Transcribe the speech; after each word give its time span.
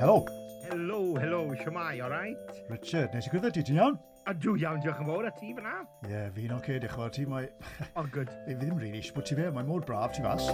Helo. 0.00 0.24
Helo, 0.70 1.00
helo, 1.20 1.40
siwmai, 1.62 2.02
all 2.02 2.10
right? 2.10 2.36
Richard, 2.70 3.14
nes 3.14 3.26
i 3.26 3.32
gwybod 3.34 3.52
ti, 3.56 3.64
ti'n 3.66 3.80
iawn? 3.80 3.98
A 4.28 4.34
dwi 4.36 4.62
iawn, 4.62 4.80
diolch 4.84 5.00
yn 5.02 5.08
fawr, 5.10 5.28
a 5.28 5.32
ti 5.36 5.52
fyna? 5.56 5.74
Ie, 6.06 6.12
yeah, 6.12 6.28
fi'n 6.36 6.54
oce, 6.54 6.62
okay, 6.62 6.78
diolch 6.78 6.96
yn 6.96 7.02
fawr 7.02 7.14
ti, 7.16 7.26
mae... 7.28 7.50
Oh, 7.94 8.06
good. 8.16 8.32
Fi 8.46 8.56
ddim 8.56 8.78
rili 8.78 9.00
really, 9.00 9.14
bod 9.16 9.28
ti 9.28 9.38
fe, 9.38 9.50
mae 9.52 9.66
mor 9.66 9.84
braf 9.84 10.16
ti 10.16 10.24
fas. 10.24 10.48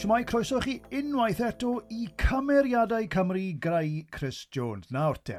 siwmai, 0.00 0.24
croeso 0.24 0.58
chi 0.64 0.78
unwaith 0.96 1.42
eto 1.44 1.70
i 1.92 2.06
Cymeriadau 2.16 3.04
Cymru 3.12 3.42
grau 3.60 3.88
Chris 4.10 4.46
Jones. 4.46 4.88
Nawr 4.96 5.18
te, 5.28 5.34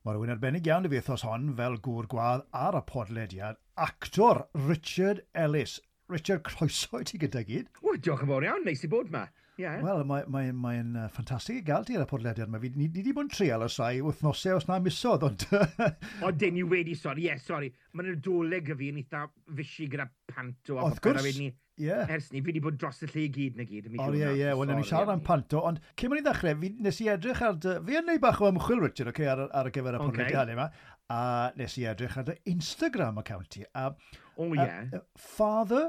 mae 0.00 0.14
rhywun 0.16 0.32
arbennig 0.32 0.68
iawn 0.70 0.88
i 0.88 0.90
fi 0.94 0.96
wythnos 0.96 1.24
hon 1.28 1.50
fel 1.58 1.76
gŵr 1.84 2.08
gwadd 2.14 2.46
ar 2.56 2.78
y 2.78 2.80
podlediad, 2.88 3.58
actor 3.76 4.46
Richard 4.54 5.20
Ellis. 5.34 5.76
Richard, 6.08 6.40
croeso 6.48 7.02
i 7.02 7.08
ti 7.10 7.20
gyda 7.20 7.44
gyd. 7.44 7.68
O, 7.82 7.98
diolch 7.98 8.24
yn 8.24 8.32
fawr 8.32 8.48
iawn, 8.48 8.64
neis 8.64 8.86
i 8.88 8.92
bod 8.96 9.12
ma. 9.12 9.26
Yeah. 9.60 9.76
Wel, 9.84 10.00
mae'n 10.08 10.32
mae, 10.32 10.56
mae, 10.56 10.82
mae 10.86 11.04
uh, 11.04 11.12
ffantastig 11.12 11.60
i 11.60 11.68
gael 11.68 11.84
ti 11.84 12.00
ar 12.00 12.06
y 12.06 12.08
podlediad 12.08 12.48
yma. 12.48 12.64
Ni, 12.64 12.72
ni, 12.78 12.88
ni 12.88 13.02
wedi 13.02 13.12
bod 13.12 13.28
yn 13.28 13.32
trial 13.36 13.68
os 13.68 13.76
rai 13.82 13.98
wythnosau 14.06 14.56
os 14.56 14.70
na 14.70 14.80
misodd, 14.80 15.28
ond... 15.28 15.48
o, 16.24 16.32
dyn 16.32 16.56
ni 16.56 16.64
wedi, 16.64 16.96
sori, 16.96 17.26
ie, 17.26 17.34
yeah, 17.34 17.44
sori. 17.44 17.74
Mae'n 17.92 18.14
adoleg 18.16 18.72
y 18.72 18.80
fi 18.80 18.92
yn 18.94 19.04
eitha 19.04 19.28
fysi 19.60 19.92
gyda 19.92 20.08
panto. 20.32 20.80
Wrth 20.80 21.04
gwrs 21.04 21.42
yeah. 21.80 22.10
ers 22.12 22.28
ni, 22.32 22.42
fi 22.42 22.50
wedi 22.50 22.62
bod 22.64 22.76
dros 22.80 23.00
y 23.04 23.08
lle 23.08 23.24
i 23.24 23.30
gyd 23.34 23.58
na 23.58 23.66
gyd. 23.68 23.88
O 23.94 24.08
ie, 24.12 24.28
ie, 24.40 24.50
wel, 24.58 24.74
ni 24.74 24.86
siarad 24.86 25.12
am 25.14 25.24
panto, 25.24 25.62
ond 25.70 25.80
cym 25.98 26.12
mynd 26.12 26.22
i 26.22 26.26
ddechrau, 26.26 26.58
fi, 26.62 26.72
nes 26.84 27.00
i 27.04 27.08
edrych 27.14 27.42
ar 27.48 27.58
dy... 27.64 27.78
Fi 27.88 27.98
yn 28.00 28.08
neud 28.10 28.22
bach 28.24 28.42
o 28.42 28.52
ymchwil, 28.52 28.84
Richard, 28.84 29.12
okay, 29.14 29.30
ar, 29.30 29.46
ar 29.48 29.70
y 29.70 29.74
gyfer 29.74 29.98
y 29.98 30.02
podlediadau 30.02 30.44
okay. 30.44 30.58
yma, 30.58 30.68
a 31.14 31.22
nes 31.58 31.78
i 31.80 31.88
edrych 31.90 32.20
ar 32.20 32.28
dy 32.28 32.38
Instagram 32.52 33.20
account 33.24 33.50
ti. 33.56 33.64
A, 33.72 33.90
o 34.36 34.46
oh, 34.46 34.54
ie. 34.54 34.62
Yeah. 34.62 35.02
Father, 35.16 35.88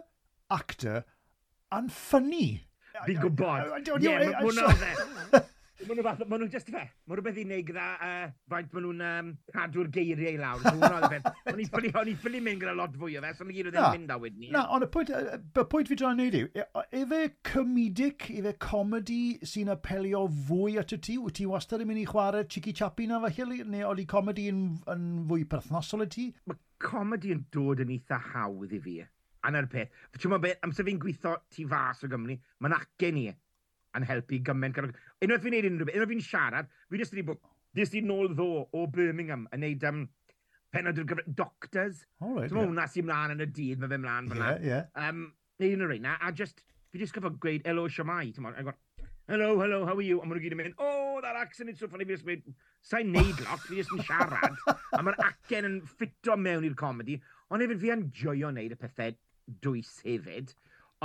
actor, 0.53 1.03
and 1.75 1.93
funny. 1.93 2.65
Fi'n 3.05 3.21
gwybod. 3.21 3.87
Ie, 4.01 4.17
hwnna 4.41 5.45
Mae 5.79 5.95
nhw 5.95 6.03
fath, 6.03 6.21
maen 6.27 6.41
nhw 6.43 6.49
just 6.51 6.69
fe. 6.73 6.81
Mae 7.07 7.17
rhywbeth 7.17 7.37
i 7.39 7.43
wneud 7.45 7.67
gyda 7.69 7.83
uh, 8.03 8.31
faint 8.51 8.73
maen 8.75 8.85
nhw'n 8.85 9.03
um, 9.09 9.29
cadw'r 9.55 9.89
geiriau 9.95 10.35
i 10.35 10.39
lawr. 10.41 10.65
O'n 11.49 11.61
i'n 11.63 12.19
ffili 12.19 12.41
mynd 12.43 12.63
gyda 12.63 12.73
lot 12.75 12.97
fwy 12.99 13.15
o 13.15 13.23
fe, 13.23 13.31
so 13.37 13.47
mae 13.47 13.55
gyd 13.55 13.69
o 13.69 13.73
ddim 13.73 13.95
mynd 13.95 14.11
a 14.11 14.17
wedyn 14.19 14.43
ni. 14.43 14.49
Na, 14.55 14.65
ond 14.75 14.83
y 14.83 14.89
pwynt, 14.91 15.13
y 15.15 15.65
pwynt 15.71 15.91
fi 15.91 15.99
dra'n 16.01 16.19
neud 16.19 16.35
yw, 16.41 16.49
efe 16.99 17.21
comedic, 17.47 18.27
efe 18.35 18.55
comedy 18.59 19.21
sy'n 19.47 19.71
apelio 19.75 20.25
fwy 20.49 20.75
at 20.81 20.95
y 20.97 20.99
ti? 21.07 21.15
Wyt 21.21 21.39
ti 21.39 21.47
wastad 21.49 21.85
yn 21.85 21.91
mynd 21.93 22.03
i 22.03 22.07
chwarae 22.09 22.47
Chicky 22.51 22.75
Chappy 22.75 23.07
na 23.07 23.21
felly, 23.29 23.61
neu 23.63 23.87
oedd 23.87 24.03
i 24.03 24.09
comedy 24.09 24.49
yn, 24.51 24.65
yn 24.91 25.07
fwy 25.31 25.47
perthnosol 25.49 26.03
y 26.03 26.11
ti? 26.11 26.27
Mae 26.49 26.59
comedy 26.83 27.31
yn 27.35 27.45
dod 27.55 27.85
yn 27.85 27.95
eitha 27.95 28.19
hawdd 28.33 28.75
i 28.75 28.83
fi. 28.83 28.99
Anna'r 29.47 29.63
na'r 29.63 29.71
peth. 29.71 29.99
Ti'n 30.17 30.33
meddwl 30.33 30.43
beth, 30.49 30.63
amser 30.67 30.87
fi'n 30.87 30.99
gweithio 30.99 31.37
tu 31.55 31.63
fas 31.71 32.03
o 32.03 32.09
Gymru, 32.11 32.35
mae'n 32.59 32.75
acen 32.75 33.19
i 33.21 33.29
yn 33.97 34.05
helpu 34.09 34.39
gymaint. 34.45 34.79
Unwaith 34.79 35.43
fi'n 35.45 35.55
neud 35.55 35.69
unrhyw 35.69 35.89
beth, 35.89 35.97
unwaith 35.97 36.13
fi'n 36.13 36.25
siarad, 36.27 36.71
fi 36.89 37.01
jyst 37.01 37.15
wedi 37.15 37.25
bod, 37.29 37.41
jyst 37.77 37.95
wedi 37.95 38.05
nôl 38.07 38.31
ddo 38.33 38.49
o 38.69 38.85
Birmingham 38.93 39.47
yn 39.55 39.63
neud 39.65 39.85
um, 39.89 40.03
penod 40.73 41.01
o'r 41.01 41.09
gyfer 41.09 41.29
doctors. 41.41 42.03
All 42.21 42.35
right, 42.35 42.49
Dwi'n 42.49 42.61
yeah. 42.61 42.71
hwnna 42.71 42.87
sy'n 42.93 43.09
mlaen 43.09 43.35
yn 43.35 43.45
y 43.45 43.49
dydd, 43.49 43.81
mae 43.81 43.93
fe 43.93 44.01
mlaen 44.03 44.29
fyna. 44.33 44.51
Yeah, 44.57 44.85
yeah. 44.93 45.09
Um, 45.09 45.25
neud 45.61 45.77
yn 45.77 45.87
yr 45.87 45.95
un, 45.97 46.11
a 46.13 46.33
just, 46.35 46.63
fi 46.93 47.01
jyst 47.01 47.17
gyfod 47.17 47.41
gweud 47.43 47.65
hello 47.69 47.87
Siamai, 47.91 48.29
ti'n 48.35 48.45
mwyn, 48.45 48.73
hello, 49.29 49.59
hello, 49.59 49.85
how 49.85 49.95
are 49.95 50.01
you? 50.01 50.19
A 50.21 50.25
maen 50.25 50.39
nhw 50.39 50.43
gyd 50.45 50.55
yn 50.55 50.61
mynd, 50.63 50.79
oh, 50.81 51.19
that 51.21 51.37
accent 51.37 51.69
is 51.69 51.79
so 51.81 51.87
funny. 51.87 52.05
Fi 52.09 52.15
jyst 52.15 52.25
mynd, 52.25 52.47
sa'n 52.89 53.11
neud 53.13 53.43
lot, 53.45 53.61
fi 53.67 53.77
jyst 53.77 53.93
yn 53.93 54.01
siarad. 54.07 54.57
a 54.97 55.01
mae'r 55.05 55.19
acen 55.27 55.67
yn 55.69 55.77
ffito 55.85 56.37
mewn 56.39 56.65
i'r 56.65 56.77
comedi. 56.79 57.19
Ond 57.53 57.65
hefyd 57.65 57.81
fi 57.83 57.93
yn 57.93 58.07
joio 58.21 58.49
wneud 58.49 58.73
y 58.73 58.79
pethau 58.79 59.13
dwys 59.65 59.91
hefyd. 60.05 60.55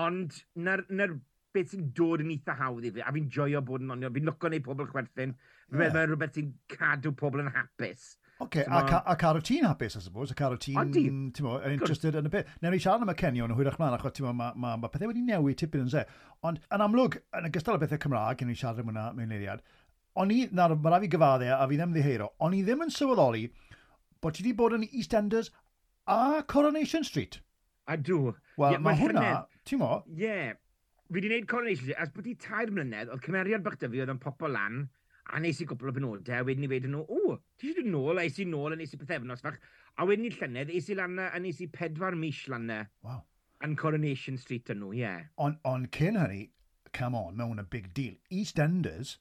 Ond 0.01 0.41
na'r, 0.56 0.84
nar 0.89 1.16
beth 1.54 1.72
sy'n 1.72 1.88
dod 1.97 2.25
yn 2.25 2.34
eitha 2.34 2.56
hawdd 2.59 2.88
i 2.88 2.92
fi, 2.94 3.04
a 3.04 3.15
fi'n 3.15 3.31
joio 3.37 3.62
bod 3.66 3.84
yn 3.84 3.94
onio, 3.94 4.10
fi'n 4.15 4.28
lwco 4.28 4.50
neu 4.50 4.62
pobl 4.65 4.91
chwerthin, 4.91 5.32
fi'n 5.38 5.81
yeah. 5.81 5.81
meddwl 5.81 6.10
rhywbeth 6.10 6.38
sy'n 6.38 6.53
cadw 6.75 7.15
pobl 7.19 7.44
yn 7.44 7.50
hapus. 7.54 8.15
Oce, 8.42 8.48
okay, 8.48 8.65
so, 8.66 8.72
a, 8.75 9.03
a 9.12 9.15
caro 9.15 9.38
ti'n 9.38 9.62
hapus, 9.62 9.94
I 9.97 10.00
suppose, 10.03 10.32
a 10.32 10.34
caro 10.34 10.56
ti'n, 10.59 10.91
ti'n 10.91 11.47
mo, 11.47 11.54
yn 11.62 11.76
interested 11.76 12.16
yn 12.19 12.26
y 12.26 12.32
bit. 12.32 12.48
Nawr 12.65 12.75
ni 12.75 12.81
siarad 12.82 13.04
am 13.06 13.12
y 13.12 13.15
cenion 13.20 13.54
hwyrach 13.54 13.78
mlaen, 13.78 13.94
achos 13.94 14.16
ti'n 14.16 14.26
mo, 14.26 14.32
mae 14.34 14.59
ma, 14.59 14.72
ma 14.82 14.91
pethau 14.91 15.12
wedi 15.12 15.22
newid 15.22 15.60
tipyn 15.60 15.84
yn 15.87 15.92
se. 15.92 16.03
Ond, 16.42 16.59
yn 16.75 16.82
amlwg, 16.82 17.20
yn 17.38 17.47
ogystal 17.47 17.78
â 17.78 17.82
bethau 17.84 18.03
Cymraeg, 18.03 18.42
yn 18.42 18.50
ni 18.50 18.59
siarad 18.59 18.82
am 18.82 18.91
hwnna 18.91 19.06
mewn 19.15 19.36
eiriad, 19.38 19.62
o'n 20.19 20.34
i, 20.34 20.41
nawr, 20.50 20.75
mae 20.75 20.97
rhaid 20.97 21.06
i 21.06 21.12
gyfaddau 21.15 21.54
a 21.54 21.71
fi 21.71 21.78
ddim 21.78 21.94
ddiheiro, 21.94 22.28
o'n 22.42 22.59
i 22.59 22.65
ddim 22.66 22.82
yn 22.88 22.92
sylweddoli 22.97 23.47
bod 24.25 24.34
ti 24.34 24.42
wedi 24.42 24.59
bod 24.59 24.75
yn 24.81 24.88
EastEnders 24.91 25.53
a 26.10 26.42
Coronation 26.50 27.06
Street. 27.06 27.38
A 27.86 27.97
dw. 28.00 28.34
Wel, 28.59 28.75
yeah, 28.75 28.82
mae 28.82 28.98
hwnna, 28.98 29.31
ti'n 29.69 29.82
mo... 29.82 30.00
Ie, 30.10 30.26
yeah, 30.26 30.54
fi 31.09 31.15
wedi 31.19 31.31
gwneud 31.31 31.48
coronation 31.50 31.87
shoot, 31.87 31.98
ers 32.00 32.12
bod 32.15 32.28
i 32.28 32.34
tair 32.41 32.72
mlynedd, 32.72 33.10
oedd 33.12 33.25
cymeriad 33.25 33.65
bach 33.65 33.76
dyfu 33.81 34.00
oedd 34.00 34.12
yn 34.15 34.20
popo 34.22 34.48
lan, 34.50 34.87
a 35.32 35.41
nes 35.41 35.60
i 35.60 35.66
gwbl 35.69 35.91
o 35.91 35.94
benodau, 35.97 36.41
a 36.41 36.47
wedyn 36.47 36.66
i 36.66 36.70
wedyn 36.70 36.94
nhw, 36.94 37.04
o, 37.04 37.37
ti 37.60 37.70
eisiau 37.70 37.84
dod 37.84 37.92
nôl, 37.92 38.20
a 38.20 38.25
eis 38.25 38.41
i 38.41 38.47
nôl, 38.48 38.75
a 38.75 38.78
nes 38.81 38.92
i 38.92 39.00
pethefnos 39.00 39.44
fach, 39.44 39.60
a 39.97 40.06
wedyn 40.09 40.28
i 40.28 40.32
llynedd, 40.34 40.72
eis 40.72 40.91
i 40.92 40.97
lan, 40.98 41.20
a 41.20 41.41
nes 41.41 41.60
i 41.65 41.69
pedwar 41.72 42.16
mis 42.19 42.44
lan, 42.53 42.69
e, 42.72 42.82
Wow. 43.04 43.22
Yn 43.65 43.76
Coronation 43.81 44.37
Street 44.37 44.69
yn 44.75 44.82
nhw, 44.82 44.91
ie. 44.92 45.00
Yeah. 45.00 45.20
Ond 45.41 45.60
on, 45.65 45.87
cyn 45.94 46.19
hynny, 46.20 46.48
come 46.92 47.16
on, 47.16 47.36
mewn 47.38 47.62
a 47.62 47.65
big 47.65 47.92
deal. 47.97 48.16
EastEnders, 48.28 49.15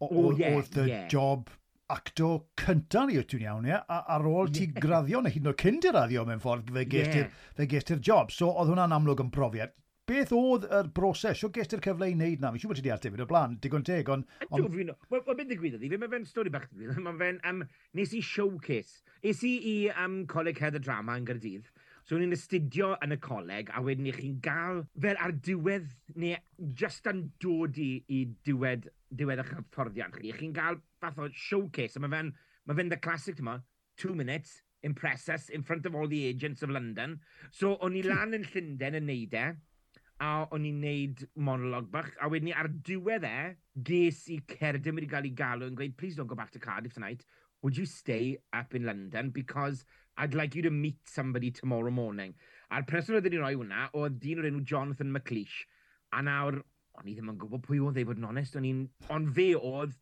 oedd 0.00 0.14
oh, 0.16 0.30
yeah, 0.38 0.60
the 0.72 0.86
yeah. 0.88 1.08
job 1.12 1.50
acto 1.90 2.30
cyntaf 2.56 3.10
ni 3.10 3.18
o 3.20 3.24
ti'n 3.26 3.44
iawn, 3.44 3.66
ie, 3.68 3.76
ar 3.90 4.28
ôl 4.30 4.48
ti 4.54 4.70
graddio, 4.72 5.20
neu 5.20 5.34
hyd 5.34 5.44
yn 5.44 5.52
oed 5.52 5.60
cyn 5.60 5.82
di 5.82 5.92
raddio 5.92 6.24
mewn 6.24 6.40
ffordd, 6.40 6.70
fe 6.72 6.86
gest 6.88 7.18
i'r 7.18 7.98
yeah. 7.98 8.06
job. 8.12 8.32
So, 8.32 8.48
oedd 8.48 8.72
hwnna'n 8.72 8.96
amlwg 8.96 9.24
yn 9.26 9.34
profiad 9.34 9.76
beth 10.10 10.32
oedd 10.34 10.66
y 10.66 10.80
broses? 10.96 11.38
Sio 11.38 11.50
gest 11.54 11.76
i'r 11.76 11.82
cyfle 11.84 12.10
i 12.10 12.16
wneud 12.16 12.42
na? 12.42 12.50
Fi'n 12.52 12.64
siŵr 12.64 12.72
bod 12.72 12.80
ti 12.80 12.86
di 12.86 12.92
ateb 12.94 13.16
yn 13.16 13.24
y 13.24 13.28
blaen, 13.30 13.58
digon 13.62 13.86
teg, 13.86 14.10
ond... 14.10 14.26
On... 14.50 14.66
Wel, 14.66 14.90
well, 15.12 15.22
beth 15.28 15.46
ddigwydd 15.46 15.78
ydi, 15.78 15.90
fe 15.92 16.00
mae 16.00 16.10
fe'n 16.12 16.26
stori 16.28 16.52
bach 16.52 16.66
ddigwydd, 16.70 16.98
mae 17.04 17.18
fe'n... 17.20 17.38
Um, 17.46 17.62
nes 17.98 18.14
i 18.16 18.22
showcase. 18.24 19.04
Es 19.22 19.44
i 19.46 19.52
i 19.70 19.76
um, 19.94 20.24
Coleg 20.30 20.58
Heather 20.62 20.82
Drama 20.82 21.14
yn 21.20 21.28
Gardydd, 21.28 21.70
so 22.08 22.18
ni'n 22.18 22.34
astudio 22.34 22.94
yn 23.04 23.14
y 23.14 23.20
coleg, 23.22 23.70
a 23.70 23.82
wedyn 23.86 24.08
i 24.10 24.14
chi'n 24.16 24.40
gael 24.42 24.82
fel 24.98 25.20
ar 25.22 25.36
diwedd, 25.46 25.92
neu 26.18 26.38
just 26.82 27.06
yn 27.10 27.28
dod 27.42 27.78
i, 27.78 27.90
i 28.10 28.24
diwedd, 28.48 28.90
diwedd 29.14 29.44
eich 29.44 29.54
hyfforddiant 29.54 30.18
chi. 30.18 30.34
Chi'n 30.40 30.56
gael 30.56 30.80
fath 31.00 31.20
o 31.22 31.30
showcase, 31.30 32.00
a 32.00 32.02
mae 32.02 32.16
fe'n 32.16 32.34
ma 32.66 32.76
fe 32.76 32.88
the 32.90 32.98
classic, 32.98 33.38
yma, 33.38 33.60
two 33.96 34.14
minutes, 34.14 34.58
impress 34.82 35.28
us 35.28 35.48
in 35.48 35.62
front 35.62 35.86
of 35.86 35.94
all 35.94 36.08
the 36.08 36.26
agents 36.26 36.62
of 36.62 36.70
London. 36.70 37.20
So, 37.52 37.76
o'n 37.84 37.96
i 37.98 38.02
lan 38.02 38.34
yn 38.36 38.46
Llundain 38.48 38.96
yn 38.98 39.06
neud 39.06 39.36
e, 39.36 39.46
a 40.20 40.30
o'n 40.52 40.66
i'n 40.68 40.80
neud 40.84 41.22
monolog 41.48 41.86
bach, 41.92 42.10
a 42.20 42.28
wedyn 42.28 42.50
ni 42.50 42.52
ar 42.56 42.68
diwedd 42.88 43.24
e, 43.24 43.36
ges 43.88 44.26
i 44.28 44.36
cerdyn 44.52 44.98
wedi 44.98 45.08
cael 45.08 45.28
ei 45.28 45.36
galw 45.36 45.68
yn 45.70 45.78
gweud, 45.78 45.96
please 45.96 46.18
don't 46.18 46.28
go 46.28 46.36
back 46.36 46.50
to 46.52 46.60
Cardiff 46.60 46.94
tonight, 46.94 47.24
would 47.62 47.76
you 47.76 47.86
stay 47.86 48.36
up 48.52 48.74
in 48.74 48.84
London 48.84 49.30
because 49.30 49.84
I'd 50.16 50.34
like 50.34 50.54
you 50.54 50.62
to 50.62 50.70
meet 50.70 50.98
somebody 51.08 51.50
tomorrow 51.50 51.90
morning. 51.90 52.34
A'r 52.70 52.84
person 52.88 53.16
oedd 53.16 53.24
wedi 53.28 53.40
roi 53.40 53.54
hwnna, 53.54 53.86
oedd 53.96 54.18
dyn 54.20 54.42
o'r 54.42 54.48
enw 54.50 54.60
Jonathan 54.72 55.12
McLeish, 55.14 55.62
a 56.12 56.20
nawr, 56.26 56.58
o'n 57.00 57.08
i 57.08 57.14
ddim 57.16 57.32
yn 57.32 57.38
gwybod 57.40 57.64
pwy 57.64 57.80
oedd 57.80 58.00
ei 58.02 58.08
fod 58.08 58.20
yn 58.20 58.28
onest, 58.28 58.58
o'n 58.60 58.66
i'n, 58.68 58.82
ond 59.14 59.30
fe 59.38 59.54
oedd 59.56 59.96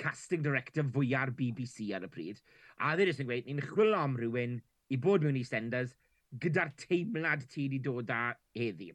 casting 0.00 0.42
director 0.42 0.88
fwyaf 0.96 1.30
BBC 1.38 1.92
ar 1.94 2.08
y 2.08 2.10
pryd, 2.10 2.42
a 2.82 2.96
ddyn 2.98 3.12
e 3.12 3.14
nhw'n 3.14 3.30
gweud, 3.30 3.46
ni'n 3.46 3.62
chwilio 3.68 4.00
am 4.00 4.18
rhywun 4.18 4.58
i 4.90 4.98
bod 4.98 5.22
mewn 5.22 5.38
EastEnders 5.38 5.94
gyda'r 6.42 6.74
teimlad 6.80 7.46
ti 7.46 7.68
wedi 7.68 7.80
dod 7.86 8.10
â 8.14 8.24
heddi. 8.58 8.90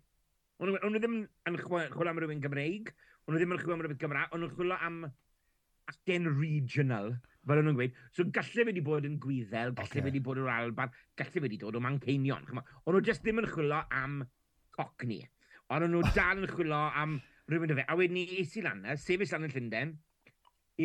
O'n 0.63 0.71
nhw 0.71 0.99
ddim 1.03 1.15
yn 1.49 1.57
chwilio 1.59 2.07
am 2.07 2.19
rhywun 2.21 2.41
Gymreig, 2.43 2.91
o'n 3.25 3.35
nhw 3.35 3.41
ddim 3.41 3.53
yn 3.55 3.59
chwilio 3.59 3.75
am 3.75 3.81
rhywun 3.83 3.97
Gymraeg, 3.99 4.29
o'n 4.31 4.39
nhw'n 4.39 4.53
chwilio 4.55 4.77
am 4.87 5.01
acen 5.91 6.29
regional, 6.39 7.09
fel 7.43 7.59
o'n 7.59 7.67
nhw'n 7.67 7.79
gweud. 7.79 7.97
So 8.15 8.23
gallu 8.37 8.63
wedi 8.69 8.83
bod 8.85 9.07
yn 9.09 9.17
gwyddel, 9.19 9.73
gallu 9.75 9.91
okay. 9.91 10.05
wedi 10.05 10.21
bod 10.23 10.39
yn 10.39 10.47
Alban, 10.53 10.93
gallu 11.19 11.43
wedi 11.43 11.59
dod 11.59 11.75
o 11.75 11.81
Manceinion. 11.83 12.47
O'n 12.55 12.95
nhw 12.95 13.03
jyst 13.03 13.25
ddim 13.25 13.41
yn 13.43 13.49
chwilio 13.51 13.81
am 13.99 14.21
cocni. 14.77 15.19
Ond 15.75 15.89
nhw 15.91 16.05
dal 16.15 16.39
yn 16.39 16.53
chwilio 16.53 16.79
am 17.03 17.17
rhywun 17.51 17.75
o 17.75 17.77
fe. 17.81 17.85
A 17.91 17.99
wedyn 17.99 18.15
ni 18.21 18.39
es 18.39 18.55
i 18.55 18.63
lan 18.63 18.85
sefyll 19.01 19.35
lan 19.35 19.49
yn 19.49 19.55
Llundain, 19.57 19.91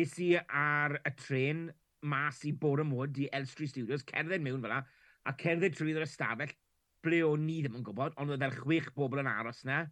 es 0.03 0.17
i 0.19 0.33
ar 0.35 0.97
y 0.99 1.13
tren 1.21 1.69
mas 2.11 2.43
i 2.49 2.51
Bore 2.51 2.83
Mwyd 2.87 3.23
i 3.23 3.31
Elstree 3.39 3.71
Studios, 3.71 4.03
cerdded 4.11 4.43
mewn 4.43 4.59
fel 4.65 4.75
a, 4.75 4.81
a 5.31 5.35
cerdded 5.39 5.79
trwy'r 5.79 6.03
ystafell 6.03 6.51
ble 7.05 7.23
o'n 7.25 7.43
ni 7.45 7.59
ddim 7.61 7.79
yn 7.79 7.85
gwybod, 7.87 8.15
ond 8.21 8.33
oedd 8.33 8.43
fel 8.45 8.57
chwech 8.61 8.91
bobl 8.95 9.21
yn 9.21 9.29
aros 9.31 9.63
na, 9.67 9.83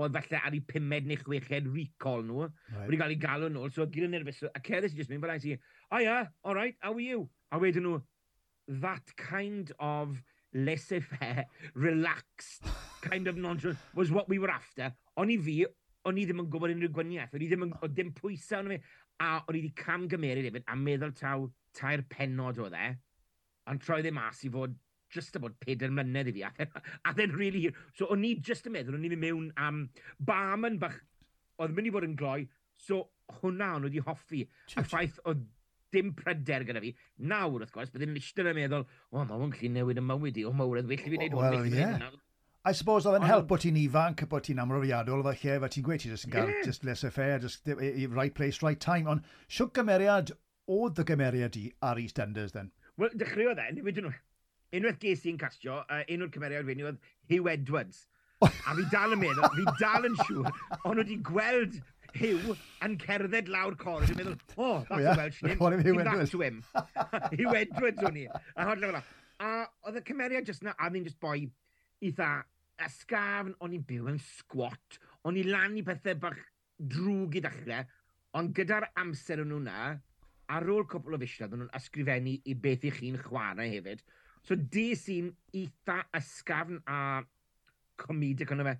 oedd 0.00 0.16
falle 0.16 0.40
ar 0.40 0.56
ei 0.56 0.62
pumed 0.66 1.06
neu 1.06 1.18
chweched 1.20 1.68
recall 1.70 2.24
nhw, 2.26 2.48
right. 2.48 2.88
wedi 2.88 2.98
cael 3.00 3.14
ei 3.14 3.20
galw 3.22 3.50
nhw, 3.52 3.68
so 3.74 3.86
gyda 3.86 4.10
nerfus, 4.10 4.42
a 4.50 4.62
Ceres 4.64 4.92
sy'n 4.92 5.02
just 5.02 5.12
mynd 5.12 5.22
fel 5.22 5.34
i, 5.52 5.56
oh 5.92 6.02
yeah, 6.02 6.30
all 6.42 6.56
right, 6.58 6.76
how 6.80 6.92
are 6.92 7.04
you? 7.04 7.28
A 7.54 7.60
wedyn 7.62 7.86
nhw, 7.86 8.00
that 8.82 9.14
kind 9.20 9.70
of 9.78 10.20
laissez-faire, 10.54 11.46
relaxed, 11.74 12.66
kind 13.02 13.28
of 13.28 13.36
nonchalant, 13.36 13.78
was 13.94 14.10
what 14.10 14.28
we 14.28 14.38
were 14.38 14.50
after. 14.50 14.92
O'n 15.18 15.30
i 15.30 15.38
fi, 15.38 15.60
o'n 16.08 16.18
i 16.18 16.26
ddim 16.26 16.42
yn 16.42 16.50
gwybod 16.50 16.74
unrhyw 16.74 16.94
gwaniaeth, 16.94 17.34
o'n 17.34 17.44
i 17.44 17.50
ddim 17.50 17.68
yn, 17.68 17.74
o 17.82 17.90
dim 17.90 18.12
pwysau 18.18 18.64
o'n 18.64 18.76
i, 18.76 18.80
a 19.22 19.30
o'n 19.44 19.54
i 19.54 19.60
wedi 19.60 19.74
camgymeriad 19.78 20.48
hefyd, 20.50 20.66
a 20.66 20.78
meddwl 20.78 21.14
taw, 21.18 21.46
tair 21.76 22.02
penod 22.10 22.58
o 22.62 22.70
dde, 22.72 22.94
ond 23.70 23.82
troi 23.82 24.02
ddim 24.02 24.18
mas 24.18 24.42
i 24.46 24.50
fod 24.52 24.74
just 25.14 25.36
about 25.38 25.56
peder 25.62 25.90
mlynedd 25.94 26.30
i 26.32 26.36
fi. 26.36 26.68
A 27.04 27.14
then 27.14 27.34
e- 27.34 27.38
really 27.40 27.64
hir. 27.66 27.80
So 27.94 28.10
o'n 28.12 28.26
i 28.26 28.34
just 28.50 28.68
yn 28.68 28.76
meddwl, 28.76 28.98
o'n 28.98 29.06
i'n 29.06 29.14
mynd 29.14 29.24
mewn 29.24 29.50
am 29.68 29.82
bam 30.18 30.68
yn 30.68 30.78
bach, 30.82 31.00
oedd 31.62 31.74
mynd 31.76 31.90
i 31.90 31.94
fod 31.94 32.08
yn 32.08 32.16
gloi, 32.20 32.40
so 32.86 33.04
hwnna 33.40 33.74
o'n 33.78 33.88
wedi 33.88 34.02
hoffi. 34.04 34.44
A 34.76 34.84
ffaith 34.84 35.20
oedd 35.24 35.46
dim 35.94 36.12
pryder 36.18 36.66
gyda 36.66 36.82
fi. 36.82 36.92
Nawr, 37.30 37.60
wrth 37.60 37.72
gwrs, 37.74 37.94
byddai'n 37.94 38.14
listan 38.16 38.50
yn 38.50 38.58
meddwl, 38.58 38.86
o, 39.12 39.22
mae 39.22 39.46
o'n 39.46 39.54
gallu 39.54 39.72
newid 39.76 40.02
y 40.02 40.04
mywyd 40.04 40.40
i, 40.42 40.46
o, 40.48 40.52
mawredd, 40.58 40.90
well 40.90 40.98
i 40.98 41.06
fi 41.06 41.14
wneud 41.14 41.36
hwn, 41.36 41.58
well, 41.58 41.74
yeah. 41.78 42.08
I 42.64 42.72
suppose 42.72 43.04
oedd 43.06 43.18
yn 43.20 43.28
help 43.28 43.46
bod 43.50 43.60
ti'n 43.60 43.76
ifanc 43.76 44.22
bod 44.30 44.46
ti'n 44.46 44.62
amrofiadol 44.62 45.22
fe 45.26 45.34
lle, 45.42 45.58
fe 45.60 45.68
ti'n 45.74 45.84
gweud 45.86 46.00
ti'n 46.02 46.14
just 46.14 46.26
yn 46.28 46.32
gael, 46.32 46.48
yeah. 46.48 46.62
just 46.64 46.86
laissez-faire, 46.88 47.42
just 47.42 47.68
right 48.16 48.34
place, 48.34 48.62
right 48.64 48.80
time, 48.80 49.10
ond 49.12 49.26
siwg 49.52 49.74
gymeriad 49.76 50.32
oedd 50.72 51.02
y 51.02 51.04
gymeriad 51.10 51.58
i 51.60 51.66
ar 51.84 52.00
EastEnders 52.00 52.56
then? 52.56 52.72
Wel, 52.96 53.12
dechreuodd 53.20 53.60
e, 53.60 53.68
nid 53.76 54.00
nhw, 54.00 54.14
unwaith 54.74 55.00
ges 55.02 55.24
i'n 55.30 55.40
castio, 55.40 55.80
uh, 55.86 56.02
un 56.10 56.26
o'r 56.26 56.32
cymeriad 56.34 56.68
fi 56.68 56.76
oedd 56.84 57.00
Hugh 57.30 57.50
Edwards. 57.52 58.04
A 58.44 58.74
fi 58.76 58.84
dal 58.92 59.16
yn 59.16 59.22
meddwl, 59.22 59.50
fi 59.56 59.64
dal 59.80 60.08
yn 60.08 60.16
siŵr, 60.26 60.48
ond 60.84 61.00
wedi 61.00 61.18
gweld 61.24 61.80
Hugh 62.14 62.54
yn 62.84 62.96
cerdded 63.02 63.50
lawr 63.50 63.76
cor. 63.80 64.04
Dwi'n 64.04 64.20
meddwl, 64.20 64.38
oh, 64.56 64.80
that's 64.88 64.94
oh, 64.94 65.02
yeah. 65.02 65.14
a 65.14 65.18
Welsh 65.18 65.42
name, 65.42 65.82
give 65.82 66.04
that 66.04 66.30
to 66.30 66.42
him. 66.42 66.62
Hugh 67.38 67.54
Edwards 67.58 68.06
o'n 68.06 68.18
i. 68.20 68.26
A 68.30 68.68
hodl 68.70 68.90
fel 68.90 69.00
A 69.42 69.52
oedd 69.88 69.98
y 69.98 70.02
cymeriad 70.06 70.46
jyst 70.46 70.62
na, 70.62 70.76
a 70.78 70.90
fi'n 70.94 71.06
just 71.08 71.18
boi 71.22 71.48
eitha 72.04 72.30
ysgafn, 72.84 73.54
o'n 73.62 73.74
i'n 73.74 73.86
byw 73.88 74.10
yn 74.12 74.20
squat, 74.22 74.98
o'n 75.26 75.38
i 75.40 75.44
lan 75.46 75.78
i 75.78 75.82
pethau 75.86 76.18
bach 76.22 76.38
drwg 76.78 77.38
i 77.38 77.42
ddechrau, 77.42 77.88
ond 78.38 78.54
gyda'r 78.56 78.86
amser 79.02 79.42
o'n 79.42 79.50
nhw 79.50 79.60
na, 79.64 79.94
ar 80.54 80.68
ôl 80.70 80.86
cwpl 80.90 81.16
o 81.16 81.20
fisiad, 81.22 81.54
o'n 81.54 81.64
nhw'n 81.64 81.74
ysgrifennu 81.78 82.36
i 82.50 82.54
beth 82.66 82.86
i 82.86 82.92
chi'n 82.94 83.18
chwarae 83.24 83.70
hefyd. 83.74 84.04
So 84.44 84.56
di 84.56 84.90
sy'n 84.98 85.30
eitha 85.56 86.02
ysgafn 86.18 86.82
a 86.90 86.98
comedic 88.00 88.52
ond 88.52 88.66
fe, 88.66 88.74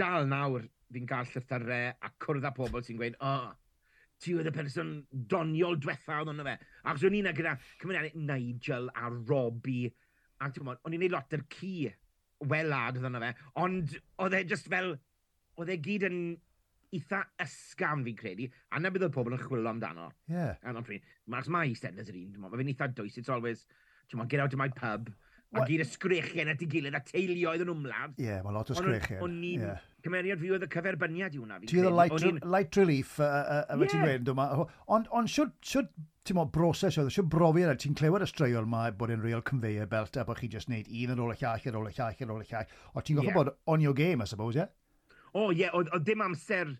dal 0.00 0.28
nawr 0.30 0.68
fi'n 0.94 1.08
cael 1.10 1.26
llythyrau 1.32 1.96
a 1.98 2.10
cwrdd 2.22 2.46
â 2.46 2.52
pobl 2.54 2.84
sy'n 2.86 3.00
gweud, 3.00 3.16
o, 3.18 3.32
oh, 3.32 3.48
ti 4.20 4.36
oedd 4.36 4.50
y 4.50 4.52
person 4.54 4.92
doniol 5.32 5.78
diwetha 5.80 6.20
oedd 6.20 6.30
ond 6.34 6.44
fe. 6.46 6.54
Ac 6.86 7.02
o'n 7.08 7.16
i'n 7.18 7.30
gyda 7.34 7.56
cymryd 7.80 8.14
Nigel 8.18 8.90
a 8.94 9.10
Robbie, 9.14 9.90
a 10.38 10.50
ti'n 10.50 10.62
gwybod, 10.62 10.84
o'n 10.84 10.96
i'n 10.96 11.04
neud 11.04 11.16
lot 11.16 11.36
yr 11.36 11.46
cu 11.56 11.72
welad 12.50 13.00
oedd 13.00 13.10
ond 13.10 13.22
fe, 13.24 13.32
ond 13.64 13.96
oedd 14.22 14.38
e 14.38 14.44
just 14.52 14.70
fel, 14.72 14.94
oedd 15.58 15.74
e 15.74 15.78
gyd 15.82 16.06
yn 16.10 16.20
eitha 16.94 17.24
ysgam 17.42 18.06
fi'n 18.06 18.18
credu, 18.18 18.48
a 18.70 18.78
na 18.78 18.90
bydd 18.94 19.08
y 19.08 19.12
pobl 19.14 19.34
yn 19.34 19.42
chwilio 19.42 19.70
amdano. 19.74 20.10
Ie. 20.30 20.38
Yeah. 20.38 21.02
Mae'r 21.30 21.50
mae 21.54 21.74
standards 21.78 22.10
yr 22.10 22.18
un, 22.18 22.38
mae 22.42 22.60
fe'n 22.60 22.72
eitha 22.72 22.90
dwys, 22.94 23.18
it's 23.20 23.30
always, 23.30 23.66
ti'n 24.10 24.28
get 24.28 24.42
out 24.42 24.52
of 24.52 24.60
my 24.60 24.68
pub, 24.68 25.10
a 25.50 25.64
gyd 25.66 25.82
y 25.82 25.86
sgrechiau 25.86 26.50
at 26.50 26.62
ei 26.62 26.68
gilydd, 26.70 26.96
a 26.96 27.00
teuluoedd 27.06 27.64
yn 27.64 27.72
ymladd. 27.72 28.12
Ie, 28.18 28.28
yeah, 28.28 28.42
mae 28.44 28.54
lot 28.54 28.70
o 28.70 28.76
sgrechiau. 28.78 29.18
O'n 29.26 29.38
i'n 29.46 29.64
yeah. 29.64 29.80
cymeriad 30.04 30.40
fi 30.42 30.52
oedd 30.54 30.66
y 30.66 30.70
cyferbyniad 30.70 31.34
i 31.34 31.40
hwnna. 31.42 31.58
Ti 31.66 31.80
oedd 31.80 31.88
y 31.90 31.94
light, 31.96 32.44
light 32.54 32.78
relief, 32.78 33.16
uh, 33.18 33.26
uh, 33.26 33.74
yeah. 33.74 33.90
ti'n 33.90 34.04
gweud, 34.06 34.30
yma. 34.34 34.46
Ond 34.96 35.10
on, 35.16 35.30
siwr, 35.30 35.50
siwt, 35.66 35.90
ti'n 36.26 36.38
mo, 36.38 36.46
broses 36.54 37.00
oedd, 37.00 37.10
siwr 37.14 37.26
brofi 37.32 37.64
yna, 37.64 37.74
e? 37.74 37.82
ti'n 37.82 37.98
clywed 37.98 38.26
y 38.26 38.30
straeol 38.30 38.68
yma 38.68 38.84
bod 39.00 39.14
yn 39.14 39.24
real 39.24 39.42
conveyor 39.46 39.90
belt, 39.90 40.20
a 40.20 40.26
bod 40.28 40.38
chi 40.42 40.50
just 40.52 40.70
wneud 40.70 40.90
un 40.90 41.16
yn 41.16 41.24
ôl 41.24 41.34
y 41.34 41.40
llall, 41.40 41.66
yn 41.66 41.80
ôl 41.80 41.90
y 41.90 41.96
llall, 41.96 42.22
yn 42.22 42.34
ôl 42.36 42.44
y 42.44 42.50
llall. 42.52 42.76
O, 42.94 43.02
ti'n 43.02 43.18
gofio 43.18 43.32
yeah. 43.32 43.40
bod 43.40 43.52
on 43.74 43.82
your 43.82 43.96
game, 43.98 44.22
I 44.22 44.30
suppose, 44.30 44.54
ie? 44.54 44.62
Yeah? 44.62 45.18
O, 45.34 45.50
ie, 45.50 45.64
yeah, 45.64 45.74
oedd 45.74 46.06
dim 46.06 46.22
amser 46.26 46.76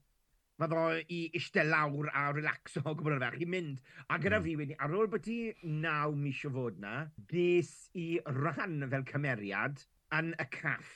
Mae 0.61 0.77
o 0.77 0.89
i 1.09 1.19
eistedd 1.33 1.71
lawr 1.73 2.11
a 2.13 2.27
relaxo 2.37 2.83
o 2.85 2.93
gwbl 2.93 3.17
fel. 3.23 3.37
Chi'n 3.41 3.49
mynd. 3.49 3.79
A 4.13 4.19
gyda 4.21 4.41
mm. 4.41 4.45
fi 4.45 4.57
wedi, 4.59 4.75
ar 4.77 4.93
ôl 4.93 5.09
bod 5.09 5.25
ti 5.25 5.39
naw 5.65 6.13
mis 6.13 6.43
o 6.45 6.51
fod 6.53 6.77
na, 6.83 7.07
des 7.31 7.71
i 7.97 8.09
rhan 8.29 8.85
fel 8.91 9.07
cymeriad 9.09 9.81
yn 10.19 10.35
y 10.37 10.47
caff. 10.53 10.91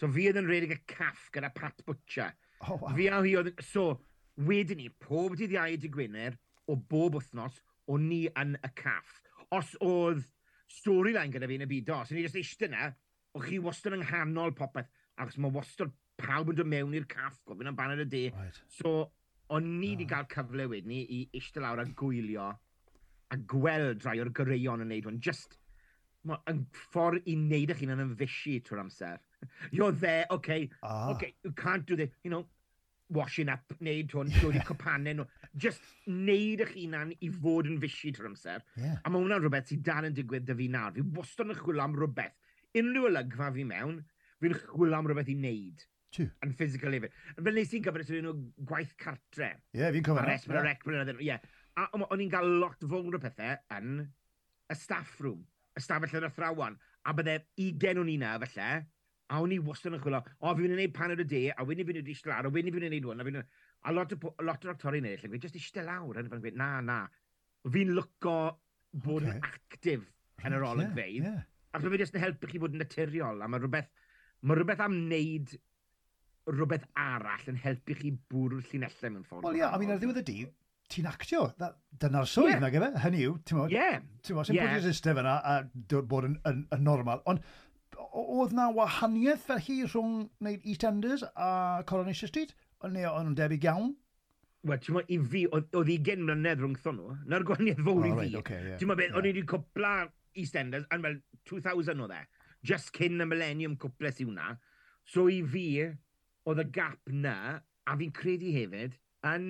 So 0.00 0.08
fi 0.08 0.30
oedd 0.30 0.40
yn 0.40 0.48
redig 0.48 0.72
y 0.72 0.80
caff 0.88 1.26
gyda 1.34 1.52
Pat 1.52 1.84
Butcher. 1.84 2.32
Oh, 2.64 2.78
wow. 2.78 2.94
Fi 2.96 3.10
a 3.12 3.20
hi 3.20 3.34
oedd... 3.42 3.52
So, 3.68 4.00
wedyn 4.48 4.80
ni, 4.80 4.88
pob 5.04 5.36
dydd 5.36 5.52
iau 5.58 5.76
dy 5.76 5.92
Gwener, 5.92 6.38
o 6.64 6.78
bob 6.78 7.18
wythnos, 7.18 7.60
o 7.84 7.98
ni 8.00 8.24
yn 8.32 8.56
y 8.64 8.72
caff. 8.80 9.18
Os 9.52 9.74
oedd 9.84 10.24
storyline 10.72 11.34
gyda 11.34 11.50
fi 11.50 11.60
yn 11.60 11.66
y 11.66 11.70
byd 11.74 11.92
os 11.98 12.14
ni 12.14 12.24
jyst 12.24 12.40
eistedd 12.40 12.72
yna, 12.72 12.94
o 13.36 13.44
chi 13.44 13.60
wastad 13.60 13.98
yng 13.98 14.06
nghanol 14.06 14.56
popeth, 14.56 14.88
achos 15.20 15.36
mae 15.36 15.52
wastad 15.52 15.92
pawb 16.22 16.52
yn 16.52 16.60
dod 16.60 16.70
mewn 16.70 16.96
i'r 16.98 17.08
caff, 17.10 17.40
gofyn 17.48 17.72
am 17.72 17.78
baned 17.78 18.04
y 18.06 18.08
de. 18.12 18.24
Right. 18.36 18.60
So, 18.78 19.10
o'n 19.52 19.72
ni 19.80 19.94
wedi 19.94 20.06
oh. 20.06 20.12
Ah. 20.12 20.12
cael 20.14 20.30
cyfle 20.36 20.68
wedyn 20.70 20.92
ni 20.92 21.02
i 21.02 21.24
eistedd 21.38 21.64
lawr 21.66 21.82
a 21.82 21.88
gwylio 21.98 22.52
a 23.32 23.36
gweld 23.48 24.06
rai 24.06 24.18
o'r 24.22 24.30
gyreion 24.36 24.84
yn 24.84 24.90
neud 24.92 25.08
hwn. 25.08 25.20
Just, 25.24 25.58
yn 26.28 26.64
ffordd 26.92 27.28
i 27.28 27.36
wneud 27.36 27.72
eich 27.72 27.82
hunan 27.82 28.04
yn 28.04 28.16
fysi 28.18 28.58
trwy'r 28.64 28.84
amser. 28.84 29.20
You're 29.76 29.92
there, 29.92 30.26
okay, 30.30 30.68
ah. 30.82 31.10
okay, 31.14 31.34
you 31.42 31.52
can't 31.52 31.86
do 31.86 31.96
this, 31.96 32.12
you 32.22 32.30
know, 32.30 32.44
washing 33.12 33.50
up, 33.52 33.64
wneud 33.80 34.12
hwn, 34.14 34.32
dod 34.38 34.56
i 34.56 34.64
copanau 34.68 35.16
nhw. 35.18 35.26
Just 35.64 35.84
wneud 36.08 36.62
eich 36.64 36.74
hunan 36.76 37.14
i 37.20 37.30
fod 37.42 37.68
yn 37.70 37.80
fysi 37.82 38.12
trwy'r 38.14 38.30
amser. 38.32 38.64
Yeah. 38.80 39.00
A 39.02 39.12
mae 39.12 39.24
hwnna'n 39.24 39.42
rhywbeth 39.44 39.72
sydd 39.72 39.84
dal 39.88 40.08
yn 40.08 40.16
digwydd 40.16 40.48
dy 40.48 40.58
fi 40.60 40.68
nawr. 40.72 40.94
Fi 40.96 41.06
wastad 41.18 41.52
yn 41.52 41.60
chwilio 41.60 41.84
am 41.84 41.96
rhywbeth. 41.98 42.36
Unrhyw 42.78 43.08
olygfa 43.10 43.50
fi 43.56 43.66
mewn, 43.68 43.98
fi'n 44.40 44.60
chwilio 44.62 45.00
am 45.00 45.10
rhywbeth 45.10 45.32
i 45.32 45.36
wneud. 45.40 45.88
Tiw. 46.12 46.28
Yn 46.44 46.54
physical 46.58 46.96
hefyd. 46.96 47.14
Fel 47.38 47.56
nes 47.56 47.74
i'n 47.76 47.84
gyfres 47.86 48.10
o'n 48.18 48.46
gwaith 48.68 48.96
cartre. 49.00 49.52
Ie, 49.72 49.80
yeah, 49.80 49.92
fi'n 49.94 50.06
cofio. 50.06 50.24
Ar 50.24 50.34
esmyn 50.34 50.58
yeah. 50.58 50.66
rec, 50.68 50.82
bryd 50.84 51.22
Ie. 51.24 51.38
A 51.80 51.86
o'n 51.96 52.20
i'n 52.20 52.32
cael 52.32 52.58
lot 52.60 52.84
fawr 52.88 53.16
o 53.16 53.20
pethau 53.22 53.54
yn 53.78 54.02
y 54.02 54.76
staff 54.76 55.14
room, 55.24 55.40
y 55.72 55.84
stafell 55.84 56.20
yn 56.20 56.28
y 56.28 56.32
thrawan. 56.36 56.76
A 57.08 57.14
bydde 57.16 57.38
20 57.58 58.02
o'n 58.02 58.12
i 58.12 58.18
na, 58.20 58.34
felly, 58.44 58.68
a 59.32 59.40
o'n 59.40 59.54
i 59.56 59.58
wastad 59.64 59.96
yn 59.96 60.02
chwilio, 60.02 60.20
o, 60.20 60.52
fi'n 60.52 60.66
mynd 60.66 60.74
i 60.74 60.78
wneud 60.82 60.94
paned 60.96 61.22
o 61.24 61.26
de, 61.28 61.42
a 61.50 61.64
fi'n 61.64 61.80
mynd 61.80 61.82
i 61.82 61.96
wneud 61.96 62.10
islawr, 62.12 62.48
a 62.48 62.52
fi'n 62.52 62.68
mynd 62.68 62.86
i 62.86 62.90
wneud 62.90 63.08
hwn, 63.08 63.22
a 63.22 63.28
fi'n 63.28 63.44
A 63.82 63.90
lot 63.90 64.12
o, 64.14 64.34
lot 64.46 64.62
o 64.62 64.70
actorion 64.70 65.06
eraill, 65.08 65.24
yn 65.26 65.32
gweud, 65.32 65.42
jyst 65.42 65.56
eistedd 65.58 65.88
lawr, 65.88 66.20
yn 66.20 66.28
gweud, 66.30 66.58
na, 66.58 66.68
na. 66.86 66.98
Fi'n 67.74 67.90
lwco 67.96 68.36
bod 69.02 69.26
okay. 69.26 69.40
actif 69.48 70.04
yn 70.46 70.54
yr 70.54 70.66
olygfeidd. 70.68 71.24
Yeah, 71.24 71.40
yeah. 71.40 71.48
A 71.74 71.80
fi'n 71.82 71.96
just 71.98 72.14
yn 72.14 72.22
helpu 72.22 72.50
chi 72.50 72.60
bod 72.62 72.76
yn 72.76 72.82
naturiol, 72.84 73.42
a 73.42 73.48
mae 73.50 73.62
rhywbeth, 73.62 73.88
mae 74.46 74.58
rhywbeth 74.58 74.84
am 74.84 74.94
wneud 75.00 75.56
rhywbeth 76.50 76.88
arall 76.98 77.48
yn 77.52 77.60
helpu 77.62 77.96
chi 77.98 78.12
bwrw'r 78.32 78.66
llinellau 78.70 79.14
mewn 79.14 79.26
ffordd. 79.28 79.46
Wel 79.46 79.58
ie, 79.58 79.62
yeah, 79.62 79.74
a 79.74 79.80
mi'n 79.80 79.94
ar 79.94 80.00
ddiwedd 80.02 80.22
y 80.22 80.24
dydd, 80.30 80.54
ti'n 80.92 81.08
actio. 81.08 81.46
Dyna'r 82.02 82.28
swydd 82.28 82.54
yeah. 82.56 82.62
na 82.62 82.70
gyfe. 82.72 82.90
Hynny 83.04 83.24
yw, 83.28 83.36
ti'n 83.46 83.60
modd, 83.60 83.74
yeah. 83.74 84.00
ti'n 84.24 84.38
modd, 84.38 84.48
sy'n 84.48 84.58
yeah. 84.58 84.68
pwyntio'r 84.68 84.86
system 84.88 85.20
yna 85.22 85.36
a 85.38 85.58
bod 86.10 86.28
yn, 86.28 86.38
yn, 86.48 86.64
yn 86.74 86.84
normal. 86.86 87.22
Ond 87.30 87.42
oedd 88.12 88.54
na 88.56 88.68
wahaniaeth 88.74 89.46
fel 89.48 89.62
hi 89.62 89.78
rhwng 89.86 90.16
wneud 90.42 90.68
EastEnders 90.68 91.24
a 91.32 91.50
Coronation 91.88 92.30
Street? 92.30 92.54
Ond 92.82 92.96
neu 92.96 93.08
o'n 93.12 93.36
debyg 93.38 93.68
iawn? 93.68 93.94
Wel, 94.68 94.78
ti'n 94.82 94.98
modd, 94.98 95.08
i 95.10 95.18
fi, 95.32 95.46
oedd 95.52 95.90
i 95.90 95.98
gen 96.06 96.26
mlynedd 96.26 96.62
rhwngthon 96.62 96.98
nhw. 96.98 97.16
Na'r 97.30 97.46
gwahaniaeth 97.48 97.82
fawr 97.86 98.04
i 98.06 98.12
oh, 98.12 98.20
fi. 98.20 98.28
Okay, 98.42 98.60
yeah. 98.68 98.78
Ti'n 98.80 98.90
modd 98.90 99.02
yeah. 99.02 99.16
o'n 99.18 99.26
i 99.26 99.32
wedi 99.34 99.46
cwpla 99.54 99.96
EastEnders, 100.38 100.86
yn 100.94 101.06
fel 101.06 101.18
2000 101.50 102.04
oedd 102.06 102.14
e. 102.18 102.22
Just 102.66 102.92
cyn 102.94 103.22
y 103.22 103.26
Millennium 103.26 103.74
cwpla 103.80 104.12
sy'n 104.14 104.30
hwnna. 104.30 104.52
So 105.08 105.26
i 105.30 105.40
fi, 105.42 105.66
oedd 106.48 106.62
y 106.62 106.66
gap 106.74 107.12
na, 107.12 107.36
a 107.86 107.96
fi'n 107.98 108.14
credu 108.16 108.52
hefyd, 108.54 108.96
yn 109.32 109.46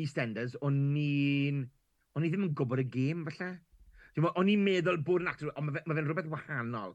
EastEnders, 0.00 0.58
o'n 0.64 0.80
i'n... 0.98 1.64
O'n 2.14 2.26
i 2.26 2.28
ddim 2.30 2.44
yn 2.46 2.52
gwybod 2.54 2.82
y 2.84 2.86
gêm, 2.94 3.24
falle. 3.26 3.48
O'n 4.38 4.50
i'n 4.50 4.62
meddwl 4.62 5.00
bod 5.06 5.24
yn 5.24 5.30
actor, 5.32 5.50
ond 5.58 5.72
mae 5.72 5.82
fe'n 5.82 6.06
rhywbeth 6.06 6.30
wahanol. 6.30 6.94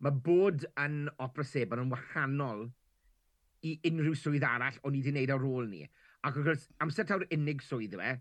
Mae 0.00 0.20
bod 0.26 0.66
yn 0.78 1.08
opera 1.18 1.44
sebon 1.44 1.82
yn 1.82 1.90
wahanol 1.90 2.68
i 3.66 3.74
unrhyw 3.90 4.14
swydd 4.16 4.46
arall 4.46 4.78
o'n 4.86 4.94
i 4.94 5.00
wedi 5.00 5.12
gwneud 5.12 5.32
ar 5.34 5.46
ôl 5.48 5.66
ni. 5.68 5.82
Ac 6.24 6.36
wrth 6.36 6.46
gwrs, 6.46 6.68
amser 6.84 7.08
tawr 7.08 7.26
unig 7.34 7.64
swydd 7.66 7.96
yw 7.96 8.04
e, 8.04 8.14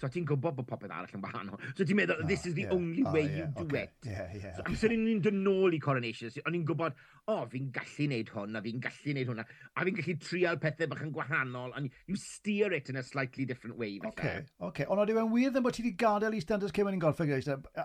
So 0.00 0.08
ti'n 0.08 0.24
gwybod 0.28 0.56
bod 0.56 0.68
popeth 0.68 0.92
arall 0.96 1.16
yn 1.16 1.24
wahanol. 1.24 1.60
So 1.76 1.84
ti'n 1.84 1.98
meddwl, 1.98 2.22
this 2.28 2.46
is 2.48 2.54
the 2.56 2.64
yeah. 2.64 2.74
only 2.76 3.04
way 3.04 3.24
oh, 3.26 3.28
yeah, 3.28 3.36
you 3.36 3.46
do 3.56 3.64
okay. 3.66 3.82
it. 3.82 4.08
Yeah, 4.08 4.28
yeah, 4.34 4.54
so 4.56 4.64
amser 4.64 4.88
okay. 4.88 5.00
ni'n 5.00 5.22
dod 5.26 5.36
nôl 5.36 5.76
i 5.76 5.80
Coronation, 5.82 6.32
o'n 6.46 6.56
i'n 6.56 6.66
gwybod, 6.68 6.96
o, 7.26 7.34
oh, 7.34 7.42
fi'n 7.52 7.68
gallu 7.74 8.06
wneud 8.08 8.32
hwn, 8.34 8.56
a 8.56 8.62
fi'n 8.64 8.84
gallu 8.86 9.14
wneud 9.14 9.32
hwnna, 9.32 9.46
a 9.76 9.86
fi'n 9.88 9.98
gallu 9.98 10.14
trial 10.24 10.60
pethau 10.62 10.88
bach 10.92 11.02
yn 11.04 11.12
gwahanol, 11.16 11.74
and 11.76 11.92
you 12.08 12.16
steer 12.20 12.72
it 12.76 12.88
in 12.88 13.00
a 13.00 13.04
slightly 13.04 13.44
different 13.44 13.76
way. 13.76 13.98
Oce. 14.00 14.14
Okay, 14.14 14.46
okay. 14.70 14.88
Ond 14.88 15.04
oedd 15.04 15.12
e'n 15.12 15.34
wir 15.34 15.52
ddim 15.52 15.66
bod 15.66 15.76
ti 15.76 15.84
wedi 15.84 15.98
gadael 16.00 16.38
i 16.38 16.40
Standards 16.44 16.72
Cymru 16.76 16.96
yn 16.96 17.02
golffa 17.04 17.28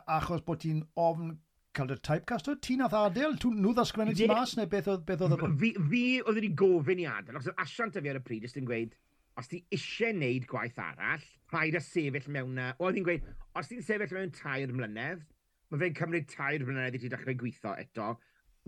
achos 0.05 0.45
bod 0.47 0.63
ti'n 0.63 0.85
ofn 0.95 1.35
cael 1.75 1.89
dy 1.91 1.97
typecast 1.99 2.47
o? 2.47 2.55
Ti 2.55 2.77
nath 2.79 2.95
adael? 2.95 3.35
Nhw 3.35 3.73
ddasgrennu 3.75 4.15
ti 4.15 4.29
mas 4.31 4.55
neu 4.55 4.69
beth 4.71 4.87
oedd? 4.93 5.03
Beth 5.07 5.25
oedd 5.25 5.41
fi, 5.59 5.73
fi 5.75 6.03
oedd 6.23 6.39
wedi 6.39 6.53
gofyn 6.63 7.03
i 7.03 7.09
adael, 7.11 7.41
Os 7.41 7.49
achos 7.51 7.65
asiant 7.65 7.99
y 7.99 8.05
fi 8.05 8.13
ar 8.13 8.21
y 8.21 8.23
pryd, 8.25 8.47
jyst 8.47 8.59
yn 8.61 8.69
gweud, 8.69 8.95
os 9.39 9.49
ti 9.51 9.61
eisiau 9.75 10.13
wneud 10.15 10.47
gwaith 10.49 10.79
arall, 10.81 11.23
rhaid 11.51 11.77
y 11.77 11.81
sefyll 11.83 12.29
mewn 12.31 12.55
na... 12.57 12.69
Wel, 12.79 12.95
fi'n 12.95 13.07
gweud, 13.07 13.27
os 13.59 13.69
ti'n 13.69 13.83
sefyll 13.83 14.15
mewn 14.15 14.33
tair 14.35 14.71
mlynedd, 14.71 15.25
mae 15.71 15.81
fe'n 15.81 15.97
cymryd 15.99 16.27
tair 16.31 16.63
mlynedd 16.63 16.97
i 16.97 17.01
ti 17.03 17.11
dechrau 17.11 17.37
gweithio 17.41 17.75
eto, 17.81 18.13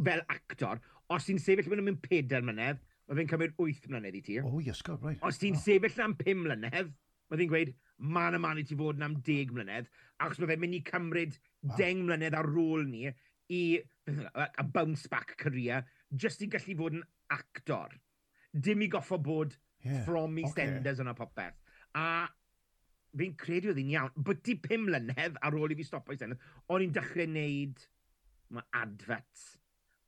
fel 0.03 0.23
actor. 0.33 0.81
Os 1.13 1.27
ti'n 1.27 1.41
sefyll 1.41 1.71
mewn 1.71 1.85
mewn 1.87 1.99
pedair 2.03 2.43
mlynedd, 2.45 2.81
mae 3.07 3.19
fe'n 3.19 3.31
cymryd 3.31 3.55
wyth 3.61 3.87
mlynedd 3.91 4.19
i 4.19 4.23
ti. 4.25 4.39
O, 4.43 4.57
oh, 4.57 4.63
yes, 4.63 4.83
God, 4.85 5.03
right. 5.05 5.21
Os 5.25 5.39
ti'n 5.41 5.55
oh. 5.55 5.63
sefyll 5.63 6.03
am 6.03 6.17
pum 6.19 6.43
mlynedd, 6.45 6.91
mae 7.27 7.41
fe'n 7.41 7.51
gweud, 7.53 7.71
man 7.97 8.35
a 8.35 8.41
man 8.41 8.59
i 8.59 8.65
ti 8.67 8.75
fod 8.77 8.99
yn 8.99 9.07
am 9.07 9.15
deg 9.25 9.53
mlynedd, 9.55 9.87
achos 10.23 10.41
mae 10.41 10.51
fe'n 10.51 10.63
mynd 10.63 10.77
i 10.77 10.83
cymryd 10.87 11.37
wow. 11.37 11.77
deng 11.79 12.03
mlynedd 12.05 12.35
ar 12.37 12.51
ôl 12.51 12.83
ni 12.87 13.07
i 13.07 13.61
e, 13.79 14.17
a 14.35 14.63
bounce 14.63 15.07
back 15.11 15.37
career, 15.39 15.85
just 16.11 16.43
i 16.43 16.49
gallu 16.51 16.75
fod 16.79 16.99
yn 16.99 17.07
actor. 17.33 17.95
Dim 18.51 18.83
i 18.83 18.91
goffo 18.91 19.19
bod 19.23 19.55
yeah. 19.83 20.03
from 20.05 20.37
EastEnders 20.41 20.99
okay. 20.99 21.05
yna 21.05 21.15
popeth. 21.17 21.57
A 21.97 22.07
fi'n 23.17 23.37
credu 23.39 23.71
oedd 23.71 23.81
hi'n 23.81 23.93
iawn. 23.95 24.25
Bwti 24.29 24.57
pum 24.63 24.87
mlynedd 24.87 25.39
ar 25.41 25.57
ôl 25.57 25.73
i 25.73 25.79
fi 25.79 25.87
stopo 25.87 26.15
EastEnders, 26.15 26.41
o'n 26.71 26.85
i'n 26.85 26.95
dechrau 26.95 27.27
wneud 27.27 27.87
adverts 28.77 29.57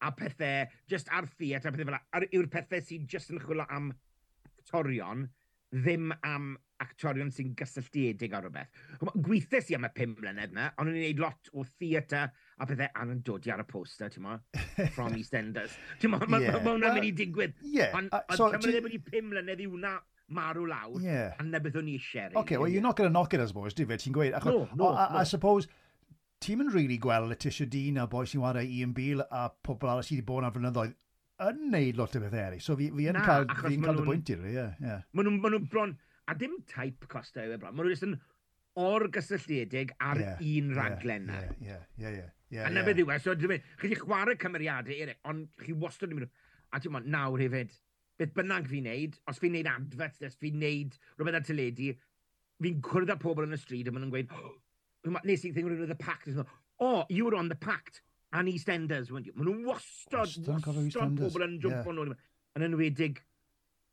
a 0.02 0.12
pethau 0.16 0.68
just 0.88 1.10
ar 1.12 1.28
theatr 1.40 1.70
a 1.70 1.74
pethau 1.76 1.92
fel 1.92 2.00
ar 2.00 2.26
yw'r 2.30 2.48
pethau 2.54 2.84
sy'n 2.86 3.08
just 3.12 3.34
yn 3.34 3.42
chwilio 3.44 3.66
am 3.76 3.92
actorion 4.60 5.28
ddim 5.76 6.14
am 6.26 6.54
actorion 6.82 7.32
sy'n 7.36 7.52
gysylltiedig 7.60 8.34
ar 8.34 8.46
rhywbeth. 8.46 8.70
Gweithes 9.26 9.70
i 9.70 9.76
am 9.78 9.86
y 9.86 9.92
pum 9.96 10.16
mlynedd 10.18 10.56
yna, 10.56 10.70
ond 10.80 10.90
o'n 10.90 10.96
i'n 10.96 11.04
gwneud 11.04 11.24
lot 11.26 11.52
o 11.54 11.66
theatr 11.68 12.32
a 12.60 12.68
bydde 12.68 12.90
Alan 13.02 13.24
Dodi 13.26 13.54
ar 13.54 13.64
y 13.64 13.66
poster, 13.68 14.12
ti'n 14.14 14.26
ma, 14.26 14.38
from 14.96 15.16
EastEnders. 15.18 15.76
Ti'n 16.02 16.14
ma, 16.14 16.22
mae 16.26 16.46
yeah. 16.46 16.60
ma, 16.60 16.76
hwnna'n 16.76 16.98
mynd 16.98 17.10
i 17.10 17.12
digwydd. 17.16 17.58
Yeah. 17.64 17.96
Ond 17.98 18.14
uh, 18.16 18.24
so, 18.36 18.50
pan 18.52 18.64
ddim 18.66 18.88
wedi 18.90 19.02
pum 19.04 19.30
mlynedd 19.32 19.64
i 19.64 19.68
hwnna 19.70 19.98
marw 20.36 20.66
lawr, 20.70 21.02
yeah. 21.02 21.38
a 21.40 21.46
nebeth 21.46 21.80
o'n 21.80 21.90
i 21.90 21.98
eisiau. 21.98 22.36
Okay, 22.44 22.58
well, 22.62 22.70
you're 22.70 22.86
not 22.86 22.98
going 23.00 23.10
to 23.10 23.14
knock 23.14 23.34
it, 23.34 23.42
I 23.42 23.48
suppose, 23.50 23.78
di 23.78 23.88
fe, 23.90 23.98
ti'n 24.02 24.16
gweud. 24.16 24.36
Ach, 24.38 24.46
no, 24.46 24.68
no, 24.76 24.92
no. 24.92 25.22
I 25.22 25.24
suppose, 25.30 25.70
ti'n 26.44 26.62
mynd 26.62 26.76
really 26.76 27.00
gweld 27.02 27.32
Letitia 27.32 27.68
Dean 27.70 28.00
a 28.04 28.08
boi 28.08 28.26
sy'n 28.30 28.44
wario 28.44 28.64
Ian 28.64 28.94
Beale 28.96 29.26
a 29.32 29.50
pobl 29.50 29.90
arall 29.92 30.06
sydd 30.06 30.20
wedi 30.20 30.28
bod 30.30 30.48
yn 30.48 30.56
flynyddoedd 30.56 30.98
yn 31.50 31.70
neud 31.72 32.00
lot 32.00 32.16
o 32.16 32.22
beth 32.24 32.36
eri. 32.36 32.60
So 32.64 32.76
fi, 32.80 32.90
fi 32.96 33.08
yn 33.12 33.20
cael, 33.24 33.48
fi 33.62 33.76
yn 33.78 33.86
cael 33.86 34.00
dy 34.02 34.08
bwynt 34.08 34.32
i'r, 34.34 34.44
ie. 34.50 34.58
Yeah, 34.84 35.06
Maen 35.16 35.32
nhw'n 35.40 35.70
bron, 35.72 35.96
a 36.28 36.36
dim 36.38 36.60
type 36.70 37.08
costa 37.12 37.46
yw 37.46 37.56
e 37.56 37.62
bron, 37.62 37.76
maen 37.76 37.88
nhw'n 37.88 37.96
just 37.96 38.08
yn 38.08 38.18
orgysylltiedig 38.80 39.96
ar 40.04 40.20
yeah, 40.22 40.44
un 40.52 40.76
raglen 40.76 41.32
yeah, 41.32 41.48
na. 41.50 41.64
Ie, 41.64 41.80
ie, 42.04 42.12
ie. 42.20 42.28
Yeah, 42.50 42.66
a 42.66 42.74
na 42.74 42.82
beth 42.86 42.98
yw 42.98 43.12
e, 43.14 43.20
so 43.22 43.36
chi 43.38 43.94
chwarae 44.00 44.38
cymeriadau 44.42 44.96
eraill, 44.96 45.20
ond 45.30 45.50
chi 45.62 45.76
wastad 45.78 46.10
yn 46.10 46.22
mynd, 46.22 46.32
a 46.74 46.80
ti'n 46.82 46.96
mynd 46.96 47.12
nawr 47.14 47.44
hefyd, 47.44 47.76
beth 48.18 48.34
bynnag 48.38 48.70
fi'n 48.72 48.88
neud, 48.90 49.20
os 49.30 49.42
fi'n 49.42 49.54
neud 49.54 49.70
adfet, 49.70 50.18
os 50.26 50.38
fi'n 50.42 50.58
neud 50.64 50.98
rhywbeth 51.20 51.38
ar 51.40 51.46
teledu, 51.46 51.92
fi'n 52.66 52.82
cwrdd 52.90 53.14
â 53.14 53.20
pobl 53.22 53.46
yn 53.46 53.54
y 53.54 53.62
stryd 53.62 53.92
a 53.92 53.94
maen 53.94 54.08
nhw'n 54.08 54.16
gweud, 54.16 54.34
oh, 54.34 55.22
nes 55.30 55.46
i 55.46 55.54
think 55.54 55.70
of 55.70 55.88
the 55.92 56.00
pact, 56.00 56.28
oh, 56.80 57.06
you 57.10 57.26
were 57.26 57.38
on 57.38 57.54
the 57.54 57.60
pact, 57.60 58.02
and 58.34 58.50
EastEnders, 58.50 59.12
weren't 59.12 59.30
you? 59.30 59.34
Maen 59.38 59.52
nhw'n 59.52 59.70
wastad, 59.70 60.34
wastad 60.50 61.16
pobl 61.22 61.46
yn 61.46 61.60
jump 61.62 61.86
yeah. 61.86 61.94
nôl. 61.96 62.18
Yn 62.58 62.66
enwedig 62.66 63.22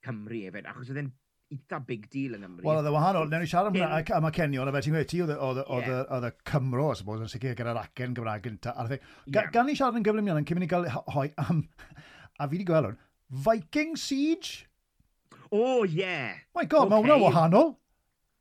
Cymru 0.05 0.41
hefyd, 0.47 0.69
achos 0.71 0.91
oedd 0.93 1.03
e'n 1.03 1.13
eitha 1.55 1.79
big 1.87 2.09
deal 2.11 2.35
yn 2.37 2.43
Nghymru. 2.43 2.65
Wel, 2.67 2.81
oedd 2.81 2.89
y 2.91 2.93
wahanol. 2.95 3.29
Newn 3.31 3.45
ni 3.45 3.51
siarad 3.51 3.77
am, 3.77 4.13
am 4.19 4.29
y 4.29 4.33
cenion, 4.35 4.69
a 4.69 4.75
fe 4.75 4.83
ti'n 4.87 4.97
gweud, 4.97 5.09
ti 5.11 5.21
oedd 5.23 5.61
e- 5.63 5.67
y 5.67 6.29
e- 6.29 6.33
Cymro, 6.51 6.89
I 6.91 6.99
suppose, 6.99 7.23
yn 7.23 7.31
sicr 7.31 7.57
gyda'r 7.59 7.81
acen 7.83 8.17
Gymraeg 8.17 8.47
gynta. 8.47 8.75
Yeah. 8.91 9.51
Gan 9.55 9.71
ni 9.71 9.77
siarad 9.79 9.99
yn 10.01 10.07
gyflym 10.07 10.31
iawn, 10.31 10.43
yn 10.43 10.49
cymryd 10.49 10.67
i 10.67 10.71
gael 10.73 10.89
hoi 11.15 11.29
am, 11.45 11.63
a 12.41 12.49
fi 12.49 12.57
wedi 12.57 12.67
gweld 12.69 12.91
hwn, 12.91 13.01
Viking 13.47 13.97
Siege? 14.01 14.67
O, 15.51 15.63
oh, 15.63 15.83
yeah. 15.85 16.43
My 16.55 16.65
god, 16.65 16.89
okay. 16.89 16.95
mae 16.95 17.05
hwnna 17.05 17.19
wahanol. 17.23 17.77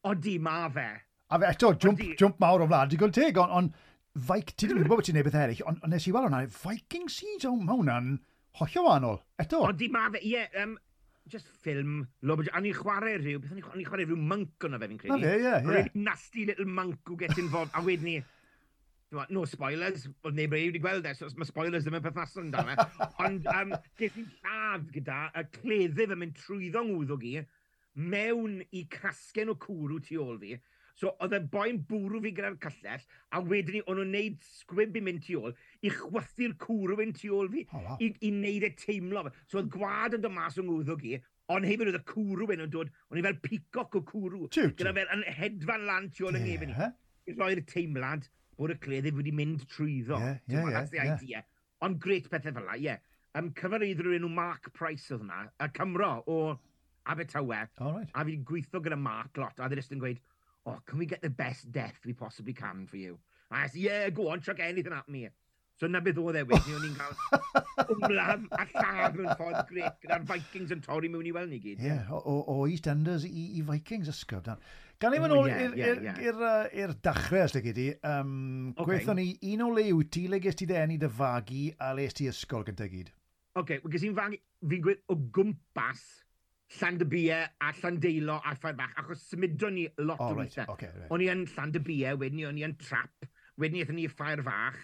Odi, 0.10 0.38
ma 0.42 0.64
fe. 0.74 0.88
A 1.30 1.42
fe 1.42 1.52
eto, 1.52 1.74
jump, 1.82 2.02
jump 2.18 2.40
mawr 2.42 2.66
o 2.66 2.70
flad, 2.70 2.94
i 2.94 3.02
gweld 3.02 3.18
teg, 3.18 3.38
ond 3.42 3.60
on, 3.60 3.74
Vic, 4.16 4.54
ti 4.56 4.70
ddim 4.70 4.80
yn 4.80 4.86
gwybod 4.86 5.02
beth 5.02 5.10
ti'n 5.10 5.18
neud 5.20 5.26
beth 5.28 5.38
eraill, 5.42 5.66
ond 5.68 5.82
on 5.84 5.92
nes 5.92 6.06
i 6.08 6.14
weld 6.16 6.30
hwnna, 6.30 6.46
Viking 6.62 7.10
Siege, 7.12 7.50
o, 7.50 7.56
mae 7.60 7.76
hwnna'n 7.76 8.14
hollio 8.62 8.84
wahanol, 8.86 9.18
eto. 9.44 9.60
Odi, 9.68 9.90
ma 9.92 10.06
fe, 10.14 10.22
ie, 10.24 10.38
yeah, 10.38 10.62
um, 10.64 10.78
just 11.32 11.50
ffilm, 11.64 12.06
lob, 12.22 12.44
a 12.54 12.62
ni'n 12.62 12.76
chwarae 12.78 13.18
rhyw, 13.18 13.42
beth 13.42 13.54
ni'n 13.56 13.66
chwarae, 13.66 13.86
chwarae 13.88 14.08
rhyw 14.08 14.22
monk 14.32 14.68
o'na 14.68 14.80
fe 14.82 14.90
fi'n 14.92 15.02
credu. 15.02 15.18
Na 15.18 15.34
fe, 15.34 15.36
ie, 15.42 15.82
ie. 15.82 15.92
Nasty 16.06 16.46
little 16.50 16.70
monk 16.70 17.00
who 17.10 17.18
gets 17.18 17.40
involved, 17.42 17.74
a 17.74 17.82
wedyn 17.86 18.10
ni, 18.12 18.16
no 19.34 19.46
spoilers, 19.50 20.08
oedd 20.26 20.38
neb 20.38 20.54
wedi 20.54 20.82
gweld 20.84 21.06
e, 21.08 21.14
so 21.18 21.30
mae 21.40 21.48
spoilers 21.50 21.86
ddim 21.86 21.98
yn 22.00 22.06
perthnasol 22.06 22.46
yn 22.46 22.54
dan 22.54 22.72
e. 22.74 22.78
Ond 23.26 23.50
um, 23.54 23.76
ges 24.00 24.18
i'n 24.20 24.30
lladd 24.42 24.88
gyda 24.94 25.20
y 25.40 25.46
cleddyf 25.60 26.16
yn 26.16 26.22
mynd 26.22 26.40
trwyddo 26.42 26.84
ngwddw 26.86 27.20
gi 27.22 27.36
mewn 27.96 28.60
i 28.76 28.84
casgen 28.92 29.54
o 29.54 29.56
cwrw 29.62 30.02
tu 30.04 30.20
ôl 30.20 30.40
fi, 30.42 30.58
So 30.96 31.12
oedd 31.20 31.34
y 31.36 31.40
e 31.42 31.48
boi'n 31.52 31.82
bwrw 31.90 32.22
fi 32.24 32.32
gyda'r 32.38 32.58
cyllell, 32.64 33.06
a 33.36 33.42
wedyn 33.44 33.76
ni, 33.76 33.82
o'n 33.84 33.98
nhw'n 34.00 34.14
neud 34.16 34.46
sgwib 34.48 34.96
i 34.96 35.02
mynd 35.04 35.26
tu 35.26 35.36
ôl, 35.42 35.56
i 35.84 35.92
chwythu'r 35.92 36.54
cwrw 36.62 37.02
yn 37.04 37.12
tu 37.18 37.34
ôl 37.36 37.50
fi, 37.52 37.66
Ola. 37.76 37.98
i, 38.00 38.12
i 38.24 38.32
neud 38.32 38.64
e 38.64 38.70
teimlo. 38.80 39.26
So 39.52 39.60
oedd 39.60 39.74
gwad 39.74 40.16
yn 40.16 40.24
dod 40.24 40.36
mas 40.38 40.56
o'n 40.62 40.70
ngwddw 40.70 40.96
gi, 41.02 41.20
ond 41.52 41.68
hefyd 41.68 41.92
oedd 41.92 42.00
y 42.00 42.04
cwrw 42.14 42.48
yn 42.56 42.64
dod, 42.72 42.94
o'n 43.12 43.20
i 43.20 43.26
fel 43.26 43.42
picoc 43.44 44.00
o 44.00 44.04
cwrw, 44.08 44.46
gyda 44.56 44.94
fel 44.96 45.12
yn 45.18 45.26
hedfan 45.42 45.84
lan 45.90 46.08
tu 46.16 46.30
ôl 46.30 46.40
yng 46.40 46.48
Nghefn 46.48 46.72
ni. 46.72 46.88
I 47.26 47.36
roi'r 47.36 47.64
teimlad 47.68 48.30
bod 48.56 48.72
y 48.72 48.78
cleddyf 48.80 49.18
wedi 49.18 49.34
mynd 49.36 49.66
trwyddo. 49.72 50.22
Yeah, 50.22 50.38
yeah, 50.48 50.70
yeah, 50.72 50.88
yeah. 50.96 51.12
idea. 51.18 51.44
Ond 51.84 52.00
gret 52.00 52.30
pethau 52.32 52.56
fel 52.56 52.70
la, 52.70 52.78
ie. 52.80 52.88
Yeah. 52.88 53.04
Um, 53.36 53.50
cyfarwyddwr 53.58 54.16
enw 54.16 54.30
Mark 54.32 54.72
Price 54.78 55.12
oedd 55.12 55.26
yna, 55.26 55.42
y 55.60 55.68
Cymro 55.76 56.12
o 56.32 56.38
Abertawe. 57.12 57.66
All 57.84 57.98
right. 57.98 58.14
A 58.16 58.24
fi 58.24 58.38
gweithio 58.48 58.80
gyda 58.86 58.96
Mark 58.96 59.36
lot, 59.42 59.60
a 59.60 59.68
ddyn 59.68 59.82
e 59.82 59.88
yn 59.98 60.04
gweud, 60.06 60.22
oh, 60.66 60.80
can 60.86 61.00
we 61.00 61.06
get 61.06 61.22
the 61.22 61.30
best 61.30 61.72
death 61.72 62.00
we 62.06 62.14
possibly 62.14 62.54
can 62.54 62.88
for 62.88 62.98
you? 62.98 63.18
And 63.52 63.62
I 63.62 63.68
said, 63.68 63.82
yeah, 63.82 64.10
go 64.10 64.30
on, 64.30 64.42
chuck 64.42 64.60
anything 64.60 64.94
at 64.94 65.08
me. 65.08 65.30
So 65.76 65.88
na 65.92 66.00
beth 66.00 66.20
oedd 66.22 66.38
e 66.40 66.42
wedyn, 66.48 66.76
o'n 66.78 66.86
i'n 66.88 66.94
cael 67.00 67.92
ymlaen 67.92 68.46
a 68.56 68.64
lladd 68.70 69.18
mewn 69.18 69.34
ffordd 69.36 69.66
grec 69.68 69.98
gyda'r 70.06 70.24
Vikings 70.30 70.72
yn 70.72 70.84
torri 70.86 71.10
mewn 71.12 71.28
i 71.28 71.34
weld 71.36 71.52
ni 71.52 71.60
gyd. 71.60 71.82
Ie, 71.84 71.90
yeah, 71.90 72.14
o, 72.16 72.38
o 72.54 72.62
EastEnders 72.72 73.26
i, 73.28 73.44
i 73.60 73.64
Vikings 73.68 74.08
ysgwb. 74.14 74.54
Gan 75.04 75.18
i 75.18 75.20
fynd 75.20 75.36
ôl 75.36 75.52
i'r 75.52 76.94
dachrau, 77.04 77.44
os 77.44 77.58
gyd 77.60 77.82
i, 77.84 77.90
um, 78.08 78.32
okay. 78.72 78.86
gweithon 78.88 79.20
ni 79.20 79.28
un 79.52 79.66
o 79.68 79.70
lew 79.76 80.00
ti 80.08 80.30
le 80.32 80.40
gest 80.46 80.62
ti 80.64 80.70
ddenu 80.70 80.96
dy 81.02 81.12
fagu 81.20 81.66
a 81.84 81.92
le 81.98 82.08
ti 82.16 82.32
ysgol 82.32 82.64
gyda 82.72 82.88
gyd? 82.94 83.12
Oce, 83.12 83.60
okay, 83.60 83.84
well, 83.84 83.92
gys 83.92 84.08
i'n 84.08 84.16
fagu, 84.16 84.40
fi'n 84.64 84.88
gweud 84.88 85.04
o 85.12 85.20
gwmpas 85.36 86.08
Llandybie 86.74 87.32
a 87.32 87.72
Llandeilo 87.80 88.42
a 88.44 88.56
Ffair 88.56 88.76
Bach, 88.76 88.94
achos 88.98 89.22
symudon 89.30 89.76
ni 89.78 89.86
lot 90.00 90.20
oh, 90.20 90.32
o 90.32 90.34
right. 90.34 90.50
weithiau. 90.50 90.74
Okay, 90.74 90.90
right. 90.96 91.12
O'n 91.14 91.22
i 91.22 91.30
yn 91.32 91.46
Llandybie, 91.52 92.16
wedyn 92.18 92.40
ni 92.40 92.48
o'n 92.50 92.60
i 92.60 92.66
yn 92.66 92.76
Trap, 92.82 93.28
wedyn 93.62 93.78
ni 93.78 93.84
eithon 93.84 94.00
ni 94.00 94.08
Ffair 94.12 94.42
Fach, 94.46 94.80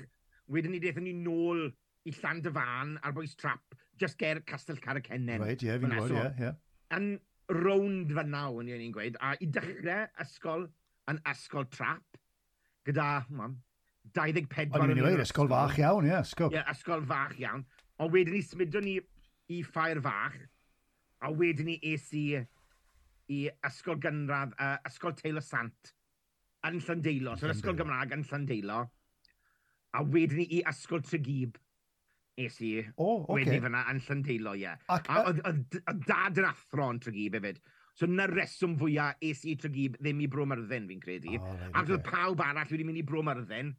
wedyn 0.51 0.75
ni 0.75 0.81
eithon 0.83 1.07
ni 1.07 1.15
nôl 1.17 1.65
i 2.05 2.13
Llandyfan 2.19 2.95
a'r 3.01 3.15
boes 3.17 3.33
Trap, 3.39 3.75
just 3.99 4.19
ger 4.21 4.43
Castell 4.45 4.79
Caracennen. 4.83 5.41
Right, 5.41 5.61
ie, 5.61 5.71
yeah, 5.71 5.81
fi'n 5.81 5.97
gwybod, 5.97 6.15
ie, 6.21 6.51
ie. 6.51 6.53
Yn 6.97 7.09
rownd 7.61 8.13
fan 8.15 8.31
naw, 8.35 8.61
o'n 8.61 8.71
i'n 8.71 8.93
gweud, 8.95 9.17
a 9.19 9.33
i 9.41 9.49
dechrau 9.49 10.07
ysgol 10.23 10.69
yn 11.11 11.21
ysgol 11.33 11.67
Trap, 11.73 12.21
gyda, 12.87 13.09
mam, 13.33 13.57
24... 14.13 14.69
O'n 14.77 14.93
i'n 14.93 15.01
gweud, 15.01 15.25
ysgol 15.25 15.49
fach 15.51 15.81
iawn, 15.81 16.05
ie, 16.05 16.13
yeah, 16.13 16.25
ysgol. 16.25 16.53
Ie, 16.53 16.61
yeah, 16.61 16.73
ysgol 16.73 17.05
fach 17.09 17.37
iawn. 17.41 17.65
Ond 18.01 18.13
wedyn 18.13 18.37
ni 18.37 18.45
symudon 18.45 18.85
ni 18.85 18.99
i 19.51 19.61
Ffair 19.67 19.99
Fach, 20.01 20.37
a 21.21 21.31
wedyn 21.31 21.69
ni 21.69 21.79
es 21.93 22.09
i 22.17 22.25
i 23.31 23.41
ysgol 23.67 23.99
gynradd, 24.03 24.53
uh, 24.59 24.77
ysgol 24.89 25.13
Taylor 25.15 25.43
Sant 25.45 25.93
yn 26.67 26.79
Llandeilo. 26.85 27.35
So, 27.39 27.49
ysgol 27.51 27.77
Gymraeg 27.79 28.15
yn 28.15 28.25
Llandeilo. 28.27 28.85
A 29.97 30.03
wedyn 30.07 30.41
ni 30.41 30.47
i 30.57 30.63
ysgol 30.69 31.03
Tregib 31.05 31.57
es 32.39 32.57
i. 32.63 32.73
O, 32.95 33.05
oh, 33.05 33.21
okay. 33.23 33.41
Wedyn 33.41 33.63
fyna 33.65 33.83
yn 33.91 34.01
Llandeilo, 34.05 34.55
ie. 34.57 34.65
Yeah. 34.65 34.81
Ac, 34.93 35.09
a 35.11 35.23
oedd 35.29 35.77
dad 36.07 36.41
yn 36.41 36.49
athro 36.49 36.89
yn 36.93 37.01
Tregib 37.03 37.37
hefyd. 37.39 37.61
So 37.97 38.07
na 38.07 38.25
reswm 38.31 38.77
fwyaf 38.79 39.19
es 39.27 39.43
i 39.49 39.57
Tregib 39.59 39.97
ddim 39.99 40.21
i 40.23 40.29
Bromyrddin, 40.31 40.87
fi'n 40.89 41.01
credu. 41.03 41.37
Oh, 41.39 41.55
right, 41.55 41.73
Ac 41.75 41.89
oedd 41.89 41.97
okay. 41.99 42.11
pawb 42.11 42.43
arall 42.45 42.71
wedi 42.71 42.87
mynd 42.87 43.01
i 43.01 43.07
Bromyrddin 43.07 43.73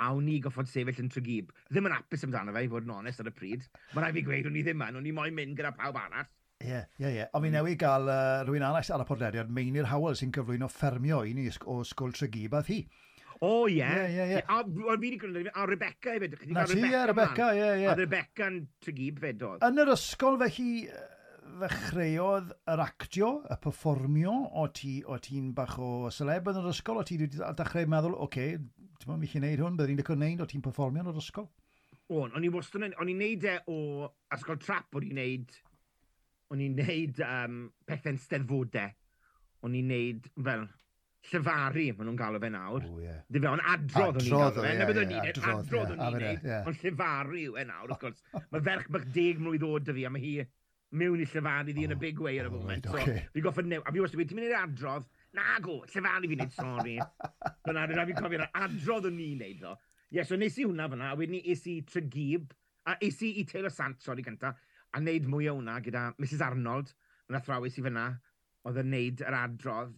a 0.00 0.12
o'n 0.16 0.30
i 0.32 0.38
goffod 0.40 0.70
sefyll 0.70 1.02
yn 1.02 1.10
Tregib. 1.12 1.50
Ddim 1.68 1.90
yn 1.90 1.96
apus 1.98 2.24
amdano 2.24 2.54
fe, 2.56 2.64
i 2.64 2.70
fod 2.72 2.86
yn 2.86 2.94
onest 2.94 3.20
ar 3.20 3.28
y 3.28 3.34
pryd. 3.36 3.66
Mae 3.92 4.06
rai 4.06 4.14
fi 4.16 4.24
gweud, 4.24 4.48
o'n 4.48 4.56
i 4.56 4.64
ddim 4.64 4.86
yn, 4.86 5.00
o'n 5.02 5.10
i 5.10 5.12
moyn 5.16 5.36
mynd 5.36 5.58
gyda 5.58 5.74
pawb 5.76 5.98
arall. 6.00 6.30
Ie, 6.60 6.80
ie, 7.00 7.08
ie. 7.08 7.26
Ond 7.32 7.44
fi 7.44 7.48
hmm. 7.48 7.54
newydd 7.56 7.78
gael 7.80 8.08
uh, 8.12 8.40
rhywun 8.44 8.66
arall 8.68 8.94
ar 8.96 9.04
y 9.04 9.06
podlediad, 9.08 9.52
Meinir 9.56 9.88
Howell, 9.88 10.16
sy'n 10.18 10.32
cyflwyno 10.36 10.68
ffermio 10.68 11.22
i 11.24 11.32
ni 11.36 11.46
o 11.48 11.80
Sgol 11.88 12.12
Tregibath 12.16 12.68
hi. 12.68 12.82
O, 13.40 13.64
ie. 13.72 13.80
Ie, 13.80 14.08
ie, 14.12 14.26
ie. 14.34 14.42
A 14.44 14.58
fi 14.66 14.84
wedi 14.84 15.14
gwneud, 15.22 15.48
a 15.56 15.64
Rebecca 15.68 16.12
hefyd. 16.12 16.36
Na 16.52 16.66
ti, 16.68 16.76
ie, 16.84 17.00
Rebecca, 17.08 17.54
ie, 17.56 17.70
ie. 17.80 17.86
A 17.88 17.94
Rebecca'n 17.96 18.60
Tregib 18.84 19.22
fed 19.22 19.46
oedd. 19.46 19.64
Yn 19.64 19.80
yr 19.80 19.94
ysgol 19.94 20.36
fe 20.42 20.50
chi 20.52 20.68
ddechreuodd 21.60 22.52
yr 22.74 22.84
actio, 22.84 23.30
y 23.48 23.56
performio, 23.64 24.36
o 24.60 24.66
ti'n 24.76 25.24
ti 25.24 25.40
bach 25.56 25.78
o 25.80 26.10
seleb 26.12 26.52
yn 26.52 26.60
yr 26.60 26.68
ysgol, 26.74 27.00
o 27.00 27.06
ti 27.08 27.16
wedi 27.22 27.40
dechrau 27.56 27.88
meddwl, 27.88 28.18
oce, 28.20 28.28
okay, 28.28 28.92
ti'n 29.00 29.14
mynd 29.14 29.40
i 29.40 29.42
neud 29.46 29.64
hwn, 29.64 29.80
byddwn 29.80 29.96
i'n 29.96 30.02
dechrau 30.02 30.20
neud, 30.20 30.44
o 30.44 30.50
ti'n 30.52 30.66
performio 30.68 31.06
yn 31.06 31.12
yr 31.14 31.24
ysgol? 31.24 31.48
O'n, 32.10 32.36
o'n 32.36 32.44
i 32.44 32.52
wastad, 32.52 32.84
o'n 32.84 33.10
i'n 33.10 33.24
neud 33.24 33.48
e 33.48 33.56
o 33.72 33.80
ysgol 34.36 34.60
trap, 34.60 34.92
o'n 35.00 35.08
i'n 35.08 35.16
neud 35.16 35.58
o'n 36.50 36.62
i'n 36.64 36.76
neud 36.80 37.22
um, 37.24 37.64
pethau'n 37.88 38.18
steddfodau. 38.20 38.92
O'n 39.66 39.74
i'n 39.76 39.90
neud 39.92 40.28
fel 40.40 40.64
llyfaru, 41.30 41.84
maen 41.96 42.08
nhw'n 42.08 42.18
galw 42.18 42.40
fe 42.42 42.48
nawr. 42.52 42.86
O, 42.88 42.94
ie. 43.04 43.16
Dwi 43.28 43.42
fe, 43.42 43.50
ond 43.50 43.66
adrodd 43.74 44.16
o'n 44.18 44.24
i'n 44.24 44.32
galw 44.34 44.56
fe. 44.56 44.72
Na 44.78 44.86
beth 44.88 45.00
o'n 45.02 45.12
i'n 45.12 45.26
neud, 45.26 45.42
adrodd 45.52 45.92
o'n 45.94 46.00
i'n 46.06 46.16
neud, 46.24 46.48
ond 46.70 46.80
llyfaru 46.80 47.42
yw 47.42 47.58
e 47.60 47.66
nawr, 47.68 47.90
wrth 47.90 48.00
gwrs. 48.06 48.24
Mae 48.54 48.64
ferch 48.70 48.88
bych 48.96 49.06
deg 49.16 49.42
mlwydd 49.44 49.66
oed 49.68 49.86
dy 49.86 49.96
fi, 49.98 50.06
a 50.08 50.12
mae 50.14 50.24
hi 50.24 50.32
mewn 51.00 51.22
i 51.22 51.28
llyfaru 51.28 51.74
ddi 51.76 51.84
yn 51.86 51.94
y 51.94 51.98
big 52.00 52.22
way 52.24 52.40
ar 52.40 52.48
y 52.48 52.54
moment. 52.54 52.88
So, 52.90 53.04
fi 53.36 53.44
goffa 53.44 53.62
new, 53.66 53.84
a 53.84 53.92
fi 53.94 54.02
wastad 54.02 54.18
wedi, 54.22 54.32
ti'n 54.32 54.40
mynd 54.40 54.48
i'r 54.48 54.56
adrodd? 54.62 55.06
Na 55.36 55.60
go, 55.62 55.76
llyfaru 55.92 56.32
fi'n 56.32 56.40
neud, 56.42 56.56
sori. 56.56 56.96
Fyna, 57.68 57.84
dwi'n 57.92 58.08
fi'n 58.08 58.18
cofio'r 58.24 58.48
adrodd 58.64 59.06
o'n 59.12 59.20
i'n 59.22 59.44
neud, 59.44 59.60
ddo. 59.60 59.76
Ie, 60.10 60.24
so 60.26 60.40
nes 60.40 60.56
i 60.58 60.66
hwnna 60.66 60.88
fyna, 60.90 61.12
a 61.12 61.20
wedyn 61.20 61.36
ni 61.36 61.44
es 61.52 61.62
i 61.70 61.76
Tregib, 61.86 62.50
a 62.90 62.96
es 63.06 63.20
i 63.22 63.36
i 63.38 63.44
Taylor 63.46 63.70
Sant, 63.70 64.00
sori 64.02 64.24
cynta, 64.26 64.56
a 64.94 65.00
wneud 65.02 65.28
mwy 65.30 65.48
o 65.50 65.56
hwnna 65.58 65.78
gyda 65.84 66.08
Mrs 66.18 66.44
Arnold, 66.44 66.94
yn 67.30 67.38
athrawes 67.38 67.78
i 67.78 67.84
fyna, 67.84 68.06
oedd 68.66 68.80
yn 68.82 68.90
wneud 68.90 69.22
yr 69.26 69.36
adrodd 69.38 69.94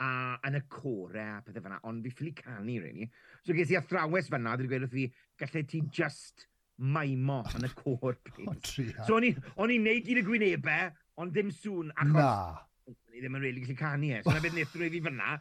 a 0.00 0.10
yn 0.48 0.56
y 0.56 0.62
core 0.72 1.22
a 1.22 1.40
pethau 1.44 1.64
fyna, 1.66 1.80
ond 1.88 2.06
fi 2.06 2.12
ffili 2.14 2.32
canu, 2.38 2.78
really. 2.80 3.10
So 3.44 3.56
ges 3.56 3.72
i 3.74 3.78
athrawes 3.80 4.30
fyna, 4.32 4.54
dwi'n 4.56 4.70
gweud 4.70 4.86
wrth 4.86 4.96
fi, 4.96 5.06
gallai 5.40 5.64
ti 5.68 5.82
just 5.92 6.46
maimo 6.80 7.42
yn 7.58 7.68
y 7.68 7.72
cor, 7.76 8.16
please. 8.24 8.94
so 9.06 9.18
o'n 9.18 9.26
i'n 9.74 9.84
neud 9.84 10.06
gyd 10.06 10.22
y 10.22 10.26
gwynebau, 10.26 10.92
ond 11.20 11.36
dim 11.36 11.52
sŵn, 11.52 11.92
achos... 11.96 12.16
Na. 12.16 12.66
Ni 13.10 13.20
ddim 13.20 13.36
yn 13.36 13.44
really 13.44 13.60
gallu 13.62 13.76
canu 13.78 14.14
e. 14.16 14.22
So 14.24 14.32
na 14.32 14.40
beth 14.42 14.56
nethro 14.56 14.88
fi 14.90 15.02
fyna, 15.04 15.34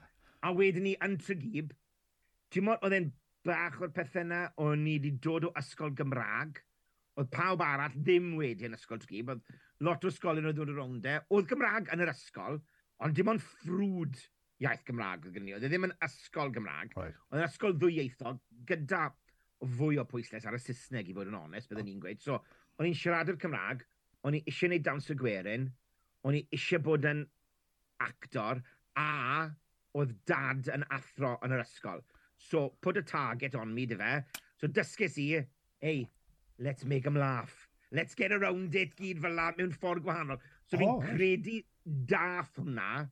a 0.43 0.51
wedyn 0.55 0.85
ni 0.85 0.95
yn 1.05 1.15
Trygib, 1.21 1.71
ti'n 2.53 2.65
modd, 2.67 2.83
oedd 2.83 2.97
e'n 2.97 3.11
bach 3.47 3.79
o'r 3.79 3.93
pethau 3.95 4.25
yna, 4.25 4.41
o'n 4.59 4.83
i 4.83 4.97
wedi 4.97 5.13
dod 5.23 5.47
o 5.47 5.53
ysgol 5.59 5.95
Gymraeg, 5.95 6.59
oedd 7.19 7.31
pawb 7.33 7.63
arall 7.65 7.95
ddim 7.95 8.33
wedi 8.39 8.67
yn 8.69 8.75
ysgol 8.77 9.01
Trydydd, 9.03 9.29
oedd 9.29 9.87
lot 9.87 10.05
o 10.05 10.11
ysgolion 10.11 10.49
oedd 10.49 10.59
dod 10.59 10.73
o 10.73 10.75
rownd 10.77 11.07
e. 11.07 11.15
Oedd 11.35 11.49
Gymraeg 11.51 11.91
yn 11.93 12.03
yr 12.05 12.11
ysgol, 12.13 12.59
ond 13.03 13.15
dim 13.15 13.31
ond 13.33 13.43
ffrwd 13.43 14.19
iaith 14.63 14.85
Gymraeg 14.87 15.25
oedd 15.25 15.35
gen 15.35 15.49
i. 15.49 15.55
Oedd 15.55 15.65
e 15.67 15.71
ddim 15.71 15.87
yn 15.87 15.95
ysgol 16.05 16.53
Gymraeg, 16.55 16.95
right. 16.99 17.19
oedd 17.29 17.41
yn 17.41 17.47
ysgol 17.47 17.75
ddwyieithog 17.79 18.41
gyda 18.69 19.05
fwy 19.77 19.99
o 19.99 20.05
pwysles 20.07 20.47
ar 20.47 20.55
y 20.55 20.61
Saesneg 20.63 21.09
i 21.11 21.15
fod 21.15 21.31
yn 21.31 21.39
onest, 21.39 21.71
byddwn 21.71 21.87
ni'n 21.89 22.03
gweud. 22.03 22.21
So, 22.23 22.39
o'n 22.79 22.87
i'n 22.87 22.95
siarad 22.95 23.27
siaradu'r 23.27 23.41
Cymraeg, 23.43 23.83
o'n 24.27 24.37
i 24.37 24.43
eisiau 24.45 24.69
gwneud 24.69 24.85
dawns 24.87 25.09
y 25.11 25.17
gwerin, 25.19 25.67
o'n 26.27 26.37
i 26.39 26.45
eisiau 26.55 26.83
bod 26.83 27.07
yn 27.07 27.25
actor, 28.03 28.61
a 28.99 29.49
oedd 29.99 30.15
dad 30.29 30.69
yn 30.75 30.85
athro 30.95 31.35
yn 31.43 31.55
yr 31.55 31.63
ysgol. 31.65 32.03
So, 32.39 32.69
put 32.83 32.99
a 32.99 33.03
target 33.03 33.55
on 33.59 33.73
me, 33.75 33.87
dy 33.89 33.97
fe. 33.99 34.13
So, 34.59 34.71
dysgus 34.71 35.17
i, 35.19 35.27
ei, 35.83 36.05
let's 36.59 36.85
make 36.85 37.03
them 37.03 37.15
laugh. 37.15 37.67
Let's 37.91 38.13
get 38.13 38.31
around 38.31 38.75
it 38.75 38.95
gyd 38.99 39.21
fel 39.23 39.33
la, 39.33 39.49
mewn 39.57 39.73
ffordd 39.73 40.03
gwahanol. 40.05 40.41
So 40.69 40.77
fi'n 40.77 40.91
oh. 40.91 40.99
credu 41.01 41.59
dath 41.85 42.59
hwnna 42.59 43.07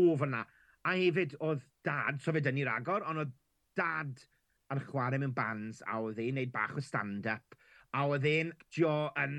o 0.00 0.16
fyna. 0.18 0.42
A 0.86 0.96
hefyd 0.96 1.36
oedd 1.42 1.62
dad, 1.86 2.18
so 2.22 2.34
fe 2.34 2.42
dyn 2.42 2.58
agor, 2.70 3.06
ond 3.06 3.22
oedd 3.22 3.36
dad 3.78 4.24
ar 4.72 4.82
chwarae 4.88 5.20
mewn 5.22 5.34
bands 5.36 5.82
a 5.86 6.00
oedd 6.02 6.18
e'n 6.22 6.40
neud 6.40 6.52
bach 6.54 6.74
o 6.74 6.82
stand-up 6.82 7.54
a 7.96 8.04
oedd 8.10 8.26
e'n 8.28 8.52
jo 8.74 8.92
yn 9.22 9.36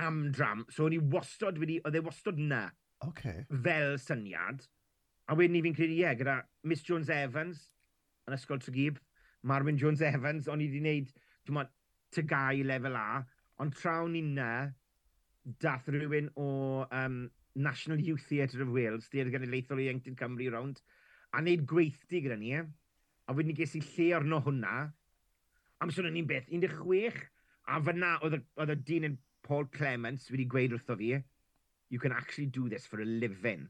amdram. 0.00 0.64
So 0.70 0.86
o'n 0.86 0.96
i 0.96 1.00
wastod 1.14 1.58
wedi, 1.60 1.80
oedd 1.84 1.98
e 1.98 2.04
wastod 2.04 2.38
na. 2.38 2.68
Okay. 3.06 3.44
Fel 3.64 3.98
syniad. 4.02 4.64
A 5.28 5.36
wedyn 5.36 5.58
ni 5.58 5.64
fi'n 5.66 5.76
credu, 5.76 5.96
ie, 5.98 6.04
yeah, 6.06 6.14
gyda 6.16 6.38
Miss 6.64 6.86
Jones 6.86 7.10
Evans 7.12 7.66
yn 8.28 8.36
Ysgol 8.36 8.62
Trygib, 8.62 9.02
Marwyn 9.46 9.78
Jones 9.80 10.02
Evans, 10.04 10.48
o'n 10.48 10.62
i 10.62 10.68
wedi 10.70 10.80
wneud, 10.82 11.12
dwi'n 11.46 11.58
tygau 12.14 12.64
lefel 12.66 12.98
A, 12.98 13.22
ond 13.62 13.74
trawn 13.74 14.14
ni 14.14 14.22
na, 14.22 14.68
dath 15.62 15.88
rhywun 15.92 16.28
o 16.36 16.48
um, 16.92 17.22
National 17.54 18.00
Youth 18.00 18.26
Theatre 18.28 18.62
of 18.62 18.72
Wales, 18.74 19.08
di'r 19.12 19.30
genedlaethol 19.32 19.80
i 19.82 19.88
Ieuenctid 19.88 20.18
Cymru 20.20 20.50
rownd, 20.54 20.82
a 21.34 21.42
wneud 21.42 21.64
gweithdi 21.68 22.22
gyda 22.24 22.38
ni, 22.40 22.54
a 22.58 23.34
wedyn 23.34 23.52
ni 23.52 23.56
ges 23.58 23.74
i 23.76 23.82
lle 23.84 24.12
arno 24.18 24.40
hwnna, 24.44 24.74
amser 25.84 26.08
o'n 26.08 26.14
ni'n 26.16 26.28
beth, 26.28 26.48
16, 26.52 27.24
a 27.68 27.80
fyna 27.84 28.14
oedd 28.24 28.38
y 28.74 28.78
dyn 28.88 29.10
yn 29.10 29.18
Paul 29.44 29.66
Clements 29.72 30.28
wedi 30.32 30.46
gweud 30.50 30.76
wrtho 30.76 30.96
fi, 31.00 31.16
you 31.88 31.98
can 31.98 32.12
actually 32.12 32.46
do 32.46 32.68
this 32.68 32.86
for 32.86 33.00
a 33.00 33.08
living. 33.08 33.66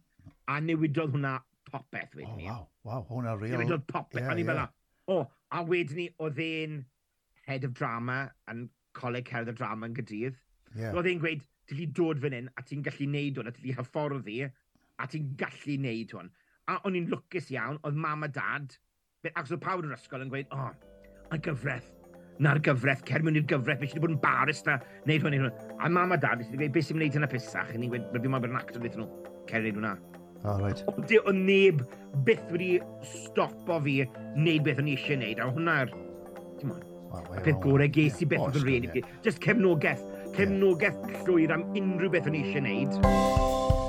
A 0.51 0.59
newidodd 0.61 1.15
hwnna 1.15 1.39
popeth 1.71 2.15
wedyn 2.19 2.35
oh, 2.35 2.39
ni. 2.39 2.51
Oh, 2.51 2.67
wow, 2.83 3.01
wow, 3.01 3.07
hwnna 3.11 3.35
real. 3.41 3.57
Newidodd 3.57 3.87
popeth, 3.91 4.23
yeah, 4.23 4.33
a 4.33 4.37
ni 4.37 4.45
yeah. 4.45 4.69
fel 4.69 5.15
o, 5.15 5.25
a 5.55 5.65
wedyn 5.65 6.03
ni, 6.03 6.07
oedd 6.21 6.41
e'n 6.45 6.81
head 7.49 7.65
of 7.65 7.75
drama 7.77 8.27
yn 8.53 8.67
coleg 8.99 9.29
cerdd 9.31 9.53
y 9.53 9.57
drama 9.57 9.89
yn 9.89 9.97
gydydd. 9.97 10.37
Yeah. 10.77 10.93
Roedd 10.95 11.09
e'n 11.11 11.23
gweud, 11.23 11.45
ti'n 11.69 11.79
gallu 11.79 11.93
dod 11.97 12.23
fan 12.25 12.37
hyn, 12.37 12.51
a 12.57 12.65
ti'n 12.65 12.85
gallu 12.87 13.09
neud 13.13 13.39
hwn, 13.41 13.49
a 13.49 13.55
ti'n 13.55 13.65
gallu 13.65 13.79
hyfforddi, 13.79 14.41
a 14.99 15.09
ti'n 15.09 15.31
gallu 15.41 15.79
neud 15.85 16.15
hwn. 16.17 16.33
A 16.69 16.77
o'n 16.85 16.99
i'n 16.99 17.09
lwcus 17.13 17.49
iawn, 17.55 17.81
oedd 17.89 18.01
mam 18.01 18.27
a 18.27 18.31
dad, 18.33 18.75
ac 19.33 19.49
oedd 19.49 19.63
pawb 19.65 19.85
yn 19.85 19.93
yr 19.93 19.97
ysgol 19.97 20.25
yn 20.25 20.33
gweud, 20.33 20.51
o, 20.53 20.67
oh, 20.67 21.17
a 21.33 21.41
gyfraith, 21.45 21.89
na'r 22.45 22.61
gyfraith, 22.65 23.05
cer 23.09 23.25
mewn 23.25 23.41
i'r 23.41 23.49
gyfraith, 23.51 23.81
beth 23.81 23.93
sydd 23.93 23.99
wedi 23.99 24.07
bod 24.07 24.15
yn 24.17 24.21
baris 24.23 24.63
na, 24.69 24.77
neud 25.09 25.25
hwn, 25.25 25.35
neud 25.37 25.47
hwn. 25.47 25.75
A 25.79 25.91
mam 25.93 26.15
a 26.15 26.21
dad, 26.21 26.41
beth 26.41 26.51
sydd 26.51 26.59
wedi 26.59 26.69
gweud, 26.69 26.77
beth 26.77 26.89
sy'n 26.89 27.01
gwneud 27.01 27.19
hynna 27.19 27.31
pisach, 27.33 27.73
a 27.73 27.81
ni'n 27.81 27.93
gweud, 27.95 28.13
rydw 28.15 28.31
i'n 28.31 28.37
mynd 28.37 28.51
yn 28.51 28.61
actor, 28.61 28.85
beth 28.85 29.01
nhw, 29.01 29.09
cer 29.51 29.65
neud 29.65 29.81
hwnna. 29.81 29.95
O, 30.39 30.53
oh, 30.53 30.61
right. 30.63 30.85
Ond 30.93 31.17
o 31.19 31.35
neb 31.35 31.83
byth 32.29 32.53
wedi 32.55 32.77
stopo 33.11 33.81
fi 33.83 33.97
wneud 34.37 34.69
beth 34.69 34.85
o'n 34.85 34.93
i 34.93 34.95
eisiau 34.95 35.19
wneud, 35.19 35.43
a 35.43 35.51
hwnna'r, 35.51 35.97
ti'n 36.61 36.71
mwyn, 36.71 36.88
Y 37.09 37.43
peth 37.45 37.61
gorau 37.65 37.89
ges 37.93 38.21
i 38.23 38.29
beth 38.29 38.45
oedd 38.45 38.59
yn 38.61 38.67
rhaid 38.67 38.89
i 38.89 38.93
fi. 38.97 39.05
Just 39.25 39.41
cefnogaeth. 39.45 40.05
Cefnogaeth 40.37 41.25
llwyr 41.25 41.57
am 41.57 41.69
unrhyw 41.79 42.13
beth 42.13 42.29
o'n 42.29 42.37
i 42.37 42.45
eisiau 42.45 42.65
wneud. 42.67 43.88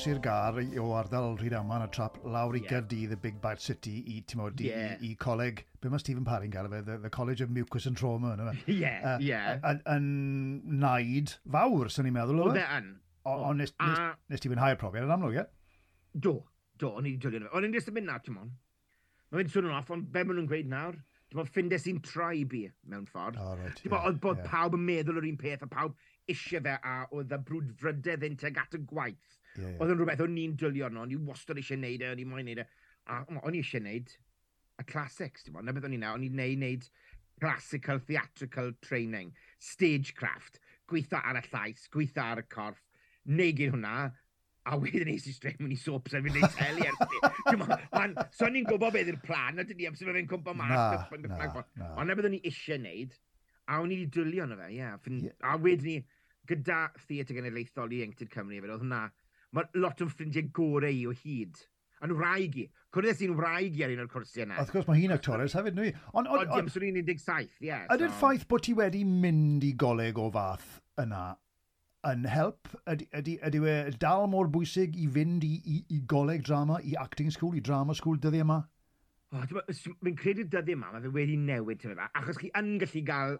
agos 0.00 0.08
i'r 0.08 0.20
gar 0.24 0.56
o 0.80 0.84
ardal 0.96 1.34
Rhydaman 1.36 1.82
a 1.84 1.88
trap 1.92 2.14
lawr 2.24 2.56
i 2.56 2.60
yeah. 2.62 2.70
Gerdydd, 2.70 3.12
y 3.12 3.16
Big 3.20 3.40
Bad 3.40 3.60
City, 3.60 3.98
i, 4.08 4.22
ti'n 4.24 4.40
yeah. 4.64 4.94
i, 4.96 5.10
i 5.10 5.16
coleg, 5.20 5.64
be 5.80 5.90
mae 5.92 6.00
Stephen 6.00 6.24
Parry'n 6.24 6.52
gael 6.54 6.70
fe, 6.72 6.80
the, 6.86 6.96
the 7.02 7.10
College 7.10 7.42
of 7.42 7.50
Mucus 7.50 7.84
and 7.86 7.98
Trauma, 7.98 8.32
yna 8.32 8.54
fe. 8.54 8.72
Ie, 8.72 8.94
ie. 9.26 9.40
Yn 9.92 10.06
naid 10.80 11.34
fawr, 11.44 11.92
sy'n 11.92 12.08
ni'n 12.08 12.16
meddwl 12.16 12.40
o 12.46 12.48
fe. 12.54 12.64
Ond 13.28 13.60
nes, 13.60 13.74
nes, 13.76 14.00
nes 14.32 14.40
ti 14.40 14.48
fwynhau'r 14.48 14.80
profiad 14.80 15.04
yn 15.04 15.12
amlwg, 15.18 15.36
ie? 15.42 15.44
Do, 16.16 16.34
do, 16.80 16.94
o'n 16.94 17.04
i 17.04 17.12
wedi 17.12 17.20
dwylio 17.26 17.44
fe. 17.44 17.52
O'n 17.58 17.68
i'n 17.68 17.76
just 17.76 17.92
yn 17.92 17.98
mynd 17.98 18.08
na, 18.08 18.16
ti'n 18.24 18.38
modd. 18.38 18.56
Mae'n 19.30 19.42
mynd 19.42 19.52
swnio'n 19.52 19.76
off, 19.82 19.92
ond 19.92 20.08
be 20.14 20.24
maen 20.24 20.40
nhw'n 20.40 20.48
gweud 20.48 20.72
nawr? 20.72 20.96
Ti'n 21.28 21.42
modd, 21.42 21.52
ffindes 21.52 21.84
i'n 21.92 22.00
traib 22.06 22.56
i, 22.56 22.62
mewn 22.88 23.04
ffordd. 23.10 23.36
Oh, 23.36 23.52
right, 23.60 23.76
ti'n 23.76 23.92
modd, 23.92 24.08
yeah, 24.08 24.22
bod 24.24 24.40
yeah. 24.40 24.48
pawb 24.48 24.80
yn 24.80 24.88
meddwl 24.88 25.20
yr 25.20 25.28
un 25.28 25.36
peth, 25.44 25.68
a 25.68 25.68
pawb 25.70 25.92
eisiau 26.30 26.64
fe, 26.64 26.78
a 26.80 26.96
oedd 27.12 27.36
y 27.36 27.40
brwdfrydedd 27.50 28.26
yn 28.30 28.40
teg 28.40 28.64
at 28.64 28.80
y 28.80 28.82
gwaith 28.88 29.36
yeah, 29.56 29.68
yeah. 29.68 29.76
oedd 29.80 29.94
yn 29.94 30.00
rhywbeth 30.00 30.24
o'n 30.24 30.34
ni'n 30.36 30.56
dwylio 30.60 30.88
arno, 30.88 31.04
o'n 31.04 31.14
i 31.14 31.20
wastad 31.28 31.60
eisiau 31.60 31.80
neud 31.80 32.04
e, 32.04 32.10
o'n 32.14 32.22
i 32.22 32.26
moyn 32.28 32.50
neud 32.50 32.62
e. 32.64 32.66
A 33.10 33.22
o'n 33.40 33.56
i 33.56 33.62
eisiau 33.62 33.84
neud 33.84 34.12
y 34.80 34.86
classics, 34.88 35.44
ti'n 35.44 35.56
bod, 35.56 35.66
na 35.66 35.74
beth 35.76 35.88
o'n 35.88 35.96
i'n 35.96 36.04
neud, 36.04 36.18
o'n 36.18 36.26
i'n 36.28 36.40
neud, 36.40 36.60
neud 36.62 36.88
classical 37.40 38.00
theatrical 38.06 38.72
training, 38.84 39.32
stagecraft, 39.58 40.60
gweithio 40.90 41.20
ar 41.24 41.40
y 41.40 41.44
llais, 41.48 41.86
gweithio 41.92 42.26
ar 42.26 42.42
y 42.42 42.46
corff, 42.52 42.82
neud 43.30 43.62
hwnna, 43.64 44.10
a 44.70 44.76
wedyn 44.76 45.08
nes 45.08 45.24
i 45.26 45.32
straight 45.32 45.60
mewn 45.62 45.72
i 45.72 45.78
soaps 45.80 46.14
ar 46.14 46.22
fi'n 46.24 46.36
neud 46.36 46.56
teli 46.58 46.84
ers 46.84 48.28
So 48.36 48.48
ni'n 48.52 48.68
gwybod 48.68 48.92
beth 48.94 49.08
yw'r 49.08 49.20
plan, 49.24 49.58
a 49.58 49.64
dyn 49.66 49.80
ni 49.80 49.88
am 49.88 49.96
sef 49.98 50.12
e'n 50.12 50.28
cwmpa 50.30 50.54
mas. 50.56 50.76
Na, 50.76 51.18
na, 51.24 51.64
na. 51.80 51.90
Ond 51.96 52.10
na 52.10 52.16
byddwn 52.18 52.36
ni 52.36 52.42
eisiau 52.50 52.80
neud, 52.82 53.16
a 53.70 53.80
o'n 53.80 53.94
i 53.94 54.00
wedi 54.02 54.12
dwylio 54.16 54.46
yno 54.46 54.58
fe, 54.60 54.68
ie. 54.74 54.82
Yeah. 54.82 55.32
A 55.48 55.56
wedyn 55.62 55.88
ni, 55.88 55.96
gyda 56.50 56.82
Theatr 57.06 57.38
Genedlaethol 57.38 57.94
i 57.94 58.02
Ieuenctid 58.02 58.32
Cymru, 58.34 58.60
oedd 58.60 58.84
hwnna 58.84 59.04
mae 59.56 59.82
lot 59.82 60.00
o'n 60.02 60.10
ffrindiau 60.12 60.50
gorau 60.54 60.94
i 60.94 61.04
o 61.08 61.14
hyd. 61.22 61.60
Yn 62.04 62.14
wraig 62.16 62.56
i. 62.62 62.64
Cwrdd 62.94 63.18
sy'n 63.18 63.34
wraig 63.36 63.76
i 63.76 63.84
ar 63.84 63.92
un 63.92 64.02
o'r 64.04 64.08
cwrsiau 64.10 64.46
yna. 64.46 64.56
Wrth 64.62 64.72
gwrs, 64.72 64.86
mae 64.88 65.02
hi'n 65.02 65.12
actores 65.14 65.56
hefyd, 65.58 65.76
nwy. 65.76 65.92
Ond, 66.14 66.30
ond, 66.30 66.46
ond, 66.46 66.54
ond, 66.56 66.72
17, 66.72 67.50
ie. 67.60 67.68
Yeah, 67.68 67.84
Ydy'r 67.92 68.14
ffaith 68.16 68.46
bod 68.48 68.64
ti 68.64 68.74
wedi 68.78 69.02
mynd 69.04 69.66
i 69.68 69.74
goleg 69.78 70.18
o 70.18 70.30
fath 70.32 70.78
yna 71.02 71.26
yn 72.08 72.24
help? 72.32 72.72
Ydy, 72.88 73.10
ydy, 73.20 73.36
ydy 73.50 73.62
we 73.66 73.76
dal 74.00 74.24
mor 74.32 74.48
bwysig 74.52 74.96
i 74.96 75.10
fynd 75.12 75.44
i, 75.44 75.54
i, 75.60 75.78
i 75.92 76.00
goleg 76.08 76.46
drama, 76.46 76.80
i 76.80 76.96
acting 77.02 77.28
school, 77.34 77.52
i 77.58 77.60
drama 77.64 77.96
school 77.98 78.16
dyddiau 78.16 78.46
yma? 78.46 78.62
Oh, 79.36 79.44
Fi'n 79.68 80.16
credu 80.18 80.48
dyddiau 80.48 80.78
yma, 80.78 80.94
mae 80.94 81.04
fe 81.04 81.12
wedi 81.20 81.36
newid 81.38 81.84
tyfu 81.84 81.98
fa, 82.00 82.08
achos 82.16 82.40
chi 82.40 82.48
yn 82.58 82.78
gallu 82.80 83.04
gael 83.12 83.36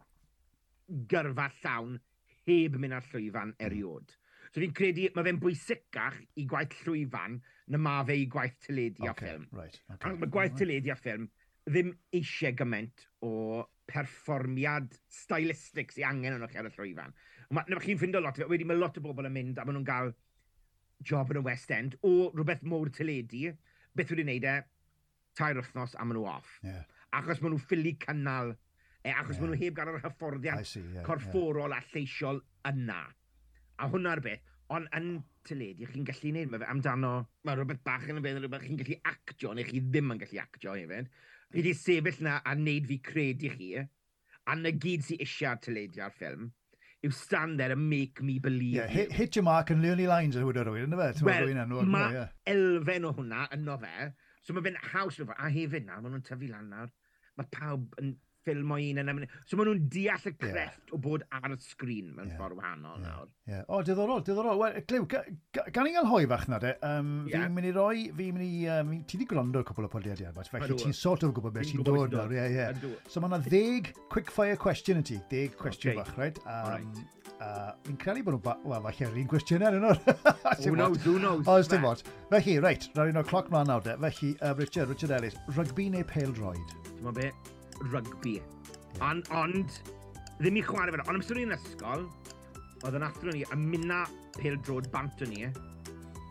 gyrfa 1.11 1.49
llawn 1.63 1.97
heb 2.45 2.77
mynd 2.77 2.99
ar 2.99 3.09
llwyfan 3.09 3.55
hmm. 3.55 3.63
eriod. 3.71 4.13
Mm 4.13 4.27
So 4.51 4.59
fi'n 4.59 4.73
credu, 4.75 5.07
mae 5.15 5.27
fe'n 5.27 5.39
bwysicach 5.43 6.17
i 6.41 6.47
gwaith 6.51 6.75
llwyfan 6.83 7.37
na 7.71 7.79
ma 7.79 8.01
fe 8.07 8.17
i 8.19 8.25
gwaith 8.31 8.57
tyledu 8.65 9.05
okay, 9.07 9.11
a 9.11 9.15
ffilm. 9.19 9.45
Right, 9.55 9.77
okay. 9.95 10.17
Mae 10.19 10.33
gwaith 10.35 10.57
tyledu 10.59 10.91
a 10.91 10.97
ffilm 10.99 11.29
ddim 11.71 11.93
eisiau 12.17 12.57
gymaint 12.59 13.05
o 13.27 13.33
perfformiad 13.91 14.97
stylistic 15.11 15.95
sy'n 15.95 16.09
angen 16.09 16.39
yn 16.39 16.47
o'ch 16.47 16.57
ar 16.59 16.67
y 16.67 16.73
llwyfan. 16.75 17.15
Mae 17.55 17.83
chi'n 17.85 18.01
ffind 18.01 18.19
o 18.19 18.25
lot, 18.25 18.41
wedi 18.51 18.67
mae 18.67 18.79
lot 18.79 18.99
o 18.99 19.05
bobl 19.05 19.29
yn 19.29 19.35
mynd 19.35 19.61
a 19.61 19.67
maen 19.67 19.79
nhw'n 19.79 19.87
cael 19.87 20.13
job 21.07 21.31
yn 21.33 21.41
y 21.41 21.45
West 21.47 21.71
End 21.75 21.97
o 22.07 22.31
rhywbeth 22.35 22.67
mor 22.67 22.91
tyledu, 22.95 23.55
beth 23.97 24.11
wedi'i 24.13 24.27
wneud 24.27 24.49
e, 24.51 24.57
tair 25.39 25.59
wythnos 25.59 25.95
a 25.95 26.05
maen 26.05 26.19
nhw 26.19 26.27
off. 26.31 26.59
Yeah. 26.67 26.83
Achos 27.21 27.43
maen 27.43 27.55
nhw 27.55 27.63
ffili 27.63 27.95
cynnal, 28.03 28.55
e, 29.03 29.15
achos 29.15 29.37
yeah. 29.37 29.45
maen 29.45 29.55
nhw 29.55 29.63
heb 29.63 29.79
gael 29.79 29.95
yr 29.95 30.03
hyfforddiant 30.05 30.71
see, 30.71 30.85
yeah, 30.95 31.07
corfforol 31.07 31.71
yeah. 31.71 31.79
a 31.79 31.95
lleisiol 31.95 32.43
yna. 32.71 33.03
A 33.81 33.89
hwnna'r 33.89 34.21
beth, 34.25 34.43
ond 34.77 34.91
yn 34.97 35.11
tyledu, 35.49 35.89
chi'n 35.91 36.07
gallu 36.07 36.31
gwneud, 36.31 36.53
mae 36.53 36.61
fe 36.63 36.69
amdano, 36.71 37.13
mae 37.49 37.57
rhywbeth 37.59 37.83
bach 37.87 38.07
yn 38.07 38.21
y 38.21 38.25
beth, 38.25 38.39
rhywbeth 38.43 38.67
chi'n 38.67 38.81
gallu 38.81 38.99
actio, 39.09 39.55
neu 39.57 39.67
chi 39.67 39.81
ddim 39.87 40.15
yn 40.15 40.21
gallu 40.21 40.41
actio 40.43 40.77
hefyd. 40.77 41.11
Fi 41.51 41.59
wedi 41.59 41.75
sefyll 41.75 42.23
na 42.27 42.39
a 42.45 42.55
wneud 42.59 42.87
fi 42.91 43.01
credu 43.11 43.51
chi, 43.57 43.71
a 43.81 44.57
na 44.59 44.73
gyd 44.85 45.07
sy'n 45.07 45.25
eisiau 45.25 45.59
tyledu 45.65 46.05
a'r 46.05 46.15
ffilm, 46.15 46.51
yw 47.07 47.13
stand 47.17 47.61
there 47.61 47.73
and 47.73 47.89
make 47.89 48.21
me 48.23 48.39
believe 48.39 48.77
yeah, 48.77 48.87
hit, 48.87 49.13
hit 49.13 49.37
your 49.37 49.43
mark 49.43 49.71
and 49.71 49.83
learn 49.83 49.99
your 49.99 50.13
lines, 50.13 50.37
a 50.37 50.45
hwyda 50.45 50.67
rwy'n, 50.69 50.91
yna 50.91 50.99
fe? 51.01 51.25
Wel, 51.25 51.55
mae 51.89 52.27
elfen 52.53 53.09
o 53.09 53.15
hwnna 53.17 53.47
yno 53.57 53.79
fe, 53.81 54.11
so 54.45 54.57
mae 54.57 54.67
fe'n 54.67 54.77
haws, 54.93 55.21
a 55.25 55.49
hefyd 55.49 55.89
na, 55.89 55.97
maen 55.99 56.19
nhw'n 56.19 56.27
tyfu 56.29 56.51
lan 56.53 56.69
nawr, 56.75 56.93
mae 57.41 57.49
pawb 57.57 57.97
yn 58.03 58.13
ffilm 58.45 58.73
o 58.73 58.79
un 58.81 59.01
yn 59.03 59.13
ymwneud. 59.13 59.37
So 59.47 59.59
maen 59.59 59.71
nhw'n 59.71 59.85
deall 59.93 60.27
y 60.31 60.33
crefft 60.35 60.91
yeah. 60.91 60.95
o 60.97 61.01
bod 61.05 61.27
ar 61.37 61.55
y 61.55 61.59
sgrin 61.65 62.11
mewn 62.17 62.31
yeah. 62.31 62.39
ffordd 62.39 62.59
wahanol 62.59 62.97
yeah. 62.97 63.07
nawr. 63.07 63.31
Yeah. 63.51 63.65
O, 63.69 63.83
diddorol, 63.87 64.25
diddorol. 64.27 64.61
Wel, 64.61 64.81
Glyw, 64.91 65.07
gan 65.75 65.89
i 65.89 65.95
gael 65.95 66.09
hoi 66.11 66.23
fach 66.31 66.47
na 66.51 66.61
de, 66.63 66.75
um, 66.87 67.13
yeah. 67.29 67.45
fi'n 67.45 67.57
mynd 67.57 67.71
i 67.71 67.75
roi, 67.77 68.09
fi'n 68.17 68.37
mynd 68.37 68.47
i, 68.47 68.65
um, 68.77 68.93
ti 69.05 69.19
wedi 69.21 69.29
gwrando 69.31 69.65
cwbl 69.67 69.89
o 69.89 69.93
podlediadau, 69.93 70.35
but 70.37 70.51
felly 70.53 70.81
ti'n 70.81 70.97
sort 70.97 71.27
of 71.27 71.35
gwybod 71.37 71.57
beth 71.57 71.71
ti'n 71.73 71.87
dod 71.87 72.17
nawr. 72.17 72.37
Yeah, 72.37 72.51
yeah. 72.55 73.01
So 73.11 73.23
mae 73.23 73.33
yna 73.33 73.43
ddeg 73.47 73.93
quickfire 74.13 74.59
question 74.61 75.03
yn 75.03 75.07
ti, 75.07 75.21
ddeg 75.33 75.57
cwestiwn 75.61 75.97
okay. 75.97 76.05
fach, 76.05 76.21
right? 76.21 76.45
Um, 76.47 76.71
right. 76.75 77.07
Uh, 77.41 77.71
fi'n 77.87 77.97
credu 78.01 78.25
bod 78.27 78.37
nhw'n... 78.37 78.67
Wel, 78.69 78.83
falle 78.85 79.07
yr 79.07 79.21
un 79.23 79.29
gwestiynau 79.31 79.79
yn 79.79 79.87
nhw. 79.87 79.95
Who 80.61 80.75
knows, 80.77 80.99
who 81.07 81.15
knows. 81.19 81.49
O, 81.49 81.57
dim 81.73 81.87
ond. 81.89 82.03
Felly, 82.29 82.59
reit, 82.61 82.91
rhaid 82.97 83.15
un 83.15 83.21
o'r 83.23 83.31
cloc 83.31 83.49
mlaen 83.53 83.73
nawr 83.73 83.87
de. 83.87 83.97
Felly, 84.03 84.35
uh, 84.45 84.53
Richard, 84.59 84.93
Richard 84.93 85.15
Ellis, 85.17 85.39
rygbi 85.57 85.89
neu 85.95 86.05
pale 86.05 86.35
droid? 86.37 86.77
Ti'n 86.91 87.17
be? 87.17 87.31
rygbi. 87.89 88.37
On, 89.01 89.25
ond, 89.37 89.81
ddim 90.41 90.61
i 90.61 90.67
chwarae 90.67 90.93
fe. 90.93 91.03
Ond 91.07 91.17
amser 91.21 91.41
ni'n 91.41 91.57
ysgol, 91.57 92.07
oedd 92.85 93.01
yn 93.01 93.07
athro 93.07 93.35
ni, 93.35 93.45
a 93.49 93.59
minna 93.59 94.05
pil 94.39 94.61
drod 94.65 94.91
bant 94.93 95.25
o 95.25 95.29
ni. 95.31 95.49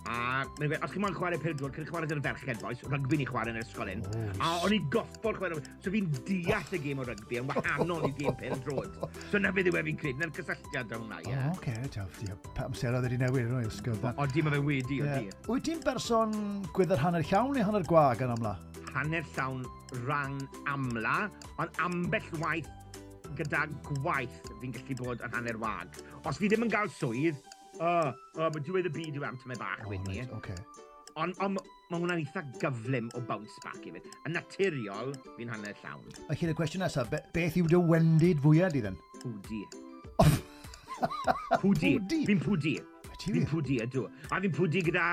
A 0.10 0.42
mae'n 0.58 0.72
gweud, 0.72 0.82
os 0.82 0.90
chi'n 0.90 1.04
moyn 1.04 1.14
chwarae 1.14 1.38
pil 1.38 1.54
drod, 1.54 1.76
chi'n 1.76 1.86
chwarae 1.86 2.08
dyna'r 2.10 2.24
ferched, 2.26 2.62
boys. 2.64 2.80
Rygbi 2.90 3.20
ni 3.20 3.28
chwarae 3.30 3.52
yn 3.54 3.60
yr 3.60 3.66
ysgol 3.68 3.92
hyn. 3.92 4.02
Oh, 4.10 4.40
a 4.42 4.54
o'n 4.66 4.74
i 4.74 4.80
goffod 4.94 5.38
chwarae. 5.38 5.60
So 5.86 5.94
fi'n 5.94 6.08
deall 6.26 6.74
y 6.74 6.80
gêm 6.82 7.04
o 7.04 7.06
rygbi 7.06 7.38
yn 7.42 7.52
wahanol 7.52 8.08
i 8.08 8.12
gêm 8.18 8.38
pil 8.40 8.56
drod. 8.66 8.98
So 9.30 9.42
na 9.42 9.52
beth 9.54 9.70
yw 9.70 9.78
e 9.78 9.84
fi'n 9.92 10.00
credu, 10.02 10.24
na'r 10.24 10.34
cysylltiad 10.40 10.96
o'n 10.98 11.06
na, 11.12 11.20
ie. 11.22 11.36
O, 11.36 11.52
oce, 11.52 11.60
okay, 11.60 11.92
diolch. 11.94 12.50
Pa 12.58 12.66
amserodd 12.66 13.06
wedi 13.06 13.22
newid 13.22 13.52
yn 13.52 13.60
o'i 13.60 13.70
ysgol. 13.70 14.02
O, 14.16 14.26
di, 14.34 14.46
mae 14.46 14.58
fe 14.58 14.64
wedi, 14.72 15.04
o 15.06 15.12
di. 15.12 15.30
Wyt 15.52 15.70
ti'n 15.70 15.86
berson 15.86 16.34
gwyddor 16.74 17.06
hanner 17.06 17.30
llawn 17.30 17.54
neu 17.54 17.70
hanner 17.70 17.86
gwag 17.92 18.26
yn 18.26 18.34
amla? 18.40 18.58
hanner 18.96 19.26
llawn 19.36 19.64
rhan 20.06 20.38
amla, 20.72 21.30
ond 21.62 21.80
ambell 21.86 22.30
waith 22.42 22.70
gyda 23.38 23.66
gwaith 23.88 24.38
fi'n 24.60 24.76
gallu 24.76 24.98
bod 25.00 25.24
yn 25.26 25.36
hanner 25.38 25.60
wag. 25.62 26.00
Os 26.28 26.40
fi 26.42 26.50
ddim 26.50 26.66
yn 26.68 26.74
cael 26.74 26.92
swydd, 26.94 27.40
o, 27.80 27.88
oh, 27.88 28.14
oh, 28.40 28.48
mae 28.50 28.64
diwedd 28.66 28.90
y 28.90 28.94
byd 28.96 29.20
yw 29.20 29.28
am 29.28 29.38
tymau 29.42 29.60
bach 29.60 29.84
oh, 29.86 29.92
wedyn 29.92 30.08
ni. 30.10 30.22
Right, 30.24 30.34
okay. 30.40 30.58
Ond 31.20 31.36
on, 31.44 31.58
mae 31.90 32.00
hwnna'n 32.00 32.22
eitha 32.22 32.44
gyflym 32.62 33.10
o 33.18 33.22
bounce 33.28 33.62
back 33.66 33.86
i 33.88 33.94
fi. 33.96 34.02
Yn 34.28 34.36
naturiol, 34.38 35.14
fi'n 35.38 35.52
hanner 35.54 35.76
llawn. 35.82 36.06
A 36.30 36.38
chi'n 36.38 36.54
y 36.54 36.58
cwestiwn 36.58 36.86
nesaf, 36.86 37.10
be, 37.12 37.22
beth 37.36 37.58
yw 37.60 37.70
dy 37.72 37.82
wendid 37.92 38.42
fwyaf 38.44 38.76
di 38.76 38.84
then? 38.86 38.98
Pwdi. 39.24 39.64
pwdi. 41.62 41.94
Fi'n 42.30 42.44
pwdi. 42.44 42.76
Fi'n 43.20 43.48
pwdi 43.50 43.80
ydw. 43.84 44.06
A 44.30 44.40
fi'n 44.44 44.54
pwdi 44.56 44.84
gyda 44.90 45.08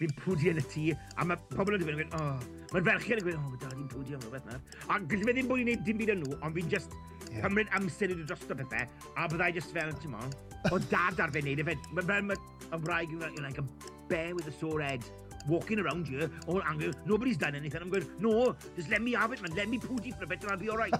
fi'n 0.00 0.12
pwdi 0.20 0.50
yn 0.52 0.60
y 0.60 0.64
tŷ, 0.68 0.84
a 1.16 1.24
mae 1.24 1.40
pobl 1.54 1.76
yn 1.76 1.84
dweud, 1.84 2.16
oh, 2.18 2.32
mae'r 2.74 2.86
ferchiad 2.90 3.22
yn 3.22 3.28
gweud, 3.28 3.38
oh, 3.40 3.58
da, 3.62 3.70
ni'n 3.72 3.90
pwdi 3.92 4.16
am 4.16 4.24
rhywbeth 4.26 4.48
na. 4.50 4.58
A 4.92 4.98
gallai 5.00 5.28
fe 5.28 5.36
ddim 5.38 5.48
bod 5.48 5.62
i'n 5.62 5.68
gwneud 5.70 5.84
dim 5.86 6.00
byd 6.02 6.12
yn 6.12 6.24
nhw, 6.24 6.40
ond 6.44 6.58
fi'n 6.58 6.72
just 6.74 6.96
yeah. 7.30 7.40
cymryd 7.46 7.72
amser 7.78 8.12
i 8.12 8.18
ddod 8.18 8.28
drosto 8.32 8.58
pethau, 8.60 8.90
a 9.16 9.28
byddai 9.32 9.52
just 9.56 9.72
fel, 9.76 9.94
ti'n 10.02 10.12
mo, 10.12 10.26
o 10.68 10.80
dad 10.90 11.22
ar 11.24 11.32
fe 11.32 11.44
wneud, 11.44 11.64
e 11.64 11.68
mae 11.70 12.08
fel 12.10 12.28
mae 12.28 12.82
wraig 12.84 13.16
yn 13.16 13.40
like 13.40 13.62
a 13.62 13.64
bear 14.10 14.36
with 14.36 14.52
a 14.52 14.54
sore 14.60 14.84
head, 14.84 15.08
walking 15.48 15.78
around 15.78 16.08
here, 16.08 16.28
all 16.46 16.62
angry, 16.68 16.92
nobody's 17.06 17.36
done 17.36 17.54
anything. 17.54 17.80
I'm 17.80 17.88
going, 17.88 18.06
no, 18.18 18.54
just 18.74 18.90
let 18.90 19.00
me 19.00 19.12
have 19.12 19.32
it, 19.32 19.40
man. 19.40 19.56
Let 19.56 19.68
me 19.68 19.78
pwdi 19.78 20.16
for 20.16 20.24
a 20.24 20.26
bit 20.26 20.42
and 20.42 20.50
I'll 20.50 20.58
be 20.58 20.68
all 20.68 20.76
right. 20.76 20.94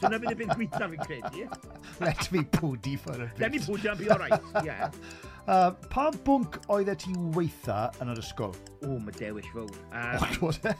so 0.00 0.08
na 0.08 0.20
fydd 0.22 0.34
y 0.34 0.38
byd 0.42 0.52
gweithio 0.54 0.90
fi'n 0.92 1.08
credu. 1.08 1.48
Let 2.00 2.30
me 2.32 2.44
pwdi 2.58 2.98
for 3.02 3.16
a 3.16 3.26
bit. 3.26 3.42
Let 3.42 3.56
me 3.56 3.62
pwdi 3.64 3.90
I'll 3.90 3.98
be 3.98 4.08
all 4.08 4.22
right, 4.22 4.40
yeah. 4.64 4.88
Uh, 5.48 5.70
pa 5.88 6.10
bwnc 6.26 6.58
oedd 6.74 6.90
e 6.92 6.94
ti 7.00 7.14
weitha 7.32 7.86
yn 8.02 8.10
yr 8.12 8.18
ysgol? 8.20 8.50
O, 8.84 8.98
mae 9.00 9.14
dewis 9.16 9.46
fawr. 9.54 9.70
Um, 9.96 10.18
What 10.20 10.42
was 10.42 10.58
e? 10.68 10.74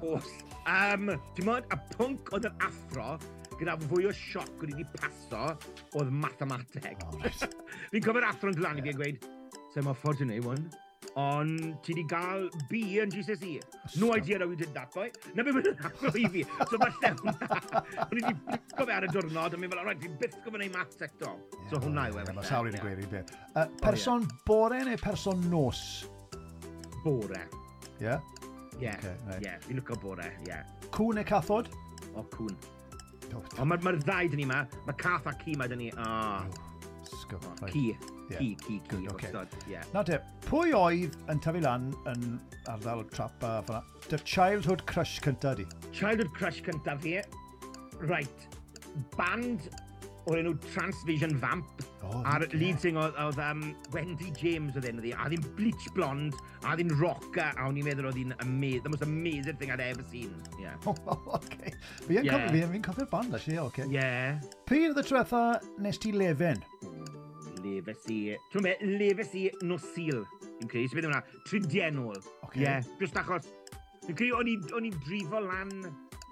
Oes. 0.00 0.30
Um, 0.64 1.10
Ti'n 1.36 1.44
modd, 1.44 1.66
a 1.68 1.76
pwnc 1.90 2.32
oedd 2.32 2.48
yn 2.48 2.64
athro, 2.64 3.10
gyda 3.60 3.74
fwy 3.90 4.08
o 4.08 4.14
sioc 4.16 4.48
wedi 4.62 4.78
wedi 4.78 4.88
paso, 4.96 5.50
oedd 6.00 6.14
mathemateg. 6.24 7.04
Oh, 7.10 7.20
right. 7.20 7.44
fi'n 7.92 8.06
cofio'r 8.08 8.30
athro'n 8.30 8.56
glan 8.56 8.80
i 8.80 8.86
fi 8.86 8.94
yn 8.94 9.00
gweud, 9.02 9.28
so 9.74 9.84
mae 9.84 10.00
ffordd 10.00 10.24
i 10.24 10.30
wneud, 10.30 10.48
one 10.54 10.85
ond 11.16 11.78
ti 11.82 11.94
di 11.96 12.04
gael 12.04 12.50
B 12.68 12.82
yn 13.00 13.12
GCSE. 13.12 13.60
No 13.96 14.12
idea 14.14 14.38
how 14.38 14.48
we 14.48 14.56
did 14.56 14.74
that, 14.74 14.92
boy. 14.92 15.08
Na 15.34 15.44
beth 15.46 15.56
mae'n 15.56 15.80
agos 15.88 16.18
i 16.20 16.26
fi. 16.32 16.44
So 16.68 16.80
mae 16.80 16.92
llewn 17.00 17.22
na. 17.24 17.34
O'n 18.04 18.20
i 18.20 18.24
wedi 18.26 18.34
blisgo 18.44 18.86
fe 18.88 18.96
ar 18.96 19.06
y 19.06 19.10
diwrnod, 19.14 19.56
a 19.56 19.60
mi'n 19.60 19.72
fel, 19.72 19.80
alright, 19.80 20.02
fi'n 20.02 20.18
byth 20.20 20.36
gofyn 20.44 20.66
ei 20.66 20.72
math 20.74 21.00
eto. 21.06 21.32
So 21.70 21.80
hwnna 21.80 22.08
yw 22.12 22.20
e. 22.20 22.26
Mae 22.36 22.48
sawl 22.50 22.68
i'n 22.70 22.76
gweir 22.82 23.00
i'n 23.00 23.12
beth. 23.14 23.32
Person 23.80 24.28
bore 24.48 24.82
neu 24.84 25.00
person 25.00 25.40
nos? 25.52 25.82
Bore. 27.04 27.46
Ie? 28.02 28.18
Ie, 28.82 28.92
ie. 29.40 29.56
Fi'n 29.64 29.80
lwco 29.80 29.96
bore, 30.02 30.28
ie. 30.44 30.60
Cwn 30.92 31.20
neu 31.20 31.28
cathod? 31.28 31.72
O, 32.12 32.26
cwn. 32.36 32.52
Ond 33.56 33.72
mae'r 33.72 34.02
ddau 34.04 34.28
dyn 34.28 34.44
ni 34.44 34.46
yma, 34.50 34.66
mae 34.84 35.00
cath 35.00 35.32
a 35.32 35.34
ci 35.40 35.56
mae 35.56 35.72
dyn 35.72 35.86
ni. 35.86 35.88
O, 35.96 36.66
Sgwb. 37.06 37.70
Ci. 37.72 37.88
Yeah. 38.28 38.38
Ci, 38.38 38.56
ci, 38.66 38.80
ci. 38.90 38.96
Good, 38.96 39.12
okay. 39.12 39.30
yeah. 39.70 39.84
Na 39.94 40.02
te, 40.02 40.18
pwy 40.48 40.74
oedd 40.74 41.14
yn 41.30 41.42
tyfu 41.42 41.62
lan 41.62 41.92
yn 42.10 42.38
ardal 42.72 43.04
trap 43.14 43.46
a 43.46 43.60
fanna? 43.66 43.82
Dy 44.10 44.18
childhood 44.26 44.86
crush 44.90 45.20
cynta 45.22 45.54
di? 45.58 45.66
Childhood 45.92 46.32
crush 46.34 46.62
cynta 46.66 46.96
fi, 47.02 47.20
right, 48.02 48.48
band 49.16 49.68
o'r 50.26 50.40
enw 50.40 50.56
Transvision 50.72 51.36
Vamp. 51.38 51.84
Oh, 52.06 52.20
a'r 52.26 52.44
yeah. 52.44 52.54
lead 52.58 52.82
singer 52.82 53.14
oedd 53.22 53.38
um, 53.42 53.62
Wendy 53.94 54.32
James 54.38 54.74
oedd 54.78 54.88
enw 54.90 55.02
ddi. 55.04 55.12
A 55.14 55.28
ddim 55.30 55.44
bleach 55.58 55.86
blond, 55.94 56.34
a 56.66 56.74
ddim 56.74 56.90
rocker, 56.98 57.52
a 57.54 57.68
o'n 57.68 57.78
i'n 57.78 57.86
meddwl 57.86 58.10
oedd 58.10 58.18
hi'n 58.18 58.34
amazing, 58.42 58.82
the 58.86 58.92
most 58.94 59.06
amazing 59.06 59.58
thing 59.60 59.70
I'd 59.74 59.82
ever 59.84 60.06
seen. 60.10 60.34
Yeah. 60.62 60.74
Oh, 61.06 61.38
okay. 61.38 61.70
Fi'n 62.08 62.26
yeah. 62.26 62.50
cofio'r 62.82 63.10
band, 63.10 63.34
actually, 63.34 63.58
okay. 63.62 63.86
Yeah. 63.90 64.42
Pryd 64.66 64.90
oedd 64.90 65.02
y 65.04 65.06
trwetha 65.06 65.42
nes 65.82 66.02
ti 66.02 66.10
lefen? 66.14 66.62
lefes 67.66 68.08
i... 68.14 68.20
Ti'n 68.54 68.66
meddwl, 68.66 68.96
lefes 69.02 69.36
i 69.36 69.44
nosil, 69.66 70.24
fi'n 70.60 70.72
credu. 70.72 70.92
Sy'n 70.92 71.00
beth 71.02 71.10
yma, 71.10 71.22
tridienol. 71.50 72.22
Okay. 72.46 72.64
Yeah, 72.64 72.90
just 73.02 73.18
achos... 73.20 73.50
Fi'n 74.06 74.16
credu, 74.16 74.38
o'n 74.38 74.90
i'n 74.90 75.00
drifo 75.04 75.42
lan... 75.42 75.74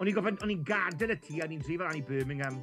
O'n 0.00 0.10
i'n 0.10 0.16
gofyn, 0.16 0.40
o'n 0.42 0.50
i'n 0.50 0.64
gadael 0.66 1.14
y 1.14 1.20
tŷ, 1.22 1.42
o'n 1.44 1.52
i'n 1.54 1.62
drifo 1.62 1.86
lan 1.86 1.98
i 1.98 2.02
Birmingham. 2.06 2.56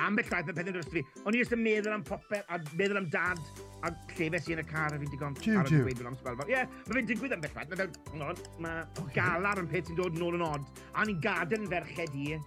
Am 0.00 0.16
beth 0.16 0.30
llaeth 0.30 0.46
mae 0.48 0.56
pethau 0.56 0.72
dros 0.72 0.88
fi. 0.88 1.02
O'n 1.26 1.34
i'n 1.34 1.42
jyst 1.42 1.52
yn 1.52 1.60
meddwl 1.60 1.92
am 1.92 2.04
popeth, 2.06 2.46
a 2.48 2.56
meddwl 2.78 3.02
am 3.02 3.08
dad, 3.12 3.40
a 3.84 3.90
llefes 4.14 4.48
i 4.48 4.54
yn 4.54 4.62
y 4.62 4.64
car 4.68 4.94
a 4.94 5.00
fi'n 5.00 5.12
digon 5.12 5.36
ar 5.58 5.68
y 5.68 5.80
gweud 5.82 6.00
am 6.08 6.16
sbelfa. 6.16 6.46
Ie, 6.46 6.54
yeah, 6.54 6.70
mae 6.86 6.96
fe'n 6.96 7.10
digwydd 7.10 7.34
am 7.36 7.42
beth 7.44 7.56
llaeth. 7.58 7.74
Mae 7.74 7.80
fel, 7.82 8.16
no, 8.20 8.30
mae 8.64 8.86
okay. 9.02 9.12
galar 9.18 9.60
yn 9.60 9.68
peth 9.68 9.90
sy'n 9.90 9.98
dod 9.98 10.16
nôl 10.20 10.38
yn 10.38 10.46
od. 10.46 10.72
A 10.94 11.02
o'n 11.02 11.12
i'n 11.12 11.20
gadael 11.26 11.66
yn 11.66 11.68
ferched 11.74 12.16
i. 12.16 12.38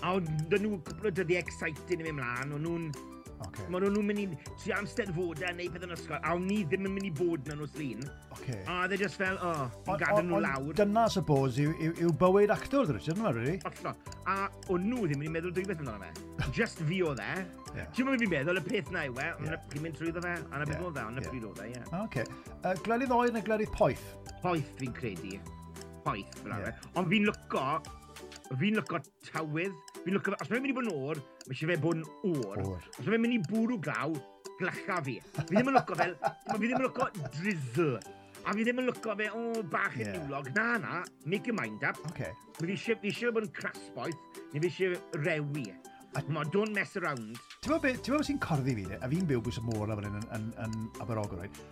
A 0.00 0.14
o'n 0.16 0.30
nhw 0.54 0.78
cwpl 0.86 1.10
o 1.10 1.14
dyddiau 1.18 1.42
exciting 1.42 2.00
i 2.00 2.08
mi 2.08 2.16
mlaen. 2.16 2.54
O'n 2.56 2.64
nhw'n 2.64 2.88
Okay. 3.46 3.64
Maen 3.72 3.86
nhw'n 3.88 4.04
mynd 4.04 4.20
i 4.20 4.26
tri 4.60 4.72
amsteddfodau 4.76 5.54
neu 5.56 5.70
peth 5.72 5.84
yn 5.86 5.94
ysgol, 5.94 6.18
a 6.20 6.34
ni 6.40 6.58
ddim 6.68 6.88
yn 6.88 6.94
mynd 6.96 7.08
i 7.08 7.12
bod 7.16 7.48
na 7.48 7.56
nhw'n 7.56 7.70
slin. 7.72 8.02
Okay. 8.36 8.58
A 8.68 8.82
dde 8.90 8.98
just 9.00 9.16
fel, 9.20 9.38
oh, 9.46 9.62
fi'n 9.86 10.00
gadael 10.02 10.26
nhw 10.28 10.40
lawr. 10.44 10.74
Dyna, 10.76 11.06
suppose, 11.12 11.56
yw, 11.62 11.72
yw, 11.80 11.94
yw 12.04 12.12
bywyd 12.20 12.52
actor, 12.52 12.84
Richard, 12.90 13.16
yma, 13.16 13.32
really? 13.36 13.56
Ollon. 13.70 14.02
A 14.28 14.36
o'n 14.74 14.84
nhw 14.90 15.06
ddim 15.06 15.16
yn 15.16 15.24
mynd 15.24 15.30
i 15.30 15.34
meddwl 15.38 15.54
dwy 15.56 15.64
beth 15.70 15.80
amdano 15.80 16.02
fe. 16.02 16.50
Just 16.58 16.82
fi 16.84 17.00
o 17.06 17.14
dde. 17.16 17.30
Yeah. 17.70 17.88
Ti'n 17.96 18.10
mynd 18.10 18.26
i'n 18.26 18.32
meddwl 18.34 18.60
y 18.60 18.64
peth 18.66 18.92
na 18.92 19.06
yw 19.08 19.16
e, 19.16 19.30
ond 19.38 19.48
yeah. 19.48 19.62
chi'n 19.72 19.86
mynd 19.86 19.96
trwy 20.00 20.12
ddo 20.12 20.24
fe, 20.26 20.34
a 20.36 20.60
na 20.60 20.68
beth 20.68 20.84
o 20.84 20.92
dde, 20.92 21.06
ond 21.06 21.20
na 21.20 21.24
pryd 21.24 21.48
o 21.48 21.54
dde, 21.56 21.70
ie. 21.70 21.86
Oce. 22.02 22.26
Glerydd 22.84 23.16
oer 23.16 23.32
neu 23.32 23.46
glerydd 23.46 23.72
poeth? 23.76 24.04
Poeth 24.44 24.76
fi'n 24.80 24.92
credu. 24.96 25.40
Poeth, 26.04 26.36
fel 26.42 26.54
arfer. 26.56 26.76
Ond 26.96 27.08
fi'n 27.12 27.28
lyco 27.28 27.64
Fi'n 28.58 28.74
lyco 28.74 28.98
tawydd. 29.30 29.74
Fi'n 30.02 30.16
lyco... 30.16 30.32
Os 30.34 30.48
mae'n 30.50 30.64
mynd 30.64 30.72
i 30.72 30.74
bod 30.74 30.86
yn 30.88 30.94
o'r, 30.94 31.18
mae 31.46 31.54
eisiau 31.54 31.70
fe 31.70 31.76
bod 31.82 32.00
yn 32.00 32.32
o'r. 32.32 32.62
Os 32.98 33.06
mae'n 33.06 33.22
mynd 33.22 33.36
i 33.36 33.42
bwrw 33.46 33.76
glaw, 33.84 34.16
glycha 34.58 34.96
fi. 35.06 35.18
Fi 35.36 35.44
ddim 35.52 35.70
yn 35.70 35.76
lyco 35.78 35.98
fel... 36.00 36.16
Fi 36.48 36.56
ddim 36.64 36.80
yn 36.80 36.86
lyco 36.88 37.06
drizzle. 37.36 38.00
A 38.40 38.54
fi 38.56 38.64
ddim 38.66 38.82
yn 38.82 38.88
lyco 38.90 39.14
fe, 39.20 39.28
o, 39.30 39.44
oh, 39.52 39.62
bach 39.70 39.94
yn 39.94 40.02
yeah. 40.02 40.16
niwlog. 40.16 40.50
Na, 40.56 40.66
na, 40.82 41.04
make 41.30 41.46
your 41.46 41.54
mind 41.60 41.86
up. 41.86 42.00
Okay. 42.10 42.32
Fi 42.58 42.74
eisiau 42.74 43.30
bod 43.36 43.46
yn 43.46 43.54
crasboeth, 43.54 44.42
neu 44.50 44.64
fi 44.64 44.72
eisiau 44.72 45.22
rewi. 45.22 45.68
A... 46.18 46.24
Ma, 46.34 46.42
don't 46.50 46.74
mess 46.74 46.98
around. 46.98 47.38
Ti'n 47.60 47.76
meddwl 47.76 47.84
beth 47.86 48.26
sy'n 48.26 48.42
corddi 48.42 48.74
fi, 48.80 48.88
a 48.98 49.12
fi'n 49.12 49.30
byw 49.30 49.44
bwys 49.46 49.62
y 49.62 49.66
môr 49.68 49.94
a 49.94 50.00
fan 50.00 50.10
yn, 50.10 50.26
yn, 50.40 50.50
yn 50.66 50.76
Aberogor, 50.98 51.44
right? 51.44 51.62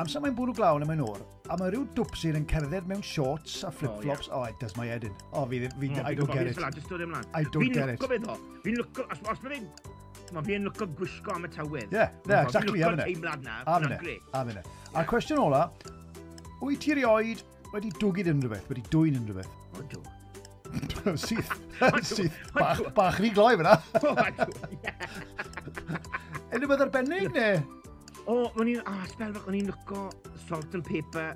Amser 0.00 0.22
mae'n 0.24 0.32
bwrw 0.32 0.54
glaw 0.56 0.78
yn 0.80 0.86
mae'n 0.88 1.00
o'r, 1.04 1.18
a 1.52 1.56
mae 1.60 1.72
rhyw 1.74 1.82
dwpsir 1.92 2.36
yn 2.38 2.46
cerdded 2.48 2.86
mewn 2.88 3.02
shorts 3.04 3.58
a 3.68 3.70
flip-flops. 3.74 4.30
Oh, 4.30 4.38
yeah. 4.38 4.46
oh, 4.46 4.48
it 4.48 4.60
does 4.62 4.72
my 4.78 4.86
head 4.88 5.04
in. 5.04 5.16
Oh, 5.34 5.42
fi, 5.50 5.58
fi, 5.66 5.90
oh, 5.92 6.04
I 6.08 6.14
don't 6.16 6.30
get 6.32 6.46
it. 6.46 6.56
I 7.34 7.42
don't 7.52 7.74
get 7.74 7.90
it. 7.90 7.98
Fi'n 8.00 8.06
lwco 8.06 8.08
beth 8.08 8.28
o. 8.32 8.36
Fi'n 8.64 8.78
lwco, 8.78 9.04
os, 9.04 9.20
os 9.28 9.42
mae 9.44 9.58
fi'n... 9.58 9.66
Mae 10.30 10.46
fi'n 10.46 10.68
lwco 10.70 10.86
gwisgo 10.96 11.34
am 11.34 11.44
y 11.44 11.50
tywydd. 11.52 11.92
Yeah, 11.92 12.14
yeah, 12.30 12.46
exactly. 12.46 12.78
Fi'n 12.78 12.94
lwco'r 12.94 13.02
teimlad 13.02 13.44
na. 13.44 13.58
Am 13.74 13.84
yna, 13.90 13.98
am 14.40 14.52
yna. 14.54 14.62
A'r 14.94 15.10
cwestiwn 15.10 15.42
ola, 15.42 15.66
wyt 16.62 16.80
ti 16.86 16.96
rioed 16.96 17.42
wedi 17.74 17.92
dwgyd 17.98 18.30
unrhyw 18.32 18.54
beth, 18.54 18.70
wedi 18.72 18.86
dwy'n 18.94 19.18
unrhyw 19.20 19.36
beth? 19.42 19.52
O, 19.76 19.84
dw. 19.90 20.00
syth, 21.26 21.52
syth, 22.14 22.40
bach, 22.56 22.80
bach 22.96 23.20
rhy 23.20 23.34
gloi 23.36 23.52
fyna. 23.60 23.76
Unrhyw 26.54 26.72
beth 26.72 26.86
arbennig 26.86 27.36
ne? 27.36 27.50
O, 28.26 28.34
oh, 28.34 28.60
o'n 28.60 28.68
i'n... 28.72 28.82
Ah, 28.88 29.06
spel 29.10 29.32
fach, 29.36 29.48
o'n 29.48 29.56
i'n 29.58 29.70
lwco 29.70 30.08
salt 30.46 30.76
and 30.76 30.86
pepper 30.86 31.32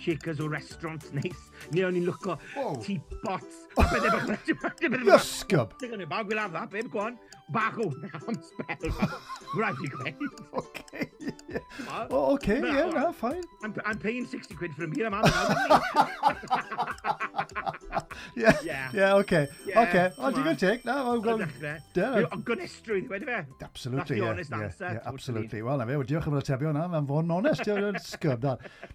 shakers 0.00 0.40
o 0.40 0.48
restaurants 0.50 1.12
neis. 1.16 1.48
Neu 1.74 1.86
o'n 1.88 1.98
i'n 2.00 2.06
lwco 2.08 2.36
wow. 2.56 2.76
tea 2.84 3.00
pots. 3.22 3.64
A 3.78 3.86
bydde 3.92 4.12
bach... 4.62 4.84
Ysgub! 5.16 5.76
Dwi'n 5.80 5.94
gwneud 5.94 6.10
bag, 6.12 6.30
we'll 6.30 6.42
have 6.42 6.54
that, 6.56 6.70
babe, 6.72 6.90
go 6.92 7.06
on 7.06 7.18
bach 7.48 7.78
o 7.78 7.90
am 7.90 8.10
amser. 8.28 8.66
Rhaid 9.54 9.76
i 9.84 9.88
gweud. 9.88 10.16
Okay. 10.52 11.10
Yeah. 11.48 11.60
Oh, 12.10 12.34
okay, 12.34 12.60
no, 12.60 12.68
yeah, 12.68 12.90
no, 12.90 13.12
fine. 13.12 13.42
I'm, 13.62 13.74
I'm 13.84 13.98
paying 13.98 14.26
60 14.26 14.54
quid 14.54 14.74
for 14.74 14.84
a 14.84 14.88
meal, 14.88 15.06
I'm 15.06 15.14
out 15.14 15.30
of 15.30 15.32
Yeah, 18.36 18.52
yeah, 18.64 18.90
yeah, 18.92 19.14
okay, 19.16 19.48
yeah, 19.66 19.82
okay. 19.82 20.10
O, 20.18 20.30
digon 20.32 20.56
teg, 20.60 20.84
na, 20.84 20.96
mae'n 21.06 21.20
gwrdd. 21.24 21.98
Ond 22.34 22.44
gynestrwydd, 22.48 23.06
wedi 23.12 23.24
fe? 23.28 23.38
Absolutely, 23.64 23.94
yeah. 23.96 23.96
That's 23.96 24.10
the 24.10 24.28
honest 24.28 24.50
yeah, 24.50 24.64
answer. 24.66 24.84
Yeah, 24.84 24.92
yeah, 24.98 25.12
absolutely. 25.12 25.60
Wel, 25.64 25.78
na 25.80 25.86
fe, 25.88 25.94
diolch 26.10 26.28
am 26.28 26.36
y 26.36 26.38
tebio 26.44 26.70
na, 26.76 26.82
mae'n 26.92 27.08
fod 27.08 27.24
yn 27.24 27.34
honest, 27.36 27.64
diolch 27.64 27.88
yn 27.88 27.98
sgwb. 28.02 28.44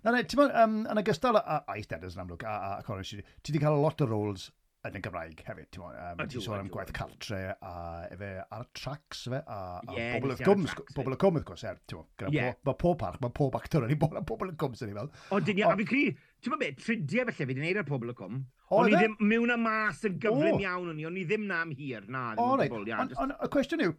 Na, 0.04 0.10
na, 0.14 0.18
ti'n 0.22 0.40
mwyn, 0.42 0.52
um, 0.64 0.76
yn 0.94 1.02
ogystal 1.02 1.38
â 1.42 1.44
Eistedders 1.76 2.16
yn 2.18 2.24
amlwg, 2.26 2.42
a, 2.46 2.48
a, 2.54 2.56
a 2.80 2.82
Corin, 2.86 3.26
ti 3.42 3.54
wedi 3.54 3.64
cael 3.64 3.80
a 3.80 3.82
lot 3.82 4.06
o 4.06 4.08
roles 4.10 4.44
yn 4.88 4.98
y 4.98 5.02
Gymraeg 5.06 5.42
hefyd, 5.46 5.68
ti'n 5.74 5.84
mwyn. 5.84 5.98
Um, 6.02 6.22
ti'n 6.32 6.44
sôn 6.44 6.62
am 6.62 6.70
gwaith 6.74 6.92
cartre 6.96 7.42
a 7.54 7.74
efe 8.10 8.30
ar 8.42 8.64
tracks 8.78 9.28
fe, 9.30 9.42
a, 9.42 9.58
a 9.78 9.96
yeah, 9.96 10.16
bobl 10.16 10.34
y 10.34 10.38
cwm, 10.40 10.66
bobl 10.98 11.16
y 11.16 11.18
cwm, 11.22 11.38
wrth 11.38 11.48
gwrs, 11.52 11.66
er, 11.70 11.78
ti'n 11.86 12.00
mwyn. 12.02 12.34
Yeah. 12.34 12.56
Mae 12.66 12.80
pob 12.82 12.98
parch, 13.04 13.20
mae 13.22 13.34
pob 13.38 13.58
actor 13.60 13.86
yn 13.86 13.94
ei 13.94 14.00
bod 14.02 14.18
am 14.18 14.26
bobl 14.26 14.50
y 14.50 14.56
cwm, 14.58 14.78
sy'n 14.80 14.94
ei 14.94 14.98
fel. 14.98 15.12
O, 15.30 15.42
dyn 15.46 15.60
ni, 15.60 15.66
a 15.68 15.76
fi 15.78 15.88
cri, 15.92 16.04
ti'n 16.42 16.56
mwyn 16.56 16.64
beth, 16.64 16.80
tridiau 16.82 17.28
felly 17.30 17.38
fi 17.38 17.48
wedi 17.52 17.60
gwneud 17.60 17.82
ar 17.84 17.90
pobl 17.92 18.14
y 18.14 18.18
cwm. 18.18 18.40
O'n 18.72 18.90
i 18.90 18.96
ddim, 18.96 19.18
mewn 19.30 19.54
a 19.54 19.60
mas 19.62 20.02
yn 20.08 20.16
gyflym 20.24 20.64
iawn 20.64 20.94
o'n 20.94 21.02
i, 21.02 21.06
o'n 21.10 21.20
i 21.20 21.26
ddim 21.30 21.46
na 21.50 21.62
am 21.66 21.76
hir, 21.78 22.08
na, 22.10 22.32
ddim 22.40 22.66
yn 22.66 22.74
bobl 22.74 22.90
iawn. 22.90 23.14
Ond 23.22 23.36
y 23.38 23.52
cwestiwn 23.54 23.86
yw, 23.86 23.98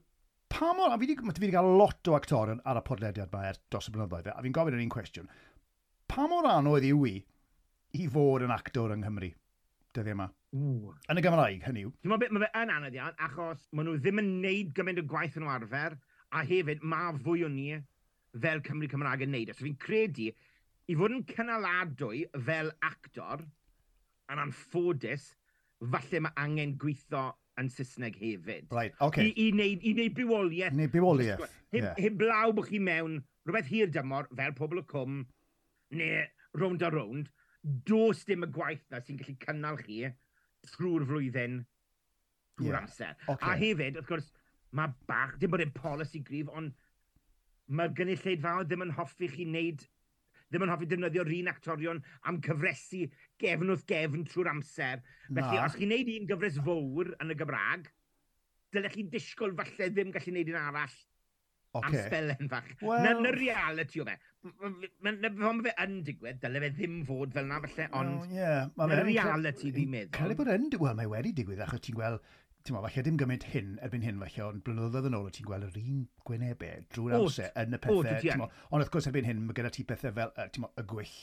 pa 0.53 0.73
mor, 0.77 0.91
a 0.91 0.99
fi 0.99 1.13
wedi 1.15 1.53
cael 1.53 1.75
lot 1.79 2.11
o 2.11 2.17
actorion 2.19 2.63
ar 2.67 2.81
y 2.81 2.85
podlediad 2.89 3.31
mae 3.35 3.53
er 3.53 3.61
dros 3.71 3.87
y 3.91 3.95
blynyddoedd, 3.95 4.33
a 4.33 4.41
fi'n 4.43 4.57
gofyn 4.57 4.79
yr 4.79 4.83
un 4.83 4.91
cwestiwn, 4.93 5.31
pa 6.11 6.27
mor 6.29 6.49
anodd 6.49 6.89
yw 6.89 7.07
i 7.09 7.15
i 8.01 8.09
fod 8.09 8.45
yn 8.47 8.53
actor 8.55 8.95
yng 8.95 9.05
Nghymru? 9.05 9.31
dyddiau 9.97 10.17
yma. 10.17 10.29
Yn 10.53 11.21
y 11.21 11.25
Gymraeg, 11.25 11.67
hynny 11.67 11.85
yw. 11.87 11.93
Ti'n 12.03 12.15
beth, 12.21 12.33
mae 12.35 12.45
fe 12.45 12.63
yn 12.63 12.73
anodd 12.75 12.97
iawn, 12.97 13.19
achos 13.27 13.67
maen 13.73 13.89
nhw 13.89 13.99
ddim 14.01 14.23
yn 14.23 14.31
neud 14.45 14.73
gymaint 14.77 15.01
o 15.01 15.05
gwaith 15.09 15.39
yn 15.41 15.47
o 15.47 15.53
arfer, 15.53 15.97
a 16.33 16.45
hefyd 16.49 16.85
mae 16.95 17.13
fwy 17.25 17.45
o 17.47 17.51
ni 17.53 17.69
fel 18.43 18.63
Cymru 18.67 18.89
Cymraeg 18.93 19.27
yn 19.27 19.33
neud. 19.35 19.53
E. 19.53 19.57
So 19.57 19.67
fi'n 19.67 19.79
credu, 19.81 20.31
i 20.89 20.97
fod 20.99 21.17
yn 21.17 21.25
cynaladwy 21.29 22.25
fel 22.49 22.73
actor, 22.89 23.45
yn 24.33 24.43
anffodus, 24.43 25.31
falle 25.93 26.23
mae 26.25 26.37
angen 26.41 26.77
gweithio 26.81 27.31
yn 27.61 27.69
Saesneg 27.73 28.17
hefyd. 28.21 28.71
Right, 28.73 28.95
okay. 29.05 29.29
I, 29.29 29.35
i, 29.37 29.51
wneud, 29.53 29.85
I 29.85 29.93
wneud 29.97 30.17
bywoliaeth. 30.17 30.77
Neu 30.79 30.93
bywoliaeth. 30.93 31.45
Heb, 31.73 31.83
yeah. 31.83 31.99
heb 32.01 32.25
law 32.25 32.53
bod 32.57 32.69
chi 32.71 32.81
mewn 32.81 33.21
rhywbeth 33.49 33.71
hir 33.73 33.93
dymor 33.93 34.29
fel 34.39 34.57
pobl 34.57 34.81
y 34.81 34.87
cwm, 34.89 35.23
neu 35.99 36.25
rownd 36.61 36.85
a 36.85 36.93
rownd, 36.93 37.29
does 37.63 38.25
dim 38.29 38.47
y 38.47 38.51
gwaith 38.55 38.85
na 38.91 39.01
sy'n 39.03 39.19
gallu 39.21 39.37
cynnal 39.45 39.79
chi 39.81 40.03
trwy'r 40.73 41.07
flwyddyn, 41.09 41.61
trwy'r 42.59 42.75
yeah. 42.75 42.83
amser. 42.83 43.17
Okay. 43.27 43.49
A 43.49 43.59
hefyd, 43.59 43.99
wrth 43.99 44.11
gwrs, 44.11 44.31
mae 44.79 44.95
bach, 45.09 45.37
dim 45.39 45.53
bod 45.53 45.65
e'n 45.65 45.75
polisi 45.77 46.23
grif, 46.27 46.51
ond 46.53 46.75
mae'r 47.73 47.95
gynulleidfaoedd 47.99 48.71
ddim 48.71 48.87
yn 48.87 48.95
hoffi 48.99 49.31
chi 49.33 49.47
wneud 49.49 49.87
ddim 50.53 50.67
yn 50.67 50.73
hoffi 50.73 50.87
defnyddio'r 50.91 51.31
un 51.33 51.49
actorion 51.49 52.01
am 52.29 52.39
cyfresu 52.45 53.07
gefn 53.41 53.73
wrth 53.73 53.87
gefn 53.89 54.27
trwy'r 54.29 54.51
amser. 54.53 55.01
Felly, 55.31 55.57
Na. 55.57 55.65
os 55.65 55.79
chi'n 55.79 55.89
neud 55.95 56.11
un 56.13 56.29
gyfres 56.29 56.59
fawr 56.67 57.15
yn 57.25 57.33
y 57.33 57.37
Gymraeg, 57.41 57.89
dylech 58.75 58.99
chi'n 58.99 59.09
disgwyl 59.15 59.57
falle 59.57 59.89
ddim 59.95 60.13
gallu 60.13 60.35
neud 60.37 60.53
un 60.53 60.61
arall 60.61 60.99
okay. 61.79 61.99
am 61.99 62.07
sbelen 62.07 62.53
fach. 62.53 62.71
Well... 62.83 63.03
Na, 63.05 63.15
na 63.21 63.33
reality 63.37 64.03
o 64.03 64.07
fe. 64.09 64.17
Na 65.07 65.33
fod 65.39 65.65
fe 65.67 65.75
yn 65.85 65.99
digwydd, 66.07 66.41
dyle 66.43 66.63
fe 66.65 66.71
ddim 66.77 67.01
fod 67.09 67.35
fel 67.37 67.49
na 67.49 67.61
falle, 67.65 67.89
ond 67.99 68.23
well, 68.25 68.37
yeah. 68.37 68.71
na 68.77 69.03
reality 69.07 69.73
fi'n 69.75 69.93
meddwl. 69.93 70.15
Cael 70.17 70.35
ei 70.35 70.41
bod 70.41 70.53
e 70.53 70.57
yn, 70.59 70.71
wel, 70.83 70.97
mae 70.99 71.11
wedi 71.13 71.35
digwydd, 71.39 71.63
achos 71.67 71.85
ti'n 71.87 71.99
gweld, 71.99 72.27
ti'n 72.63 72.77
meddwl, 72.77 72.89
falle 72.89 73.07
dim 73.07 73.21
gymaint 73.23 73.47
hyn 73.55 73.77
erbyn 73.87 74.05
hyn, 74.09 74.19
falle, 74.25 74.49
ond 74.49 74.67
blynyddoedd 74.67 75.09
yn 75.13 75.19
ôl, 75.21 75.31
ti'n 75.37 75.49
gweld 75.49 75.71
yr 75.71 75.81
un 75.85 76.03
gwynebau 76.29 76.85
drwy'r 76.97 77.17
amser 77.21 77.57
yn 77.63 77.79
y 77.79 77.83
pethau. 77.87 78.51
Ond 78.69 78.83
wrth 78.83 78.93
gwrs 78.97 79.09
erbyn 79.13 79.31
hyn, 79.31 79.47
mae 79.47 79.59
gyda 79.61 79.73
ti 79.75 79.87
pethau 79.89 80.15
fel, 80.19 80.37
ti'n 80.43 80.67
gweld, 80.67 80.77
y 80.83 80.87
gwyll, 80.93 81.17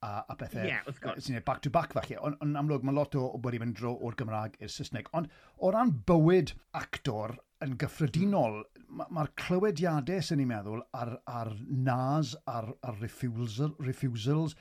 a, 0.00 0.24
a 0.32 0.36
pethau 0.38 0.64
yeah, 0.64 0.86
sy'n 1.20 1.36
ei 1.36 1.44
back 1.44 1.60
to 1.64 1.70
back 1.72 1.92
falle. 1.96 2.16
Ond 2.24 2.40
on, 2.44 2.56
amlwg 2.56 2.86
mae 2.86 2.96
lot 2.96 3.16
o 3.20 3.26
bod 3.36 3.50
wedi 3.50 3.60
mynd 3.62 3.76
dro 3.76 3.92
o'r 3.98 4.16
Gymraeg 4.16 4.56
i'r 4.62 4.72
Saesneg. 4.72 5.10
Ond 5.16 5.28
o 5.60 5.72
ran 5.74 5.92
bywyd 6.08 6.54
actor 6.80 7.36
yn 7.64 7.74
gyffredinol, 7.80 8.62
mae'r 8.88 9.10
ma 9.14 9.26
clywediadau 9.40 10.22
sy'n 10.24 10.40
ni'n 10.40 10.48
meddwl 10.50 10.80
ar, 10.96 11.12
ar 11.28 11.50
nas, 11.70 12.32
ar, 12.48 12.70
ar 12.86 12.96
refusal, 13.02 13.74
refusals, 13.84 14.56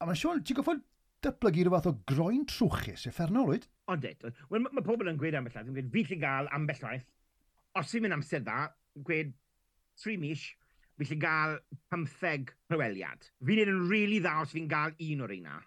a 0.00 0.08
mae'n 0.08 0.18
siŵr, 0.18 0.40
ti'n 0.46 0.58
goffod 0.58 0.80
datblygu 1.22 1.66
rhywbeth 1.66 1.90
o 1.90 1.94
groen 2.08 2.46
trwchus 2.48 3.06
effernol, 3.10 3.52
oed? 3.52 3.68
Oded. 3.92 4.24
Wel, 4.50 4.64
mae 4.64 4.78
ma 4.78 4.84
pobl 4.86 5.10
yn 5.12 5.20
gweud 5.20 5.36
ambell 5.38 5.54
waith, 5.58 5.68
yn 5.68 5.76
gweud, 5.76 5.92
fi 5.94 6.06
lle 6.08 6.18
gael 6.24 6.48
ambell 6.56 6.82
waith, 6.88 7.06
os 7.78 7.92
i'n 7.94 8.06
mynd 8.06 8.16
amser 8.16 8.42
dda, 8.42 8.64
gweud, 9.06 9.36
tri 10.00 10.16
mis, 10.20 10.46
fi 10.98 11.08
lle 11.10 11.18
gael 11.22 11.58
15 11.94 12.50
rhyweliad. 12.72 13.28
Fi'n 13.44 13.60
neud 13.60 13.74
yn 13.74 13.84
really 13.92 14.18
dda 14.24 14.38
os 14.42 14.56
fi'n 14.56 14.70
gael 14.72 14.96
un 14.96 15.22
o'r 15.26 15.32
reina. 15.36 15.60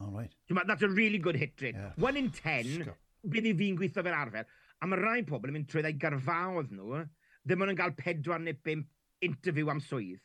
All 0.00 0.14
right. 0.14 0.32
That's 0.48 0.82
a 0.86 0.88
really 0.88 1.18
good 1.18 1.36
hit 1.36 1.60
rate. 1.60 1.74
Yeah. 1.74 1.92
One 1.98 2.16
in 2.16 2.30
ten, 2.30 2.94
bydd 3.26 3.50
i 3.50 3.54
fi'n 3.58 3.78
gweithio 3.78 4.04
fel 4.06 4.16
arfer. 4.16 4.46
A 4.78 4.88
mae 4.88 5.00
rai 5.00 5.20
pobl 5.26 5.50
yn 5.50 5.58
mynd 5.58 5.68
trwy 5.70 5.84
ddau 5.84 5.98
garfaodd 6.04 6.72
nhw, 6.74 7.02
ddim 7.44 7.64
ond 7.64 7.74
yn 7.74 7.80
cael 7.80 7.96
pedwar 7.98 8.42
neu 8.42 8.56
bimp 8.64 8.90
interview 9.24 9.70
am 9.72 9.82
swydd. 9.82 10.22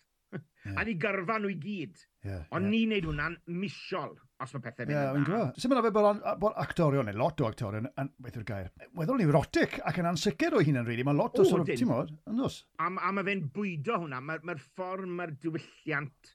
Yeah. 0.63 0.78
A 0.80 0.84
ni 0.88 0.94
gyrfa 0.98 1.36
nhw 1.42 1.50
i 1.52 1.56
gyd. 1.60 1.98
Yeah, 2.24 2.46
Ond 2.56 2.66
yeah. 2.66 2.72
ni'n 2.72 2.94
neud 2.94 3.08
hwnna'n 3.10 3.34
misiol 3.60 4.13
os 4.44 4.54
mae 4.56 4.63
pethau 4.63 4.88
mynd 4.88 4.96
yeah, 4.96 5.18
yn 5.18 5.26
dda. 5.28 5.42
Sut 5.60 5.72
mae'n 5.72 5.82
rhaid 5.84 6.39
bod 6.39 6.62
actorion, 6.63 7.10
neu 7.10 7.20
lot 7.20 7.44
o 7.44 7.50
actorion, 7.50 7.89
yn 8.00 8.12
beth 8.24 8.38
yw'r 8.39 8.46
gair, 8.48 8.70
weddol 8.98 9.20
ni'n 9.20 9.34
erotic 9.34 9.76
ac 9.84 10.00
yn 10.00 10.08
ansicr 10.10 10.56
o'i 10.58 10.68
hunan, 10.70 10.88
really. 10.88 11.04
Mae 11.06 11.20
lot 11.20 11.36
o, 11.36 11.44
o 11.44 11.50
sort 11.50 11.68
of, 11.68 11.74
ti'n 11.76 11.92
modd, 11.92 12.13
yn 12.32 12.39
dos. 12.39 12.62
A, 12.80 12.88
a 12.88 13.12
mae 13.12 13.28
fe'n 13.28 13.44
bwydo 13.58 14.00
hwnna, 14.06 14.22
mae'r 14.24 14.48
ma, 14.48 14.56
ma 14.56 14.66
ffordd 14.70 15.12
mae'r 15.20 15.36
diwylliant 15.44 16.34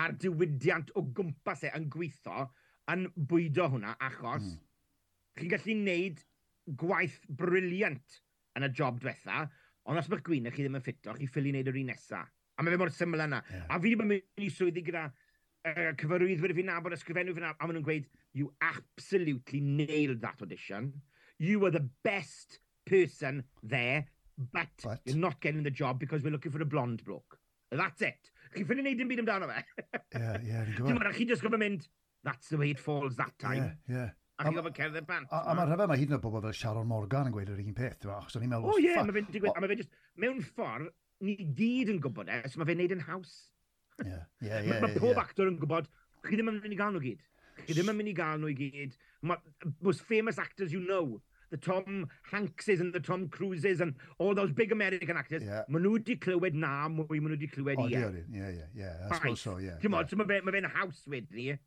a'r 0.00 0.16
diwydiant 0.24 0.92
o 0.96 1.04
gwmpas 1.18 1.66
e 1.68 1.74
yn 1.76 1.88
gweithio 1.92 2.48
yn 2.94 3.06
bwydo 3.30 3.68
hwnna 3.74 3.94
achos 4.08 4.46
mm. 4.46 4.58
chi'n 5.38 5.52
gallu 5.52 5.76
neud 5.84 6.22
gwaith 6.80 7.20
briliant 7.28 8.20
yn 8.58 8.66
y 8.66 8.70
job 8.76 9.00
diwetha, 9.00 9.46
ond 9.88 10.00
os 10.00 10.10
mae'ch 10.10 10.24
gwynach 10.26 10.54
chi 10.56 10.64
ddim 10.64 10.78
yn 10.78 10.84
ffito, 10.84 11.14
chi 11.16 11.28
ffili 11.30 11.52
wneud 11.54 11.70
yr 11.70 11.80
un 11.80 11.90
nesa. 11.92 12.22
A 12.56 12.62
mae 12.62 12.74
fe 12.74 12.80
mor 12.80 12.92
syml 12.92 13.24
yna. 13.24 13.40
Yeah. 13.48 13.66
A 13.72 13.80
fi 13.80 13.92
ddim 13.92 14.04
yn 14.04 14.10
mynd 14.14 14.44
i 14.44 14.50
swyddi 14.52 14.84
gyda 14.86 15.06
uh, 15.08 15.90
cyfarwyddwyr 16.00 16.54
fi'n 16.56 16.68
nabod, 16.70 16.96
ysgrifennu 16.96 17.34
fi'n 17.36 17.46
nabod, 17.46 17.60
a 17.60 17.68
maen 17.68 17.78
nhw'n 17.78 17.86
gweud, 17.86 18.08
you 18.36 18.52
absolutely 18.64 19.62
nailed 19.64 20.20
that 20.24 20.42
audition. 20.42 20.92
You 21.38 21.60
were 21.60 21.72
the 21.72 21.88
best 22.04 22.60
person 22.86 23.44
there, 23.62 24.06
but, 24.52 24.68
but, 24.84 25.00
you're 25.04 25.16
not 25.16 25.40
getting 25.40 25.62
the 25.62 25.70
job 25.70 25.98
because 25.98 26.22
we're 26.22 26.34
looking 26.34 26.52
for 26.52 26.62
a 26.62 26.68
blonde 26.68 27.04
bloke. 27.04 27.38
That's 27.70 28.02
it. 28.02 28.30
Chi'n 28.54 28.66
ffili 28.66 28.82
wneud 28.82 28.98
dim 28.98 29.10
byd 29.10 29.24
amdano 29.24 29.48
fe. 29.48 29.60
Ie, 30.18 30.30
ie. 30.50 30.62
Dim 30.76 30.96
ond 30.96 31.12
chi'n 31.16 31.28
just 31.30 31.44
gofyn 31.44 31.62
mynd, 31.62 31.86
that's 32.26 32.50
the 32.50 32.58
way 32.58 32.72
it 32.74 32.80
falls 32.82 33.16
that 33.16 33.36
time. 33.38 33.62
Ie, 33.62 33.94
yeah, 33.94 33.94
ie. 33.94 34.00
Yeah 34.00 34.16
a 34.40 34.46
chi'n 34.46 34.56
gofod 34.56 34.76
cerdded 34.76 35.06
bant. 35.08 35.28
A, 35.30 35.42
a, 35.44 35.54
mae'r 35.58 35.70
rhyfedd 35.74 35.92
mae 35.92 36.00
hyd 36.00 36.10
yn 36.10 36.16
oed 36.16 36.24
bobl 36.24 36.42
fel 36.46 36.56
Sharon 36.56 36.88
Morgan 36.90 37.28
yn 37.28 37.34
gweud 37.34 37.52
yr 37.52 37.62
un 37.62 37.76
peth, 37.76 37.98
dwi'n 38.02 38.16
achos 38.16 38.38
o'n 38.38 38.46
i'n 38.46 38.52
meddwl... 38.54 38.72
O 38.72 38.80
ie, 38.80 38.96
mae 38.96 39.16
fe'n 39.16 39.30
digwydd, 39.34 39.56
a 39.56 39.62
mae 39.62 39.72
fe 39.72 39.78
just, 39.82 39.96
mewn 40.24 40.42
ffordd, 40.46 40.90
ni 41.26 41.36
gyd 41.58 41.92
yn 41.94 42.02
gwybod 42.04 42.32
e, 42.32 42.40
so 42.48 42.60
mae 42.60 42.70
fe'n 42.70 42.80
neud 42.80 42.94
yn 42.96 43.04
haws. 43.08 43.34
Ie, 44.00 44.20
ie, 44.46 44.52
ie. 44.54 44.78
Mae 44.80 44.94
pob 44.96 45.20
actor 45.20 45.50
yn 45.50 45.58
gwybod, 45.60 45.90
chi 46.24 46.36
ddim 46.36 46.52
yn 46.54 46.60
mynd 46.62 46.76
i 46.76 46.80
gael 46.80 46.94
nhw 46.96 47.04
gyd. 47.04 47.26
Chi 47.66 47.74
ddim 47.76 47.92
yn 47.92 47.98
mynd 48.00 48.12
i 48.12 48.16
gael 48.16 48.40
nhw 48.40 48.52
i 48.52 48.56
gyd. 48.56 48.96
Most 49.84 50.06
famous 50.08 50.40
actors 50.40 50.72
you 50.72 50.80
know, 50.80 51.20
the 51.50 51.56
Tom 51.56 52.08
Hankses 52.32 52.80
and 52.80 52.92
the 52.92 53.00
Tom 53.00 53.28
Cruises 53.28 53.80
and 53.80 53.94
all 54.18 54.34
those 54.34 54.52
big 54.52 54.72
American 54.72 55.16
actors, 55.16 55.42
yeah. 55.44 55.66
maen 55.68 55.84
nhw 55.84 55.96
wedi 55.98 56.16
clywed 56.22 56.56
na 56.56 56.72
mwy, 56.88 57.18
maen 57.18 57.34
nhw 57.34 57.36
wedi 57.36 57.50
clywed 57.50 57.82
i. 57.82 57.84
O, 57.84 57.90
di 57.90 58.04
orin, 58.06 58.36
ie, 58.38 58.52
ie, 58.54 58.68
ie, 58.80 58.86
I 58.86 59.10
suppose 59.10 59.42
so, 59.42 59.56
ie. 59.60 59.74
Ti'n 59.82 59.92
modd, 59.92 60.08
so 60.08 60.20
mae 60.20 60.54
fe'n 60.54 60.70
haws 60.76 61.02
wedyn 61.10 61.36
ni, 61.36 61.58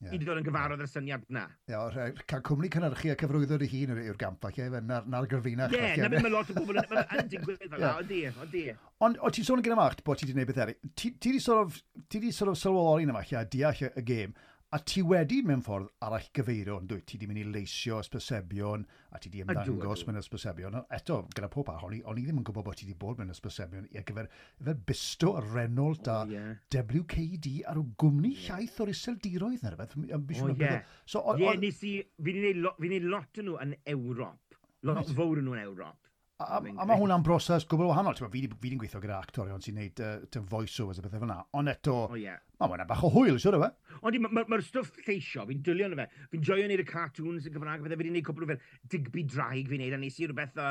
yeah. 0.00 0.14
i 0.14 0.20
ddod 0.20 0.40
yn 0.40 0.46
gyfarwydd 0.46 0.82
ar 0.82 0.86
y 0.86 0.90
syniad 0.90 1.24
na. 1.32 1.44
Ie, 1.68 1.74
yeah, 1.74 2.20
cael 2.30 2.44
cwmni 2.46 2.70
cynnyrchu 2.72 3.12
a 3.12 3.16
cyfrwyddo 3.20 3.58
dy 3.60 3.68
hun 3.72 3.94
yw'r 3.96 4.20
gamp 4.20 4.46
ac 4.48 4.60
na'r, 4.62 4.84
na'r 4.88 5.08
na 5.12 5.22
gyrfinach. 5.30 5.74
Ie, 5.76 5.80
yeah, 5.80 6.04
na 6.04 6.12
beth 6.12 6.24
mae 6.26 6.34
lot 6.34 6.52
o 6.52 6.56
bobl 6.58 6.80
yn 6.80 7.30
digwydd 7.32 7.64
fel 7.66 7.84
yeah. 7.84 7.98
oeddi, 8.00 8.20
oeddi. 8.32 8.64
Ond 9.06 9.20
o 9.20 9.32
ti'n 9.32 9.48
sôn 9.48 9.62
yn 9.62 9.66
gyda 9.66 9.78
mach 9.78 10.00
bod 10.06 10.20
ti 10.20 10.26
wedi 10.28 10.36
gwneud 10.36 10.52
beth 10.52 10.62
eri, 10.66 10.76
ti 10.94 11.12
wedi 11.12 11.42
sort 11.44 11.66
of, 11.66 11.80
ti 12.08 12.22
wedi 12.22 12.32
sort 12.36 12.52
of 12.52 12.60
sylweddoli 12.60 13.08
yna, 13.08 13.16
falle 13.20 13.42
a 13.42 13.50
deall 13.56 13.84
y 13.90 14.06
gêm, 14.12 14.36
A 14.70 14.78
ti 14.86 15.00
wedi 15.02 15.40
mewn 15.42 15.64
ffordd 15.66 15.88
arall 16.06 16.26
gyfeirio, 16.36 16.76
yn 16.78 16.84
dwi? 16.86 17.00
Ti 17.02 17.16
wedi 17.16 17.26
mynd 17.26 17.40
i 17.40 17.54
leisio 17.56 17.96
ysbysebion, 18.04 18.84
a 19.10 19.18
ti 19.18 19.26
wedi 19.26 19.40
ymddangos 19.42 20.04
mewn 20.06 20.20
ysbysebion. 20.20 20.76
Eto, 20.94 21.16
gyda 21.34 21.48
pob 21.50 21.72
a 21.72 21.74
honi, 21.80 21.98
o'n 22.06 22.20
i 22.20 22.22
ddim 22.22 22.38
yn 22.38 22.44
gwybod 22.46 22.68
bod 22.68 22.78
ti 22.78 22.86
wedi 22.86 22.94
bod 23.00 23.18
mewn 23.18 23.32
ysbysebion 23.34 23.88
i 23.90 24.04
gyfer, 24.06 24.28
gyfer 24.60 24.78
bisto 24.86 25.32
a 25.40 25.42
Renault 25.42 26.06
a 26.06 26.20
oh, 26.20 26.30
yeah. 26.30 26.52
WKD 26.76 27.56
ar 27.72 27.80
o 27.82 27.84
gwmni 27.98 28.30
yeah. 28.36 28.60
llaeth 28.60 28.78
o'r 28.84 28.92
iseldiroedd 28.94 29.66
neu 29.66 29.74
rhywbeth. 29.74 29.98
Oh, 29.98 30.54
yeah. 30.54 30.94
So, 31.02 31.24
o. 31.24 31.34
Yeah, 31.42 31.58
nes 31.58 31.82
i, 31.90 31.96
fi'n 32.22 32.46
ei 32.46 33.02
lot 33.10 33.42
yn 33.42 33.50
nhw 33.50 33.58
yn 33.66 33.74
Ewrop. 33.90 34.60
Lot 34.86 35.10
fawr 35.18 35.42
yn 35.42 35.50
nhw 35.50 35.58
yn 35.58 35.64
Ewrop. 35.64 36.09
A, 36.40 36.56
a, 36.56 36.58
a 36.64 36.84
mae 36.88 36.96
hwnna'n 36.96 37.24
broses 37.24 37.66
gwbl 37.68 37.90
wahanol. 37.90 38.14
Ti'n 38.16 38.30
fi 38.32 38.46
fi'n 38.62 38.78
gweithio 38.80 39.00
gyda 39.02 39.18
actorion 39.20 39.60
sy'n 39.60 39.76
gwneud 39.76 40.00
uh, 40.06 40.44
voice-overs 40.48 41.00
a 41.00 41.04
bethau 41.04 41.20
fyna. 41.20 41.36
Ond 41.60 41.72
eto, 41.72 41.96
oh, 42.06 42.16
yeah. 42.16 42.38
mae 42.62 42.70
hwnna'n 42.72 42.88
bach 42.88 43.02
o 43.04 43.10
hwyl, 43.12 43.36
siwr 43.42 43.58
o 43.58 43.60
fe. 43.60 43.68
Ond 44.00 44.16
mae'r 44.24 44.36
ma, 44.38 44.44
ma 44.48 44.60
stwff 44.64 45.02
lleisio, 45.04 45.44
fi'n 45.50 45.60
dwylio 45.66 45.90
yna 45.90 46.06
fe. 46.06 46.24
Fi'n 46.32 46.46
joio 46.48 46.64
wneud 46.64 46.80
y 46.80 46.86
cartoons 46.88 47.48
yn 47.50 47.56
Gymraeg, 47.56 47.84
fydde 47.84 47.98
fi'n 48.00 48.08
gwneud 48.08 48.28
cwbl 48.30 48.46
o 48.46 48.50
fel 48.54 48.64
Digby 48.94 49.26
Draig 49.28 49.68
fi'n 49.68 49.84
neud, 49.84 49.98
a 49.98 50.00
nes 50.00 50.16
i 50.16 50.30
rhywbeth 50.30 50.56
uh, 50.64 50.70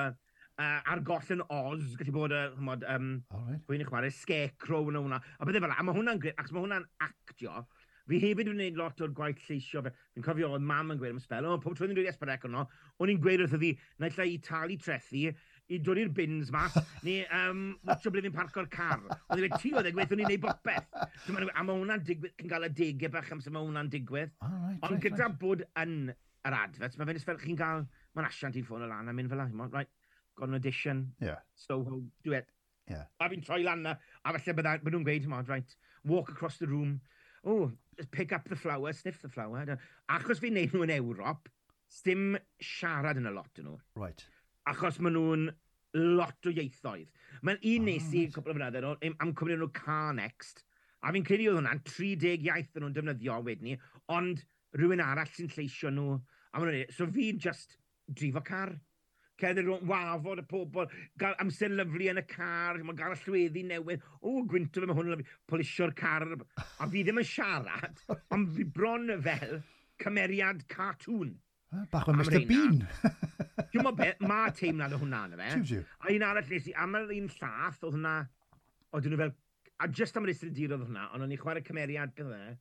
uh, 0.57 0.79
ar 0.95 1.03
goll 1.05 1.35
yn 1.37 1.45
Oz, 1.45 1.93
gallu 1.99 2.15
bod, 2.17 2.33
uh, 2.33 2.47
mod, 2.65 2.87
um, 2.89 3.11
right. 3.35 3.61
pwy'n 3.69 3.85
eich 3.85 3.93
mario, 3.93 4.15
Scarecrow 4.17 4.89
yn 4.89 4.97
hwnna. 5.03 5.21
A 5.37 5.45
bydde 5.45 5.61
fel, 5.67 5.75
a 5.77 5.85
mae 5.85 5.99
hwnna'n 5.99 6.23
gret, 6.25 6.41
ac 6.41 6.49
mae 6.49 6.65
hwnna'n 6.65 6.89
actio, 7.05 7.61
Fi 8.09 8.17
hefyd 8.17 8.39
wedi 8.39 8.53
gwneud 8.55 8.77
lot 8.79 9.01
o'r 9.05 9.11
gwaith 9.13 9.41
lleisio 9.45 9.83
fe. 9.85 9.91
Fi'n 10.15 10.23
cofio 10.25 10.47
oedd 10.49 10.63
mam 10.65 10.89
yn 10.89 10.97
gweud 10.97 11.13
am 11.13 11.19
spel. 11.21 11.45
o, 11.45 11.59
pob 11.61 11.75
tro 11.77 11.85
ni'n 11.85 11.93
dweud 11.93 12.09
Esperec 12.09 12.47
yno, 12.47 12.63
o'n 12.97 13.11
i'n 13.13 13.19
gweud 13.21 13.43
wrtho 13.43 13.59
fi, 13.61 13.69
naill 14.01 14.23
i 14.23 14.39
talu 14.47 14.77
trethu, 14.81 15.29
i 15.69 15.79
dod 15.85 15.99
i'r 16.01 16.09
bins 16.15 16.49
mas, 16.53 16.75
ni 17.07 17.19
um, 17.35 17.63
watcho 17.87 18.11
ble 18.13 18.31
parco'r 18.33 18.69
car. 18.73 19.03
Oedd 19.29 19.45
i'n 19.47 19.57
ti 19.61 19.73
oedd 19.75 19.89
e 19.89 19.93
gweithio 19.95 20.17
ni'n 20.19 20.31
neud 20.33 20.43
bopeth. 20.45 20.89
So, 21.25 21.35
A 21.35 21.63
mae 21.65 21.75
hwnna'n 21.75 22.05
digwydd, 22.07 22.35
cyn 22.39 22.51
gael 22.51 22.67
degau 22.73 23.13
bach 23.13 23.29
amser 23.35 23.53
mae 23.55 23.65
hwnna'n 23.67 23.91
digwydd. 23.93 24.33
Oh, 24.41 24.49
right, 24.49 24.79
Ond 24.87 24.95
right, 24.97 25.03
gyda 25.05 25.27
right. 25.27 25.39
bod 25.41 25.65
yn 25.83 25.95
yr 26.47 26.55
adfet, 26.59 26.97
mae 26.97 27.09
fe'n 27.09 27.21
fel 27.27 27.41
chi'n 27.43 27.59
gael, 27.59 27.85
mae'n 28.17 28.29
asiant 28.29 28.57
i'n 28.57 28.65
ffôn 28.67 28.85
o 28.85 28.89
lan 28.89 29.11
a 29.11 29.15
mynd 29.15 29.31
fel 29.31 29.43
yna. 29.45 29.69
Right, 29.73 29.91
got 30.39 30.49
an 30.49 30.57
audition, 30.57 31.05
yeah. 31.21 31.43
so 31.55 31.83
how 31.83 32.01
do 32.23 32.33
it. 32.33 32.49
Yeah. 32.89 33.05
A 33.21 33.29
fi'n 33.29 33.45
troi 33.45 33.61
lan 33.65 33.83
na, 33.85 33.97
a 34.25 34.33
falle 34.33 34.55
bydda, 34.57 34.79
bydda 34.81 34.97
nhw'n 34.97 35.05
gweud, 35.05 35.49
right, 35.51 35.75
walk 36.07 36.31
across 36.33 36.57
the 36.57 36.67
room, 36.67 36.99
oh, 37.45 37.71
pick 38.11 38.33
up 38.33 38.49
the 38.49 38.55
flower, 38.55 38.93
sniff 38.93 39.21
the 39.21 39.29
flower. 39.29 39.77
Achos 40.09 40.41
fi'n 40.41 40.55
neud 40.57 40.73
nhw 40.73 40.87
yn 40.87 40.95
Ewrop, 40.97 41.51
dim 42.05 42.37
siarad 42.63 43.19
yn 43.19 43.29
y 43.29 43.33
lot 43.35 43.61
yn 43.61 43.69
nhw. 43.69 43.77
Right 43.99 44.25
achos 44.69 44.99
maen 45.03 45.17
nhw'n 45.17 45.49
lot 46.17 46.49
o 46.49 46.53
ieithoedd. 46.53 47.09
Mae'n 47.45 47.61
un 47.71 47.87
nes 47.89 48.09
i 48.13 48.25
oh, 48.27 48.33
cwpl 48.35 48.53
o 48.53 48.57
fynyddoedd 48.57 48.89
am, 48.91 49.15
am 49.23 49.33
cwmni 49.37 49.57
nhw 49.57 49.69
car 49.75 50.11
next, 50.17 50.63
a 51.01 51.13
fi'n 51.15 51.25
credu 51.25 51.47
oedd 51.49 51.61
hwnna'n 51.61 51.81
30 51.87 52.45
iaith 52.49 52.75
yn 52.75 52.85
nhw'n 52.85 52.97
defnyddio 52.97 53.39
wedyn 53.45 53.71
ni, 53.71 53.79
ond 54.13 54.43
rhywun 54.77 55.03
arall 55.03 55.31
sy'n 55.33 55.49
lleisio 55.55 55.91
nhw. 55.93 56.19
A 56.53 56.61
maen 56.61 56.75
nhw'n 56.75 56.93
so 56.95 57.07
fi 57.15 57.31
just 57.47 57.77
drifo 58.19 58.43
car. 58.45 58.75
Cedd 59.39 59.61
rhwng 59.61 59.87
wafod 59.87 60.41
y 60.41 60.45
pobl, 60.51 60.89
gael 61.21 61.37
amser 61.39 61.71
lyflu 61.71 62.09
yn 62.11 62.19
y 62.19 62.25
car, 62.27 62.81
mae'n 62.83 62.97
gael 62.99 63.15
allweddi 63.15 63.63
newydd. 63.69 64.03
O, 64.19 64.41
gwynto 64.43 64.83
fe, 64.83 64.89
mae 64.89 64.97
hwn 64.97 65.13
yn 65.13 65.15
lyflu, 65.15 65.37
polisio'r 65.47 65.95
car. 65.97 66.27
A 66.59 66.89
fi 66.91 67.05
ddim 67.07 67.21
yn 67.23 67.29
siarad, 67.29 68.03
ond 68.35 68.51
fi 68.57 68.67
bron 68.67 69.13
fel 69.23 69.61
cymeriad 70.03 70.65
cartoon. 70.71 71.37
Bach 71.91 72.07
o 72.09 72.13
Mr 72.17 72.39
Bean. 72.49 72.79
Dwi'n 73.69 73.83
meddwl 73.85 73.97
beth, 73.99 74.23
mae 74.25 74.53
teimlad 74.57 74.95
o 74.95 74.97
hwnna 75.03 75.19
yna 75.27 75.37
fe. 75.37 75.49
A 76.01 76.13
un 76.15 76.25
arall 76.25 76.49
nes 76.49 76.69
i, 76.71 76.73
am 76.73 76.97
yr 76.97 77.11
un 77.13 77.27
llath, 77.35 77.83
oedd 77.83 77.97
hwnna, 77.97 78.13
oedd 78.97 79.09
nhw 79.11 79.19
fel, 79.19 79.33
a 79.77 79.89
just 79.99 80.17
am 80.17 80.25
yr 80.25 80.33
istrydir 80.33 80.73
oedd 80.73 80.87
hwnna, 80.87 81.05
ond 81.13 81.27
o'n 81.27 81.35
i 81.35 81.37
chwarae 81.37 81.61
cymeriad 81.67 82.15
gyda, 82.17 82.55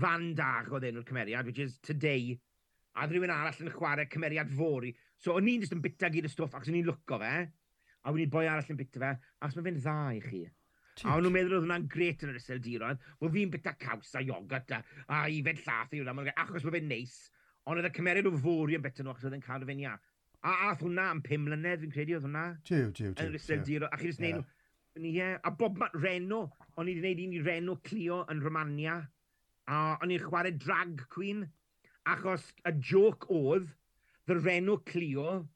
fan 0.00 0.30
dag 0.38 0.72
oedd 0.72 0.88
enw'r 0.88 1.04
cymeriad, 1.10 1.50
which 1.50 1.60
is 1.66 1.76
today, 1.84 2.38
a 2.96 3.04
rhywun 3.10 3.34
arall 3.34 3.60
yn 3.66 3.72
chwarae 3.74 4.08
cymeriad 4.14 4.56
fori. 4.56 4.94
So 5.20 5.36
o'n 5.36 5.52
i'n 5.52 5.66
just 5.66 5.76
yn 5.76 5.84
bita 5.84 6.08
gyd 6.14 6.30
y 6.30 6.32
stwff, 6.32 6.56
ac 6.56 6.70
o'n 6.70 6.80
i'n 6.80 6.88
lwco 6.88 7.20
fe, 7.20 7.34
a 7.44 8.14
o'n 8.14 8.24
i'n 8.24 8.32
boi 8.32 8.46
arall 8.48 8.72
yn 8.72 8.80
bita 8.80 9.02
fe, 9.04 9.12
ac 9.44 9.58
mae 9.58 9.68
fe'n 9.68 9.80
dda 9.82 9.98
i 10.16 10.24
chi. 10.24 10.44
Tiwt. 10.94 11.04
A 11.10 11.18
o'n 11.18 11.26
nhw'n 11.26 11.36
meddwl 11.36 11.58
oedd 11.58 11.66
hwnna'n 11.66 11.86
gret 11.90 12.24
yn 12.24 12.32
yr 12.32 12.40
SLD 12.40 12.78
wel 12.80 13.30
fi'n 13.36 13.52
bita 13.52 13.76
caws 13.76 14.16
a 14.16 14.24
iogurt 14.24 14.72
a, 14.72 14.80
a 15.10 15.24
i 15.28 15.40
fed 15.44 15.60
llath 15.66 15.92
i 15.92 16.00
hwnna, 16.00 16.32
achos 16.38 16.64
mae 16.64 16.78
fe'n 16.78 16.88
neis. 16.88 17.16
Ond 17.64 17.80
oedd 17.80 17.88
y 17.88 17.94
cymeriad 17.96 18.28
o 18.28 18.34
fôr 18.36 18.72
yn 18.76 18.82
bita 18.84 19.04
nhw 19.04 19.14
achos 19.14 19.28
oedd 19.28 19.38
yn 19.38 19.44
cadw 19.44 19.68
fe'n 19.68 19.80
ia. 19.84 19.94
A 20.44 20.52
ath 20.68 20.82
hwnna 20.84 21.06
am 21.14 21.22
pum 21.24 21.46
mlynedd 21.46 21.80
fi'n 21.80 21.94
credu 21.94 22.18
oedd 22.18 22.26
hwnna. 22.26 22.44
Tiw, 22.68 22.90
tiw, 22.92 23.14
tiw. 23.14 23.24
Yn 23.24 23.32
ryseldir. 23.32 23.86
A 23.88 23.96
chi 23.96 24.10
jyst 24.10 24.20
yeah. 24.20 24.36
nhw. 24.36 25.08
Ie. 25.08 25.30
A 25.40 25.52
bob 25.62 25.80
mat 25.80 25.94
Reno. 25.96 26.42
O'n 26.76 26.90
i 26.90 26.96
wedi 26.98 27.00
gwneud 27.00 27.22
un 27.24 27.38
i 27.38 27.42
Reno 27.46 27.78
Clio 27.88 28.20
yn 28.32 28.44
Romania. 28.44 28.98
A 29.64 29.80
o'n 30.04 30.12
i'n 30.12 30.26
chwarae 30.26 30.52
drag 30.52 31.06
queen. 31.14 31.46
Achos 32.12 32.50
y 32.68 32.74
joc 32.84 33.24
oedd, 33.32 33.72
the 34.28 34.36
Reno 34.36 34.76
Clio 34.76 35.46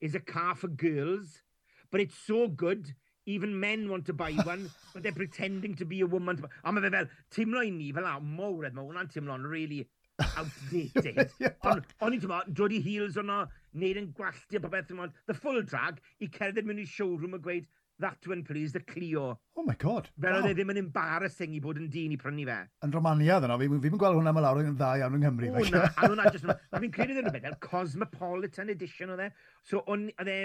is 0.00 0.14
a 0.14 0.20
car 0.20 0.56
for 0.56 0.68
girls, 0.68 1.42
but 1.90 2.00
it's 2.00 2.18
so 2.18 2.48
good, 2.48 2.94
even 3.24 3.58
men 3.58 3.88
want 3.88 4.06
to 4.06 4.12
buy 4.12 4.32
one, 4.44 4.70
but 4.92 5.02
they're 5.02 5.12
pretending 5.12 5.74
to 5.76 5.84
be 5.84 6.00
a 6.00 6.06
woman. 6.06 6.42
A 6.64 6.72
mae 6.72 6.82
fe 6.82 6.90
fel, 6.90 7.08
timlo 7.30 7.62
i 7.62 7.70
ni 7.70 7.92
fel 7.94 8.06
a 8.06 8.18
mowred, 8.20 8.74
mae 8.74 8.86
hwnna'n 8.86 9.12
timlo'n, 9.14 9.46
really 9.46 9.86
outdated. 10.24 11.30
Ond 11.68 11.96
o'n 12.00 12.16
i'n 12.16 12.22
teimlo, 12.22 12.42
dod 12.58 12.74
i 12.74 12.80
heels 12.84 13.18
o'no, 13.20 13.42
neud 13.76 14.00
yn 14.00 14.12
gwalltu 14.16 14.58
a 14.58 14.62
popeth, 14.64 14.92
ond 14.96 15.16
the 15.28 15.36
full 15.36 15.62
drag, 15.62 16.00
i 16.22 16.28
cerdded 16.32 16.68
mewn 16.68 16.80
i 16.80 16.86
showroom 16.88 17.36
a 17.36 17.40
gweud, 17.42 17.66
that 17.98 18.26
one 18.28 18.42
please, 18.44 18.72
the 18.72 18.80
Clio. 18.80 19.38
Oh 19.56 19.62
my 19.62 19.74
god. 19.74 20.10
Fel 20.20 20.32
wow. 20.32 20.42
oedd 20.42 20.50
e 20.50 20.56
ddim 20.56 20.72
yn 20.74 20.82
embarrassing 20.82 21.54
i 21.56 21.62
bod 21.64 21.80
yn 21.80 21.88
dyn 21.92 22.12
i 22.12 22.20
prynu 22.20 22.44
fe. 22.48 22.58
Yn 22.84 22.92
Romania 22.96 23.38
ddyn 23.40 23.52
nhw, 23.54 23.70
fi'n 23.76 23.84
fi 23.86 23.92
gweld 24.02 24.20
hwnna 24.20 24.34
mae 24.36 24.44
lawr 24.44 24.60
yn 24.62 24.76
dda 24.76 24.92
iawn 25.00 25.16
yng 25.16 25.24
Nghymru. 25.24 25.52
O 25.54 25.64
na, 25.72 25.86
e? 25.86 25.94
a 25.94 26.10
hwnna 26.10 26.28
just. 26.34 26.48
A 26.52 26.82
fi'n 26.82 26.92
credu 26.92 27.16
ddyn 27.16 27.28
nhw 27.28 27.34
beth, 27.38 27.58
Cosmopolitan 27.64 28.72
Edition 28.72 29.14
oedd 29.16 29.24
e. 29.28 29.30
So, 29.68 29.80
oedd 29.88 30.32
e, 30.32 30.38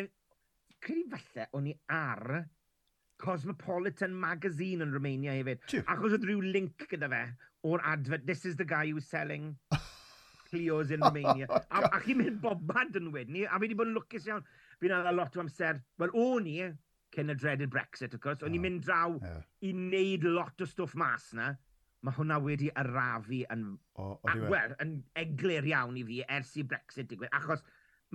credu 0.84 1.12
falle, 1.12 1.48
o'n 1.60 1.70
i 1.72 1.78
ar 1.92 2.44
Cosmopolitan 3.22 4.14
magazine 4.18 4.86
yn 4.86 4.94
Romania 4.96 5.36
hefyd. 5.38 5.64
Achos 5.86 6.18
oedd 6.18 6.28
rhyw 6.28 6.44
link 6.56 6.88
gyda 6.92 7.10
fe 7.12 7.24
o'r 7.70 7.82
advert, 7.86 8.26
this 8.26 8.46
is 8.46 8.56
the 8.56 8.66
guy 8.66 8.88
who's 8.90 9.08
selling 9.08 9.56
Clio's 10.50 10.92
in 10.92 11.00
Romania. 11.08 11.48
oh, 11.50 11.62
a, 11.70 11.84
a 11.98 12.00
chi'n 12.02 12.18
mynd 12.22 12.40
bobad 12.44 12.98
yn 12.98 13.12
wedyn 13.14 13.36
ni, 13.38 13.44
a 13.46 13.58
fi 13.58 13.68
wedi 13.68 13.78
bod 13.78 13.92
yn 13.92 13.98
lwcus 14.00 14.30
iawn. 14.30 14.46
Fi'n 14.82 14.96
a 14.98 15.14
lot 15.14 15.38
o 15.38 15.44
amser, 15.44 15.82
wel 16.02 16.16
o'n 16.18 16.48
i, 16.50 16.56
cyn 17.16 17.34
y 17.34 17.36
dreaded 17.38 17.70
Brexit, 17.74 18.16
of 18.18 18.24
course, 18.24 18.42
o'n 18.42 18.50
oh, 18.50 18.58
i'n 18.58 18.66
mynd 18.66 18.86
draw 18.88 19.18
yeah. 19.20 19.44
i 19.68 19.74
wneud 19.76 20.26
lot 20.26 20.64
o 20.64 20.68
stwff 20.68 20.96
mas 20.98 21.30
na, 21.38 21.52
mae 22.02 22.18
hwnna 22.18 22.40
wedi 22.42 22.72
arafu 22.82 23.44
yn, 23.54 23.68
oh, 24.02 24.16
well, 24.50 24.74
yn 24.82 24.98
eglir 25.22 25.68
iawn 25.70 26.00
i 26.02 26.06
fi 26.08 26.22
ers 26.26 26.56
i 26.58 26.66
Brexit 26.66 27.12
digwydd, 27.12 27.34
achos 27.38 27.62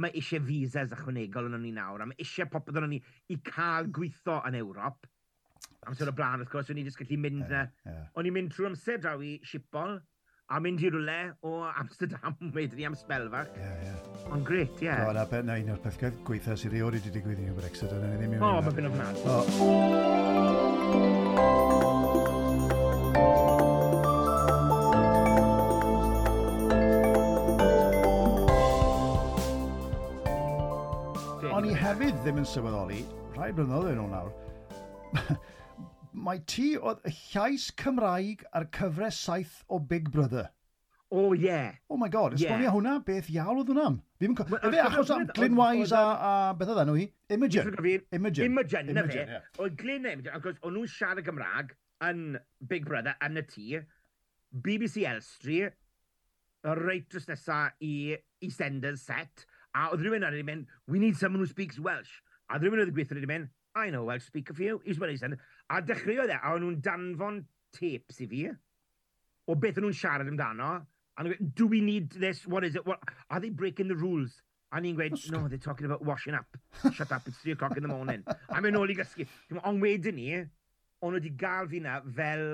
mae 0.02 0.12
eisiau 0.16 0.44
visas 0.44 0.92
ychwanegol 0.94 1.48
yn 1.50 1.61
ni 1.62 1.72
nawr, 1.76 2.02
a 2.02 2.09
mae 2.11 2.18
eisiau 2.22 2.50
popeth 2.52 2.80
yn 2.80 2.90
ni 2.92 2.98
i 3.32 3.38
cael 3.46 3.88
gweithio 3.96 4.40
yn 4.48 4.59
Ewrop. 4.61 5.09
Amser 5.87 6.11
o 6.11 6.14
blaen, 6.16 6.42
wrth 6.42 6.52
gwrs, 6.52 6.70
o'n 6.72 6.80
i 6.82 6.85
jyst 6.87 6.98
gallu 7.00 7.18
mynd... 7.22 7.46
Yeah, 7.46 7.70
na. 7.87 7.92
yeah. 7.92 8.04
O'n 8.18 8.28
i'n 8.28 8.35
mynd 8.37 8.52
trwy 8.52 8.66
amser 8.68 8.98
draw 9.02 9.18
i 9.22 9.37
Sipol, 9.46 9.92
a 10.46 10.61
mynd 10.62 10.82
i 10.82 10.88
rwle 10.94 11.20
o 11.46 11.50
Amsterdam 11.70 12.37
wedyn 12.56 12.78
ni 12.78 12.85
am 12.90 12.96
sbelfach. 12.98 13.50
Ie, 13.54 13.62
yeah, 13.62 13.76
ie. 13.80 13.87
Yeah. 13.90 14.30
Ond 14.35 14.42
gret, 14.46 14.76
ie. 14.82 14.88
Yeah. 14.90 15.06
O, 15.06 15.11
na, 15.16 15.24
na 15.46 15.54
un 15.62 15.74
o'r 15.74 15.82
pethau 15.87 16.11
gweithio 16.26 16.54
sydd 16.61 16.74
i 16.76 16.80
wedi 16.87 17.14
digwydd 17.14 17.42
i'n 17.42 17.59
Brexit, 17.59 17.90
ond 17.94 18.02
ni 18.04 18.16
ddim 18.20 18.32
yn... 18.38 18.42
O, 18.42 18.46
mae 18.66 18.72
fe'n 18.76 18.90
ofnadwy. 18.92 19.26
O. 21.87 21.95
hefyd 31.96 32.16
ddim 32.20 32.38
yn 32.42 32.44
sylweddoli, 32.44 32.98
rhai 33.32 33.46
blynyddoedd 33.56 33.94
nhw 33.96 34.06
nawr, 34.11 34.32
mae 36.26 36.42
ti 36.52 36.66
oedd 36.76 36.98
y 37.09 37.12
llais 37.14 37.70
Cymraeg 37.80 38.42
ar 38.59 38.66
cyfres 38.76 39.16
saith 39.24 39.54
o 39.72 39.78
Big 39.80 40.11
Brother. 40.12 40.50
O, 41.09 41.22
oh, 41.22 41.32
ie. 41.32 41.46
Yeah. 41.46 41.78
Oh 41.88 41.96
my 41.96 42.11
god, 42.12 42.37
esbonio 42.37 42.66
yeah. 42.66 42.74
hwnna, 42.74 42.98
beth 43.06 43.32
iawn 43.32 43.62
oedd 43.62 43.72
hwnnam. 43.72 43.96
Ddim 44.21 44.37
yn. 44.37 44.52
Efe 44.58 44.85
achos 44.85 45.14
am 45.14 45.25
Glyn 45.38 45.56
Wise 45.56 45.96
a, 45.96 46.04
a 46.12 46.35
beth 46.58 46.75
oedd 46.75 46.83
nhw 46.90 46.98
i? 47.00 47.08
Imogen. 47.38 47.73
Imogen. 48.21 48.44
Imogen, 48.50 48.92
na 48.92 49.08
fe. 49.08 49.27
Oedd 49.56 49.81
Glyn 49.81 50.12
Imogen, 50.12 50.37
achos 50.37 50.60
o'n 50.60 50.77
nhw'n 50.77 50.94
siarad 50.98 51.25
Gymraeg 51.25 51.73
yn 52.10 52.25
Big 52.75 52.85
Brother, 52.90 53.16
yn 53.25 53.40
y 53.40 53.48
tŷ, 53.54 53.85
BBC 54.68 55.08
Elstree, 55.08 55.73
reit 56.77 57.08
dros 57.08 57.31
nesaf 57.33 57.73
i 57.81 57.94
EastEnders 58.44 59.08
set, 59.08 59.48
A 59.77 59.90
oedd 59.92 60.02
rhywun 60.04 60.24
ar 60.24 60.35
wedi 60.35 60.46
mynd, 60.48 60.72
we 60.88 61.00
need 61.02 61.18
someone 61.20 61.42
who 61.42 61.50
speaks 61.50 61.79
Welsh. 61.79 62.12
A 62.48 62.56
oedd 62.56 62.66
rhywun 62.66 62.83
oedd 62.85 62.92
y 62.92 62.96
gweithio 62.96 63.18
wedi 63.18 63.31
mynd, 63.31 63.52
I 63.77 63.90
know 63.90 64.04
Welsh 64.08 64.24
speaker 64.24 64.54
for 64.54 64.64
you, 64.64 64.81
here's 64.85 64.98
what 64.98 65.10
he 65.10 65.16
said. 65.20 65.37
A 65.68 65.83
dechreuodd 65.83 66.33
e, 66.33 66.38
a 66.40 66.54
o'n 66.54 66.64
nhw'n 66.64 66.81
danfon 66.85 67.42
tapes 67.77 68.22
i 68.24 68.29
fi, 68.31 68.46
o 69.46 69.56
beth 69.60 69.77
o'n 69.77 69.85
nhw'n 69.85 69.98
siarad 69.98 70.31
amdano, 70.33 70.70
a 70.81 71.24
nhw'n 71.24 71.35
gweud, 71.35 71.54
do 71.60 71.68
we 71.68 71.83
need 71.85 72.16
this, 72.16 72.46
what 72.46 72.64
is 72.64 72.79
it, 72.81 72.87
what, 72.88 73.04
are 73.29 73.40
they 73.40 73.50
breaking 73.50 73.92
the 73.92 73.96
rules? 73.96 74.40
A 74.72 74.81
ni'n 74.81 74.96
gweud, 74.96 75.18
no, 75.31 75.46
they're 75.48 75.62
talking 75.62 75.87
about 75.87 76.04
washing 76.04 76.35
up. 76.35 76.56
Shut 76.92 77.12
up, 77.12 77.29
it's 77.29 77.38
3 77.38 77.52
o'clock 77.52 77.77
in 77.77 77.85
the 77.85 77.92
morning. 77.92 78.24
A 78.48 78.62
mynd 78.64 78.81
ôl 78.81 78.90
i 78.90 78.96
gysgu. 78.98 79.29
Ond 79.62 79.85
wedyn 79.85 80.16
ni, 80.16 80.31
o'n 81.04 81.14
wedi 81.18 81.31
gael 81.38 81.68
fi 81.70 81.83
na 81.85 82.00
fel 82.16 82.46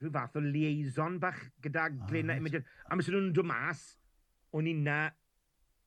rhyw 0.00 0.12
fath 0.12 0.36
o 0.36 0.42
liaison 0.44 1.16
bach 1.22 1.40
gyda 1.62 1.86
ah, 1.86 1.94
Glena 2.10 2.36
Right. 2.40 2.62
A 2.90 2.96
mis 2.98 3.08
nhw'n 3.08 3.32
dod 3.36 3.48
mas, 3.48 3.86
o'n 4.56 4.68
i 4.68 4.74
na 4.76 5.00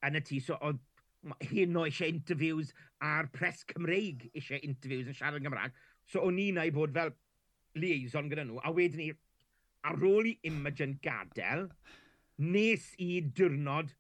yn 0.08 0.20
y 0.20 0.24
tŷ, 0.28 0.40
so 0.44 0.58
oedd 0.62 0.82
hyn 1.50 1.78
o 1.80 1.86
eisiau 1.88 2.12
interviews 2.12 2.74
a'r 3.04 3.30
pres 3.36 3.64
Cymreig 3.70 4.28
eisiau 4.34 4.60
interviews 4.68 5.10
yn 5.12 5.18
siarad 5.18 5.40
yn 5.40 5.48
Gymraeg. 5.48 5.76
So 6.12 6.24
o'n 6.28 6.40
i'n 6.42 6.60
ei 6.62 6.74
bod 6.76 6.96
fel 6.96 7.14
liaison 7.80 8.30
gyda 8.32 8.46
nhw, 8.48 8.60
a 8.62 8.72
wedyn 8.76 9.02
ni, 9.02 9.10
ar 9.88 10.00
ôl 10.08 10.30
i 10.30 10.38
Imogen 10.48 10.98
gadael, 11.04 11.68
nes 12.44 12.90
i 13.02 13.22
diwrnod 13.36 13.94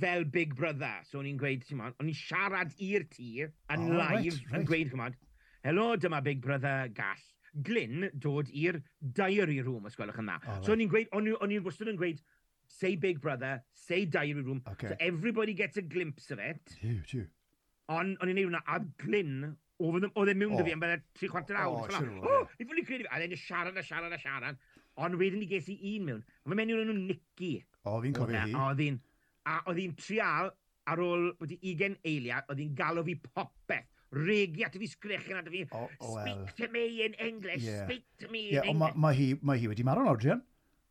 fel 0.00 0.24
Big 0.24 0.54
Brother. 0.56 1.02
So 1.08 1.20
o'n 1.20 1.28
i'n 1.30 1.40
gweud, 1.40 1.64
ti'n 1.66 1.82
o'n 1.86 2.10
i'n 2.10 2.16
siarad 2.16 2.74
i'r 2.84 3.06
tŷ 3.12 3.30
yn 3.46 3.48
oh, 3.48 3.98
live, 3.98 3.98
right, 3.98 4.44
right. 4.44 4.54
yn 4.60 4.68
gweud, 4.68 4.92
chymod, 4.92 5.18
helo, 5.66 5.90
dyma 6.00 6.22
Big 6.24 6.42
Brother 6.44 6.92
gall. 6.94 7.26
Glyn 7.64 8.10
dod 8.20 8.50
i'r 8.54 8.76
diary 9.00 9.62
room, 9.64 9.88
os 9.88 9.96
gwelwch 9.98 10.18
yn 10.20 10.28
dda. 10.28 10.36
Oh, 10.44 10.58
so 10.62 10.74
o'n 10.74 10.84
i'n 10.84 10.90
gweud, 10.92 11.08
o'n 11.16 11.54
i'n 11.54 11.64
wastad 11.64 11.90
yn 11.90 11.98
gweud, 11.98 12.20
say 12.68 12.94
Big 12.96 13.20
Brother, 13.20 13.62
say 13.74 14.04
Diary 14.04 14.34
Room. 14.34 14.62
Okay. 14.72 14.88
So 14.88 14.96
everybody 15.00 15.54
gets 15.54 15.76
a 15.76 15.82
glimpse 15.82 16.30
of 16.30 16.38
it. 16.38 16.60
Tiw, 16.80 17.00
tiw. 17.08 17.26
Ond 17.88 18.20
on 18.20 18.28
i'n 18.28 18.38
ei 18.38 18.44
wneud 18.44 18.52
hwnna, 18.52 18.62
a 18.68 18.78
glyn 19.00 19.56
oedd 19.78 20.04
yn 20.04 20.12
oedd 20.12 20.32
yn 20.34 20.40
mewn 20.42 20.56
dy 20.58 20.66
fi 20.66 20.74
am 20.76 20.82
bydde 20.82 20.98
tri 21.16 21.30
chwarter 21.32 21.56
awr. 21.56 21.88
Oh, 21.88 21.96
siwr 21.96 22.14
o. 22.20 22.34
O, 22.36 22.40
i 22.58 22.66
ffwrdd 22.66 22.82
i 22.82 22.86
credu 22.88 23.06
fi. 23.06 23.10
A 23.14 23.20
ddyn 23.22 23.40
siarad 23.40 23.78
a 23.80 23.84
siarad 23.86 24.14
a 24.14 24.20
siarad. 24.20 24.58
Ond 24.98 25.16
wedyn 25.20 25.40
ni 25.40 25.48
ges 25.48 25.70
i 25.72 25.78
un 25.94 26.08
mewn. 26.08 26.24
Mae 26.44 26.58
fe 26.58 26.66
mewn 26.68 26.90
nhw'n 26.90 27.04
Nicky. 27.08 27.52
O, 27.84 27.98
fi'n 28.04 28.16
cofio 28.18 28.36
e, 28.36 28.48
hi. 28.50 28.56
Oedd 28.66 28.82
hi'n... 28.84 28.98
A 29.48 29.60
oedd 29.70 29.80
hi'n 29.80 29.94
trial 29.96 30.50
ar 30.88 31.00
ôl 31.00 31.30
wedi 31.40 31.56
20 31.62 32.02
eiliad, 32.04 32.44
oedd 32.52 32.60
hi'n 32.60 32.74
galw 32.76 33.04
fi 33.06 33.14
popeth 33.24 33.88
regi 34.12 34.64
at 34.64 34.76
fi 34.80 34.88
sgrechen 34.88 35.36
at 35.36 35.48
fi, 35.52 35.66
oh, 35.72 35.88
oh, 36.00 36.14
well. 36.14 36.24
speak 36.24 36.56
to 36.56 36.68
me 36.72 37.04
in 37.04 37.14
English, 37.14 37.62
yeah. 37.62 37.84
speak 37.84 38.04
to 38.18 38.28
me 38.28 38.50
yeah, 38.50 38.62
in 38.62 38.70
English. 38.70 38.94
Mae 38.96 39.00
ma 39.04 39.12
hi, 39.12 39.26
ma 39.42 39.56
hi 39.56 39.68
wedi 39.68 39.84
marw'n 39.84 40.08
Adrian. 40.12 40.42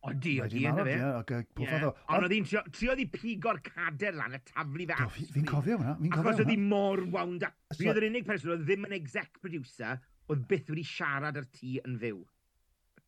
O 0.08 0.14
di, 0.16 0.38
o 0.40 0.48
di 0.48 0.64
yna 0.64 0.86
fe. 0.88 0.96
Ac 1.20 1.34
pwffodd 1.58 1.86
o. 1.90 1.92
Ond 2.16 2.28
oedd 2.28 2.36
hi'n 2.38 2.46
trio 2.48 2.96
ddi 2.96 3.08
pigo'r 3.12 3.60
cader 3.66 4.16
lan 4.16 4.38
y 4.38 4.42
taflu 4.48 4.88
fe 4.88 4.96
at. 4.96 5.20
Fi'n 5.36 5.50
cofio 5.50 5.76
hwnna, 5.82 5.98
fi'n 6.00 6.14
cofio 6.14 6.24
hwnna. 6.24 6.32
Achos 6.32 6.44
oedd 6.46 6.54
hi 6.54 6.58
mor 6.64 7.04
wound 7.18 7.46
up. 7.48 7.58
Fi 7.76 7.92
oedd 7.92 8.00
yr 8.02 8.08
unig 8.08 8.28
person 8.30 8.56
oedd 8.56 8.64
ddim 8.64 8.88
yn 8.88 8.96
exec 8.98 9.42
producer, 9.44 10.00
oedd 10.32 10.48
byth 10.48 10.72
wedi 10.72 10.88
siarad 10.88 11.40
ar 11.42 11.48
tŷ 11.60 11.74
yn 11.84 12.00
fyw. 12.04 12.24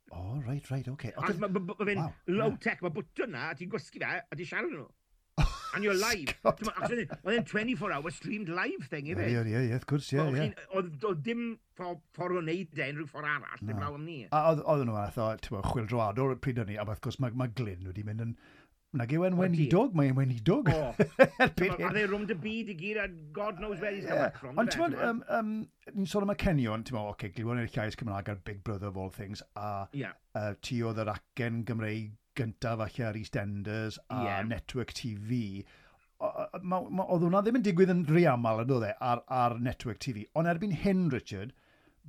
O, 0.09 0.21
right, 0.41 0.65
right, 0.73 0.87
oce. 0.89 0.93
Okay. 0.93 1.13
Ac 1.21 1.39
mae 1.39 1.85
fe'n 1.85 2.03
low-tech, 2.33 2.79
mae 2.83 2.95
bwtwn 2.95 3.35
na, 3.35 3.51
a 3.51 3.57
ti'n 3.57 3.69
gwasgu 3.71 4.01
fe, 4.01 4.15
a 4.19 4.35
ti'n 4.35 4.51
siarad 4.51 4.73
nhw 4.73 4.87
and 5.73 5.83
you're 5.83 5.97
live. 5.97 6.33
Oedd 6.45 7.35
e'n 7.35 7.47
24 7.47 7.93
hour 7.95 8.13
streamed 8.13 8.49
live 8.49 8.87
thing, 8.91 9.09
ife? 9.13 9.25
Ie, 9.25 9.41
ie, 9.41 9.65
ie, 9.69 9.73
of 9.77 9.85
course, 9.89 10.11
ie, 10.15 10.21
ie. 10.43 10.51
Oedd 10.75 11.25
dim 11.25 11.51
ffordd 11.79 12.37
o 12.37 12.43
wneud 12.43 12.79
e, 12.79 12.87
unrhyw 12.91 13.09
ffordd 13.09 13.33
arall, 13.33 13.65
dim 13.65 13.81
law 13.81 13.97
am 13.97 14.05
ni. 14.07 14.21
A 14.35 14.45
oedd 14.55 14.87
nhw 14.87 14.95
fath 14.97 15.19
o, 15.23 15.29
ti'n 15.43 15.57
bod, 15.57 15.67
chwil 15.73 15.91
droad 15.91 16.23
o'r 16.23 16.39
pryd 16.43 16.63
o'n 16.63 16.71
ni, 16.71 16.79
a 16.79 16.87
wrth 16.87 17.03
gwrs 17.05 17.19
mae 17.23 17.37
ma 17.39 17.49
Glyn 17.59 17.85
wedi 17.89 18.07
mynd 18.07 18.25
yn... 18.27 18.39
Nag 18.97 19.11
wen 19.21 19.53
i 19.53 19.67
dog, 19.69 19.93
mae'n 19.93 20.15
wen 20.17 20.31
wenidog. 20.31 20.69
O, 20.73 20.85
a 21.45 21.47
dde 21.53 22.05
rwm 22.09 22.23
dy 22.25 22.33
byd 22.41 22.71
i 22.73 22.75
gyd, 22.79 22.97
a 22.97 23.03
God 23.35 23.59
knows 23.61 23.77
where 23.77 23.93
he's 23.93 24.07
yeah. 24.07 24.31
coming 24.33 24.39
from. 24.39 24.57
Ond 24.57 24.73
ti'n 24.73 24.81
bod, 24.81 25.27
um, 25.37 25.51
ni'n 25.93 26.09
sôn 26.09 26.25
am 26.25 26.33
y 26.33 26.35
Cenion, 26.41 26.85
ti'n 26.87 26.97
bod, 26.97 27.11
oce, 27.11 27.19
okay, 27.19 27.29
glywo'n 27.35 27.61
i'r 27.61 27.69
llais 27.75 27.99
Cymraeg 27.99 28.31
ar 28.33 28.39
Big 28.49 28.63
Brother 28.65 28.89
of 28.89 28.97
all 28.97 29.13
things, 29.13 29.45
a 29.53 29.85
yeah. 29.93 30.17
uh, 30.33 30.55
ti 30.65 30.79
oedd 30.81 31.03
yr 31.05 31.13
acen 31.13 31.61
Gymreig 31.69 32.17
gyntaf 32.39 32.79
falle 32.81 33.07
ar 33.09 33.19
EastEnders 33.19 33.99
a 34.07 34.23
yeah. 34.23 34.41
Network 34.47 34.95
TV, 34.97 35.61
oedd 36.19 37.23
hwnna 37.23 37.41
ddim 37.43 37.59
yn 37.59 37.65
digwydd 37.65 37.93
yn 37.93 38.05
rhy 38.09 38.25
aml 38.27 38.63
yn 38.63 38.69
dod 38.69 38.85
e 38.87 38.93
ar, 39.11 39.21
ar 39.31 39.55
Network 39.63 40.01
TV. 40.03 40.25
Ond 40.39 40.51
erbyn 40.51 40.75
hyn, 40.83 41.07
Richard, 41.13 41.53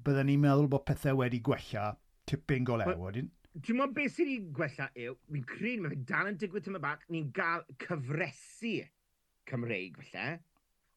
byddwn 0.04 0.30
ni'n 0.30 0.42
meddwl 0.42 0.70
bod 0.70 0.86
pethau 0.88 1.20
wedi 1.20 1.42
gwella 1.46 1.92
tipyn 2.30 2.66
go 2.66 2.78
lew, 2.80 2.94
wedyn. 2.98 3.30
Dwi'n 3.58 3.80
meddwl 3.80 3.94
beth 3.96 4.16
sydd 4.16 4.30
wedi 4.30 4.54
gwella 4.56 4.88
yw, 5.04 5.16
fi'n 5.34 5.46
credu 5.50 5.84
mae 5.84 6.00
dal 6.08 6.30
yn 6.30 6.38
digwydd 6.40 6.66
tyma 6.66 6.82
bach, 6.82 7.04
ni'n 7.10 7.28
gael 7.36 7.66
cyfresu 7.84 8.78
Cymreig 9.50 9.98
falle, 9.98 10.26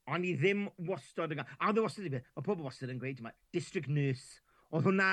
ond 0.10 0.26
ni 0.26 0.34
ddim 0.38 0.66
wastod 0.90 1.34
yn 1.34 1.42
gael. 1.42 1.54
A 1.60 1.70
oedd 1.70 1.82
e 1.82 1.86
wastod 1.86 2.10
yn 2.10 2.18
mae 2.22 2.48
pobl 2.48 2.66
wastod 2.66 2.94
yn 2.94 3.02
gweud, 3.02 3.22
mae 3.26 3.38
district 3.56 3.90
nurse, 3.90 4.42
oedd 4.74 4.90
hwnna 4.90 5.12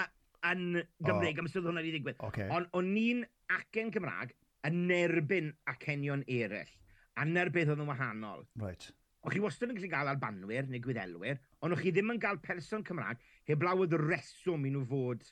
yn 0.50 0.80
Gymreig, 1.04 1.36
oh. 1.36 1.42
am 1.42 1.50
ystod 1.50 1.68
hwnna 1.68 1.84
wedi 1.84 1.98
digwydd. 1.98 2.20
Okay. 2.30 2.48
Ond 2.52 2.68
o'n 2.76 2.92
ni'n 2.94 3.24
acen 3.56 3.92
Cymraeg 3.94 4.34
yn 4.68 4.92
erbyn 4.94 5.52
acenion 5.70 6.24
eraill. 6.28 6.72
A 7.18 7.26
na'r 7.26 7.50
beth 7.54 7.72
oedd 7.72 7.82
yn 7.82 7.90
wahanol. 7.90 8.46
Right. 8.60 8.90
O'ch 9.24 9.34
chi 9.36 9.42
wastad 9.44 9.72
yn 9.72 9.76
gallu 9.76 9.90
gael 9.92 10.08
albanwyr 10.12 10.70
neu 10.70 10.80
gwyddelwyr, 10.84 11.40
ond 11.60 11.76
o'ch 11.76 11.82
chi 11.84 11.92
ddim 11.92 12.14
yn 12.14 12.22
cael 12.22 12.40
person 12.44 12.84
Cymraeg 12.86 13.20
heblaw 13.50 13.82
oedd 13.82 13.98
reswm 14.00 14.64
i 14.64 14.72
nhw 14.72 14.86
fod 14.88 15.26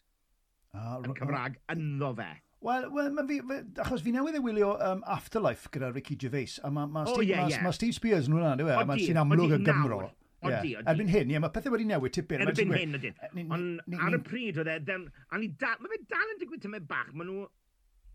uh, 0.74 0.98
yn 1.00 1.16
Cymraeg 1.16 1.56
ah. 1.62 1.74
ynddo 1.76 2.12
fe. 2.18 2.28
Wel, 2.60 2.88
well, 2.90 3.14
fi, 3.28 3.38
fi, 3.46 3.56
achos 3.84 4.02
fi 4.02 4.12
newydd 4.12 4.36
ei 4.40 4.42
wylio 4.42 4.72
um, 4.82 5.04
Afterlife 5.06 5.70
gyda 5.72 5.92
Ricky 5.94 6.16
Gervais, 6.18 6.56
a 6.66 6.72
mae 6.74 6.90
ma 6.90 7.04
Steve, 7.06 7.20
oh, 7.20 7.26
yeah, 7.26 7.44
ma, 7.44 7.52
yeah. 7.52 7.62
ma 7.62 7.70
Steve 7.76 7.94
Spears 7.94 8.26
yn 8.26 8.34
hwnna, 8.34 8.56
dwi'n 8.58 8.72
e? 8.74 8.78
meddwl, 8.90 9.04
sy'n 9.06 9.20
amlwg 9.22 9.54
y 9.54 9.60
Gymro. 9.68 10.00
Odi, 10.38 10.50
yeah. 10.50 10.80
odi. 10.80 10.88
Erbyn 10.90 11.12
hyn, 11.12 11.30
ie, 11.32 11.38
mae 11.42 11.52
pethau 11.54 11.74
wedi 11.74 11.86
newid 11.86 12.14
tipyn. 12.14 12.42
Erbyn 12.42 12.74
hyn, 12.74 12.98
ydyn. 12.98 13.54
Ond 13.54 13.96
ar 14.02 14.18
y 14.18 14.20
pryd, 14.26 14.58
oedd 14.58 14.72
e, 14.74 14.98
a 14.98 15.38
mae 15.38 15.94
fe 15.94 16.00
dal 16.10 16.34
yn 16.34 16.42
digwydd 16.42 16.66
tymau 16.66 16.82
bach, 16.90 17.14
mae 17.14 17.30
nhw 17.30 17.46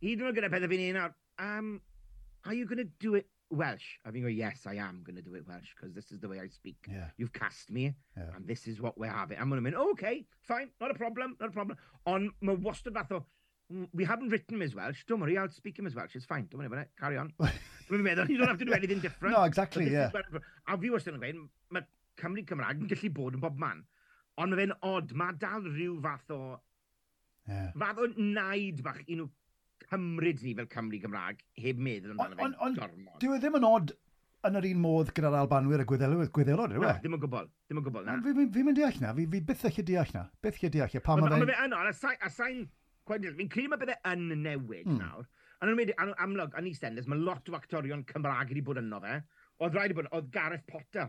hyd 0.03 0.19
yn 0.19 0.27
oed 0.27 0.37
gyda 0.37 0.51
pethau 0.51 0.71
fi'n 0.71 0.87
un 0.89 0.97
nawr, 0.99 1.13
um, 1.39 1.69
are 2.45 2.53
you 2.53 2.65
going 2.67 2.81
to 2.83 2.91
do 2.99 3.15
it 3.15 3.29
Welsh? 3.53 3.99
A 4.03 4.11
fi'n 4.11 4.25
gweud, 4.25 4.35
yes, 4.35 4.65
I 4.67 4.75
am 4.83 5.01
going 5.05 5.15
to 5.15 5.21
do 5.21 5.35
it 5.35 5.47
Welsh, 5.47 5.71
because 5.75 5.93
this 5.93 6.11
is 6.11 6.19
the 6.19 6.27
way 6.27 6.39
I 6.41 6.47
speak. 6.47 6.89
Yeah. 6.89 7.07
You've 7.17 7.33
cast 7.33 7.71
me, 7.71 7.93
yeah. 8.17 8.35
and 8.35 8.47
this 8.47 8.67
is 8.67 8.81
what 8.81 8.97
we're 8.97 9.13
having. 9.13 9.37
I'm 9.39 9.49
going 9.49 9.63
to 9.63 9.69
mynd, 9.69 9.77
oh, 9.79 9.91
okay, 9.91 10.25
fine, 10.41 10.69
not 10.81 10.91
a 10.91 10.95
problem, 10.95 11.37
not 11.39 11.49
a 11.49 11.51
problem. 11.53 11.77
Ond 12.05 12.31
mae 12.41 12.59
wastad 12.67 12.97
fath 12.99 13.13
o, 13.15 13.23
we 13.93 14.03
haven't 14.03 14.29
written 14.29 14.57
him 14.57 14.61
as 14.61 14.75
Welsh, 14.75 15.05
don't 15.07 15.21
worry, 15.21 15.37
I'll 15.37 15.49
speak 15.49 15.79
him 15.79 15.87
as 15.87 15.95
Welsh, 15.95 16.15
it's 16.15 16.25
fine, 16.25 16.47
don't 16.51 16.59
worry 16.59 16.67
about 16.67 16.83
it, 16.83 16.89
carry 16.99 17.17
on. 17.17 17.31
Dwi'n 17.89 18.03
meddwl, 18.03 18.29
you 18.29 18.37
don't 18.37 18.51
have 18.51 18.59
to 18.59 18.65
do 18.65 18.73
anything 18.73 18.99
different. 18.99 19.37
No, 19.37 19.43
exactly, 19.43 19.89
yeah. 19.91 20.11
A 20.67 20.77
fi 20.77 20.91
wastad 20.91 21.15
yn 21.15 21.23
gweud, 21.23 21.47
mae 21.77 21.87
Cymru 22.19 22.43
Cymraeg 22.49 22.83
yn 22.83 22.91
gallu 22.91 23.13
bod 23.15 23.39
yn 23.39 23.45
bob 23.45 23.61
man, 23.61 23.85
ond 24.41 24.51
mae 24.51 24.65
fe'n 24.65 24.75
odd, 24.89 25.15
mae 25.17 25.39
dal 25.39 25.63
rhyw 25.69 25.95
fath 26.03 26.35
o, 26.35 26.41
yeah. 27.47 27.71
fath 27.79 28.03
o 28.03 28.09
naid 28.17 28.83
bach, 28.85 28.99
i 29.07 29.17
nhw 29.19 29.29
cymryd 29.89 30.41
ni 30.45 30.55
fel 30.57 30.69
Cymru 30.71 30.99
Gymraeg 31.03 31.43
heb 31.65 31.83
meddwl 31.87 32.15
amdano 32.15 32.39
fe'n 32.39 32.57
on, 32.67 32.79
gormod. 32.79 33.19
Dyw 33.21 33.35
e 33.35 33.41
ddim 33.41 33.59
yn 33.59 33.67
od 33.69 33.93
yn 34.47 34.59
yr 34.59 34.67
un 34.67 34.79
modd 34.83 35.11
gyda'r 35.15 35.37
Albanwyr 35.39 35.83
a 35.83 35.87
Gwyddelwyr, 35.87 36.29
Gwyddelod, 36.35 36.73
yw 36.75 36.83
e? 36.83 36.87
No, 36.89 36.95
ddim 36.99 37.15
yn 37.15 37.21
gwbl, 37.23 37.45
ddim 37.63 37.79
yn 37.79 37.85
gwbl, 37.85 38.07
na. 38.07 38.17
Fi'n 38.25 38.39
fi, 38.39 38.47
fi 38.57 38.63
mynd 38.67 38.79
deall 38.79 38.97
na, 38.99 39.13
fi, 39.15 39.27
fi 39.31 39.41
byth 39.49 39.63
eich 39.69 39.79
deall 39.87 40.11
na, 40.15 40.23
byth 40.43 40.59
eich 40.59 40.73
deall 40.73 40.97
na, 40.97 41.03
pam 41.05 41.23
ma 41.23 41.29
fe'n... 41.31 41.45
Mae 41.45 41.51
fe 41.53 41.67
yn 41.67 41.77
on, 41.77 41.87
a 41.87 42.31
sain, 42.33 42.65
fi'n 43.07 43.53
credu 43.53 43.71
mae 43.71 43.79
bydde 43.79 43.97
yn 44.11 44.25
newid 44.43 44.89
mm. 44.89 44.99
nawr. 44.99 45.29
A 45.63 45.69
nhw'n 45.69 45.79
mynd, 45.79 45.93
amlwg, 46.25 46.57
yn 46.59 46.67
EastEnders, 46.67 47.07
mae 47.07 47.23
lot 47.23 47.47
o 47.47 47.55
actorion 47.55 48.03
Cymraeg 48.09 48.51
wedi 48.51 48.65
bod 48.67 48.81
yno 48.81 48.99
fe. 49.05 49.21
Oedd 49.63 49.77
rhaid 49.77 49.93
i 49.93 49.99
bod, 50.01 50.11
oedd 50.11 50.27
Gareth 50.33 50.67
Potter 50.67 51.07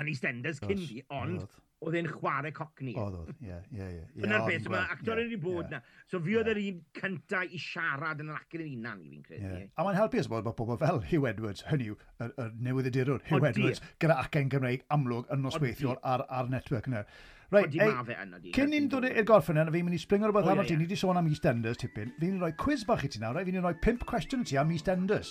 yn 0.00 0.10
EastEnders 0.10 0.58
cyn 0.64 0.82
fi, 0.82 0.98
ond 1.14 1.46
oedd 1.86 1.96
e'n 1.98 2.08
chwarae 2.10 2.50
cocni. 2.54 2.92
Oedd 2.98 3.16
oedd, 3.20 3.30
ie, 3.44 3.58
ie, 3.76 3.88
ie. 4.00 4.24
Yna'r 4.26 4.44
beth, 4.48 4.66
mae 4.72 4.82
actor 4.96 5.20
yn 5.22 5.30
ei 5.34 5.38
bod 5.40 5.70
na. 5.70 5.80
So 6.10 6.18
fi 6.24 6.34
oedd 6.40 6.50
yr 6.50 6.60
un 6.62 6.82
cyntaf 6.98 7.54
i 7.54 7.60
siarad 7.62 8.22
yn 8.24 8.32
yr 8.32 8.40
acen 8.40 8.64
yn 8.64 8.74
unan 8.80 9.04
i 9.04 9.12
fi'n 9.12 9.24
credu. 9.28 9.62
A 9.78 9.86
mae'n 9.86 9.98
helpu 10.00 10.24
bod 10.32 10.46
bod 10.48 10.58
pobl 10.58 10.80
fel 10.80 11.00
Hugh 11.12 11.30
Edwards, 11.30 11.64
hynny 11.70 11.92
yw, 11.92 11.98
y, 12.18 12.28
y 12.28 12.48
newyddidurwr 12.66 13.22
Hugh 13.30 13.48
Edwards, 13.52 13.82
gyda 14.02 14.18
acen 14.24 14.50
Gymreig 14.52 14.86
amlwg 14.94 15.30
yn 15.34 15.44
nosweithiol 15.46 16.00
ar, 16.02 16.26
ar 16.26 16.50
network 16.50 16.90
yna. 16.90 17.04
Right, 17.48 17.72
ei, 17.80 18.50
cyn 18.52 18.68
ni'n 18.74 18.90
dod 18.92 19.06
i'r 19.08 19.24
gorffen 19.28 19.56
yna, 19.56 19.72
fi'n 19.72 19.86
mynd 19.86 19.96
i 19.96 20.02
springo 20.02 20.28
rhywbeth 20.28 20.50
arno 20.52 20.66
ti, 20.68 20.74
ni 20.76 20.84
wedi 20.84 20.98
sôn 21.00 21.16
am 21.16 21.30
EastEnders 21.30 21.80
tipyn. 21.80 22.10
Fi'n 22.20 22.42
rhoi 22.42 22.52
quiz 22.60 22.82
bach 22.88 23.06
i 23.06 23.08
ti 23.08 23.22
nawr, 23.22 23.38
fi'n 23.46 23.62
rhoi 23.62 23.72
pimp 23.80 24.04
cwestiwn 24.10 24.44
ti 24.44 24.58
am 24.60 24.74
EastEnders. 24.74 25.30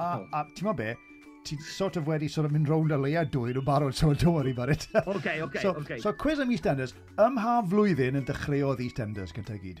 A, 0.00 0.14
a 0.32 0.46
ti'n 0.54 0.64
gwybod 0.64 0.78
be, 0.78 0.94
ti'n 1.46 1.62
sort 1.64 1.96
of 1.96 2.08
wedi 2.10 2.28
sort 2.30 2.48
of 2.48 2.52
mynd 2.54 2.68
rownd 2.70 2.92
y 2.94 2.98
leia 3.00 3.24
dwy 3.24 3.54
nhw'n 3.54 3.66
barod, 3.66 3.94
so 3.96 4.12
don't 4.12 4.34
worry 4.34 4.52
about 4.56 4.70
it. 4.74 4.86
OK, 5.06 5.40
OK, 5.46 5.60
so, 5.62 5.74
OK. 5.80 5.98
So 6.02 6.12
quiz 6.12 6.42
am 6.42 6.52
EastEnders. 6.52 6.94
Ym 7.22 7.38
ha 7.40 7.60
flwyddyn 7.70 8.20
yn 8.20 8.28
dechreuodd 8.28 8.82
EastEnders 8.84 9.34
gyntaf 9.36 9.60
gyd? 9.62 9.80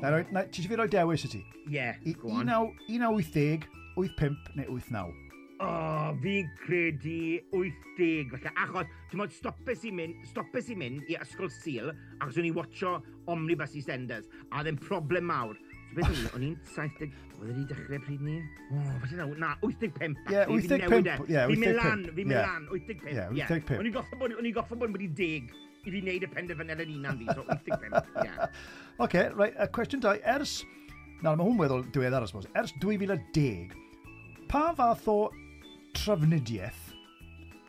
Na, 0.00 0.10
na, 0.10 0.22
na, 0.34 0.46
ti 0.46 0.62
eisiau 0.62 0.74
fi 0.74 0.80
roi 0.80 0.88
dewis 0.90 1.26
i 1.26 1.32
ti? 1.36 1.42
Ie, 1.66 1.76
yeah, 1.76 2.00
go 2.20 2.32
on. 2.34 2.50
1980, 2.50 3.68
85 3.96 4.56
neu 4.58 4.78
89? 4.78 5.20
O, 5.62 5.66
oh, 5.66 6.08
fi'n 6.20 6.48
credu 6.64 7.38
80, 7.54 8.32
felly 8.32 8.50
achos, 8.58 8.90
ti'n 9.10 9.20
modd, 9.20 9.34
stopes 9.36 9.84
i 9.86 9.92
mynd, 9.94 10.18
stopes 10.26 10.70
i 10.72 10.76
mynd 10.78 11.06
i 11.12 11.14
Ysgol 11.22 11.52
Sil, 11.54 11.92
achos 12.18 12.40
o'n 12.42 12.48
i 12.48 12.52
watcho 12.54 12.96
Omnibus 13.30 13.76
EastEnders, 13.78 14.26
a 14.50 14.64
ddim 14.66 14.80
problem 14.82 15.30
mawr, 15.30 15.54
Beth 15.94 16.10
o'n? 16.10 16.24
O'n 16.36 16.46
i'n 16.48 16.54
70... 16.74 17.12
Oedd 17.34 17.50
wedi 17.50 17.64
dechrau 17.70 18.00
pryd 18.06 18.22
ni? 18.24 18.36
O, 18.70 18.80
falle 19.02 19.18
na, 19.18 19.26
na, 19.42 19.50
85. 19.66 20.22
Ie, 20.32 20.44
85. 20.46 20.94
E. 20.94 21.34
Ie, 21.34 21.42
85. 21.44 21.50
Fi'n 21.50 21.62
mynd 21.64 21.78
lan, 21.80 22.04
fi'n 22.08 22.30
mynd 22.30 22.38
lan, 22.38 22.66
85. 22.70 23.12
Ie, 23.12 23.44
85. 23.44 23.80
O'n 23.80 23.90
i'n 23.90 23.96
goffa 23.96 24.18
bod, 24.20 24.36
o'n 24.38 24.48
i'n 24.48 24.56
goffo 24.56 24.78
bod 24.80 24.94
wedi 24.96 25.10
deg 25.20 25.54
i 25.84 25.92
fi 25.92 26.00
wneud 26.00 26.24
y 26.24 26.30
penderfyniad 26.32 26.80
yn 26.86 26.94
unan 26.96 27.18
fi, 27.20 27.26
so 27.36 27.44
85, 27.44 28.14
ie. 28.24 28.48
Oce, 29.04 29.24
right, 29.36 29.58
a 29.60 29.68
cwestiwn 29.68 30.04
2. 30.04 30.14
Ers, 30.34 30.54
na, 31.20 31.34
mae 31.34 31.44
hwn 31.44 31.60
weddol 31.60 31.84
diweddar, 31.92 32.24
os 32.24 32.48
ers 32.56 32.72
2010, 32.80 33.74
pa 34.48 34.70
fath 34.78 35.08
o 35.12 35.18
trafnidiaeth 35.98 36.90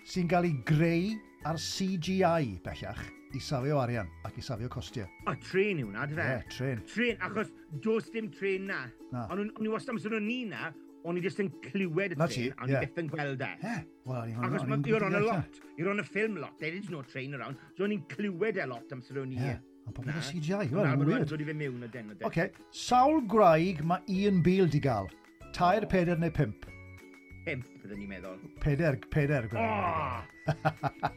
sy'n 0.05 0.29
cael 0.31 0.47
ei 0.47 0.55
greu 0.69 1.13
ar 1.49 1.59
CGI 1.61 2.55
bellach 2.65 3.03
i 3.35 3.41
safio 3.43 3.79
arian 3.81 4.07
ac 4.27 4.39
i 4.39 4.43
safio 4.45 4.69
costiau. 4.71 5.07
O, 5.27 5.35
tren 5.43 5.81
yw 5.83 5.91
na, 5.91 6.07
dy 6.07 6.17
fe? 6.17 6.23
Ie, 6.25 6.33
yeah, 6.37 6.47
tren. 6.55 6.81
Tren, 6.91 7.21
achos 7.27 7.51
dos 7.83 8.09
dim 8.13 8.31
tren 8.33 8.67
na. 8.71 8.81
na. 9.11 9.27
Ond 9.33 9.45
o'n 9.45 9.67
i 9.67 9.71
wastad 9.71 9.95
amser 9.95 10.15
o'n 10.17 10.25
ni 10.27 10.41
na, 10.49 10.71
o'n 11.05 11.19
i 11.19 11.23
jyst 11.25 11.41
yn 11.43 11.51
clywed 11.67 12.15
y 12.15 12.19
na 12.19 12.27
tren, 12.31 12.55
a 12.55 12.65
o'n 12.65 12.73
i 12.73 12.81
byth 12.85 13.01
yn 13.03 13.11
gweld 13.11 13.45
e. 13.45 13.51
Ie, 13.61 13.77
wel, 14.09 14.35
Achos 14.47 14.89
you're 14.89 15.05
on 15.05 15.19
a 15.19 15.23
lot, 15.23 15.61
you're 15.77 15.91
on 15.91 16.03
a 16.03 16.07
film 16.07 16.39
lot, 16.41 16.57
there 16.61 16.75
is 16.75 16.89
no 16.93 17.03
train 17.13 17.35
around, 17.37 17.61
so 17.77 17.87
o'n 17.87 17.95
i'n 17.97 18.05
clywed 18.11 18.61
e 18.61 18.69
lot 18.71 18.95
amser 18.95 19.21
o'n 19.23 19.33
i. 19.35 19.41
Ie, 19.41 19.57
ond 19.85 19.97
pobl 19.97 20.13
y 20.13 20.23
CGI, 20.29 20.69
wel, 20.71 20.87
yn 20.93 21.07
wir. 21.09 21.27
Dod 21.29 21.43
i 21.43 21.49
fe 21.49 21.57
mewn 21.65 21.83
o 21.83 21.91
den 21.91 22.13
o 22.13 22.17
den. 22.17 22.29
Oce, 22.29 22.49
sawl 22.85 23.21
graig 23.31 23.83
mae 23.85 24.03
Ian 24.11 24.41
Beale 24.45 24.71
di 24.71 24.81
gael? 24.83 25.11
Tair, 25.55 25.87
peder 25.91 26.19
neu 26.19 26.33
pimp? 26.35 26.67
pimp, 27.45 27.67
byddwn 27.83 27.99
ni'n 28.01 28.09
meddwl. 28.09 28.39
Peder, 28.63 28.97
peder. 29.13 29.47
Oh! 29.53 30.19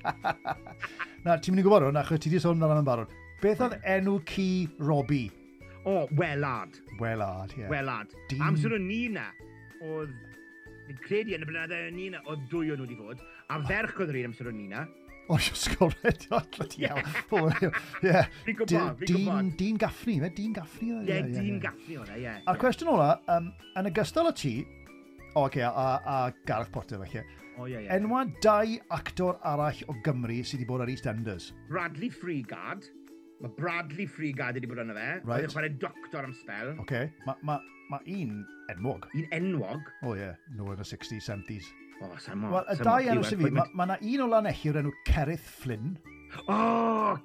Na, 1.24 1.38
ti'n 1.40 1.54
mynd 1.54 1.62
i 1.62 1.66
gwybod 1.66 1.88
hwn, 1.88 2.00
achos 2.00 2.22
ti 2.22 2.32
di 2.32 2.40
sôn 2.42 2.60
amdano'n 2.60 2.86
barod. 2.86 3.12
Beth 3.42 3.62
oedd 3.64 3.76
enw 3.96 4.18
ci 4.28 4.48
Robbie? 4.82 5.28
O, 5.84 6.02
oh, 6.02 6.14
Welad. 6.18 6.80
Welad, 7.00 7.54
ie. 7.54 7.62
Yeah. 7.62 7.72
Welad. 7.72 8.14
Dyn... 8.30 8.44
Amser 8.50 8.76
o'n 8.76 8.88
ni 8.88 9.04
na, 9.14 9.28
oedd... 9.80 10.14
Fi'n 10.88 11.02
credu 11.04 11.34
yn 11.36 11.44
y 11.44 11.48
blynyddoedd 11.48 11.90
o'n 11.90 11.96
ni 11.96 12.08
na, 12.12 12.22
oedd 12.28 12.46
dwy 12.52 12.72
o'n 12.72 12.80
nhw 12.80 12.88
wedi 12.88 12.96
fod. 12.98 13.20
A 13.52 13.60
ferch 13.68 14.00
oedd 14.00 14.12
yr 14.12 14.22
un 14.22 14.30
amser 14.30 14.50
o'n 14.52 14.58
ni 14.58 14.68
na. 14.72 14.86
O, 15.28 15.36
oh, 15.36 15.40
ysgol 15.52 15.92
redio, 16.00 16.38
bloody 16.54 16.86
hell. 16.88 17.02
Ie. 18.00 18.22
Fi'n 18.46 18.56
gwybod, 18.56 19.02
fi'n 19.02 19.10
gwybod. 19.12 19.50
Dyn 19.60 19.80
Gaffni, 19.80 20.14
fe? 20.22 20.30
Dyn 20.38 20.54
Gaffni? 20.56 20.88
E, 20.88 21.02
ie, 21.02 21.18
Ie, 21.18 21.26
Dyn 21.34 21.58
Gaffni 21.60 21.98
o'na, 22.00 22.16
e, 22.16 22.22
ie. 22.22 22.36
A'r 22.48 22.60
cwestiwn 22.62 22.94
ola, 22.94 23.10
um, 23.34 23.50
yn 23.76 23.90
ogystal 23.90 24.30
â 24.30 24.32
ti, 24.40 24.54
O, 25.38 25.42
oh, 25.42 25.44
okay, 25.46 25.60
a, 25.62 25.70
a 25.70 26.34
Gareth 26.46 26.72
Potter 26.72 26.98
felly. 26.98 27.22
O, 27.58 27.62
oh, 27.62 27.66
ie, 27.66 27.70
yeah, 27.70 27.80
ie. 27.80 27.84
Yeah. 27.84 27.94
Enwa 27.94 28.24
dau 28.42 28.72
actor 28.90 29.36
arall 29.46 29.82
o 29.86 29.94
Gymru 30.02 30.38
sydd 30.42 30.58
wedi 30.58 30.66
bod 30.66 30.82
ar 30.82 30.90
EastEnders. 30.90 31.52
Bradley 31.68 32.08
Freegard. 32.10 32.88
Mae 33.44 33.52
Bradley 33.54 34.08
Freegard 34.10 34.58
wedi 34.58 34.66
bod 34.66 34.80
yna 34.82 34.96
fe. 34.96 35.04
Right. 35.20 35.28
Oedd 35.36 35.46
yn 35.46 35.54
chwarae 35.54 35.70
doctor 35.84 36.26
am 36.26 36.34
spel. 36.34 36.72
Oce. 36.72 36.82
Okay. 36.82 37.12
Mae 37.28 37.38
ma, 37.46 37.60
ma 37.92 38.00
un 38.16 38.32
enwog. 38.74 39.06
Un 39.14 39.28
enwog? 39.38 39.92
O, 40.00 40.08
oh, 40.08 40.16
ie. 40.16 40.24
Yeah. 40.24 40.42
No, 40.58 40.72
yn 40.74 40.82
y 40.82 40.88
60s, 40.90 41.30
70s. 41.30 41.70
O, 42.02 42.10
samo. 42.26 42.50
Wel, 42.56 42.66
y 42.74 42.78
dau 42.82 43.12
enw 43.14 43.30
sydd 43.30 43.46
fi, 43.46 43.54
mae 43.60 43.78
ma 43.78 43.88
na 43.92 44.00
un 44.02 44.26
o 44.26 44.28
lan 44.34 44.50
ellir 44.50 44.82
enw 44.82 44.94
Cerith 45.06 45.46
Flynn. 45.62 45.94
O, 46.48 46.58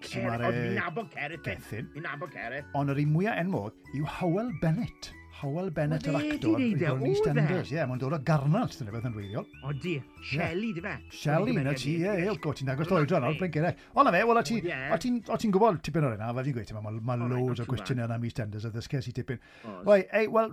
Cerith. 0.05 0.45
Oedd 0.51 0.61
fi'n 0.61 0.79
nabod 0.83 1.09
Cerith. 1.17 1.41
E. 1.41 1.49
Gethin. 1.49 1.89
Fi'n 1.97 2.05
nabod 2.11 2.37
Cerith. 2.37 2.69
Ond 2.77 2.93
yr 2.93 3.01
un 3.07 3.17
mwyaf 3.17 3.41
enwog 3.41 3.93
yw 3.97 4.05
Howell 4.19 4.53
Bennett. 4.61 5.15
Howell 5.43 5.71
Bennett 5.75 6.05
yr 6.07 6.15
actor. 6.15 6.53
Wedi 6.55 6.85
ei 6.87 6.93
wneud 6.95 7.25
e, 7.27 7.31
o 7.31 7.33
dde. 7.35 7.57
Ie, 7.75 7.83
mae'n 7.89 7.99
dod 7.99 8.15
o 8.15 8.19
Garnant, 8.23 8.77
dyna 8.79 8.93
beth 8.93 9.07
yn 9.09 9.15
reiddiol. 9.17 9.47
O 9.67 9.73
di, 9.75 9.97
Shelley, 10.23 10.71
di 10.77 10.83
fe. 10.85 10.93
Shelley, 11.11 11.57
na 11.65 11.73
ti, 11.75 11.97
ie, 11.99 12.13
ie, 12.23 12.35
go, 12.43 12.53
ti'n 12.55 12.71
agos 12.71 12.87
loedra 12.91 13.19
nawr, 13.19 13.35
blyn 13.39 13.51
gyrech. 13.51 13.81
O 13.91 14.05
na 14.07 14.13
fe, 14.15 14.23
wel, 14.29 14.39
o 14.39 14.43
ti'n 14.47 15.55
gwybod 15.55 15.81
tipyn 15.83 16.07
o'r 16.07 16.15
yna, 16.15 16.31
fe 16.37 16.45
fi'n 16.47 16.57
gweithio, 16.59 16.83
mae 16.83 17.19
loads 17.27 17.63
o 17.63 17.67
gwestiynau 17.67 18.07
yna 18.07 18.19
mis 18.23 18.37
tenders, 18.37 18.69
a 18.69 18.71
ddysges 18.71 19.11
i 19.11 19.15
tipyn. 19.19 19.41
Wel, 19.83 20.05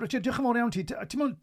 Richard, 0.02 0.26
diolch 0.26 0.42
yn 0.42 0.48
fawr 0.48 0.60
iawn 0.64 0.74
ti. 0.74 0.82
Ti'n 0.90 1.22
mwyn, 1.22 1.36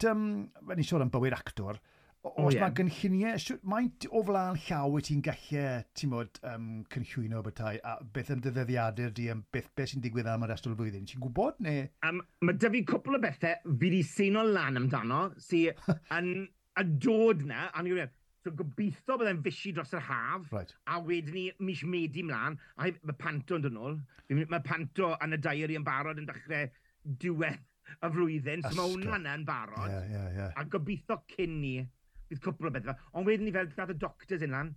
fe 0.68 0.76
ni 0.76 0.84
sôn 0.84 1.06
am 1.06 1.14
bywyd 1.14 1.38
actor, 1.38 1.80
O, 2.26 2.30
Os 2.30 2.34
oh, 2.42 2.50
yeah. 2.50 2.64
mae 2.64 2.74
gynlluniau, 2.74 3.56
maint 3.70 4.06
o 4.10 4.20
flaen 4.26 4.56
llaw 4.64 4.90
wyt 4.90 5.06
ti'n 5.06 5.20
gallu, 5.22 5.64
ti'n 5.94 6.10
bod, 6.10 6.40
um, 6.50 6.64
cynllwyno 6.90 7.42
bethau, 7.46 7.78
a 7.86 7.92
beth 8.14 8.32
yn 8.34 8.40
dyddeddiadau 8.42 9.12
di, 9.14 9.28
am 9.30 9.44
beth, 9.54 9.68
beth 9.78 9.92
sy'n 9.92 10.02
digwydd 10.02 10.26
am 10.32 10.42
y 10.42 10.48
rest 10.50 10.66
o'r 10.66 10.74
flwyddyn? 10.80 11.04
Ti'n 11.06 11.22
gwybod, 11.22 11.60
neu? 11.62 11.84
Um, 12.08 12.18
mae 12.42 12.58
dy 12.58 12.70
fi 12.74 12.80
cwpl 12.90 13.20
o 13.20 13.22
bethau 13.22 13.54
fi 13.62 13.76
wedi 13.84 14.00
seino 14.06 14.42
lan 14.48 14.80
amdano, 14.80 15.20
sy 15.38 15.68
yn 16.18 16.32
y 16.42 16.84
dod 17.04 17.44
na, 17.46 17.68
a 17.70 17.84
ni'n 17.86 17.94
wedi, 18.00 18.10
so 18.42 18.54
gobeithio 18.58 19.18
byddai'n 19.20 19.42
fysi 19.44 19.72
dros 19.76 19.94
yr 19.94 20.02
haf, 20.08 20.50
right. 20.56 20.74
a 20.90 20.98
wedyn 21.04 21.36
ni 21.36 21.44
mis 21.68 21.84
medu 21.86 22.24
mlaen, 22.26 22.58
a 22.82 22.88
mae 22.98 23.18
panto 23.20 23.60
yn 23.60 23.66
dod 23.68 23.76
nôl. 23.76 24.00
Mae 24.40 24.64
panto 24.66 25.12
yn 25.22 25.38
y 25.38 25.40
diary 25.46 25.78
yn 25.78 25.86
barod 25.86 26.18
yn 26.18 26.26
dechrau 26.26 26.66
diwedd 27.22 27.62
y 27.94 28.10
flwyddyn, 28.16 28.66
so 28.66 28.74
mae 28.74 28.90
hwnna 28.96 29.36
yn 29.38 29.46
barod. 29.46 29.86
Yeah, 29.86 30.10
yeah, 30.10 30.28
yeah. 30.34 30.58
A 30.58 30.66
gobeithio 30.66 31.20
cyn 31.30 31.54
ni 31.62 31.76
bydd 32.30 32.42
cwpl 32.44 32.70
o 32.70 32.74
bethau. 32.74 32.98
Ond 33.14 33.28
wedyn 33.28 33.48
ni 33.48 33.54
fel, 33.54 33.70
dath 33.76 33.94
y 33.94 33.98
doctors 33.98 34.44
yn 34.44 34.54
lan, 34.54 34.74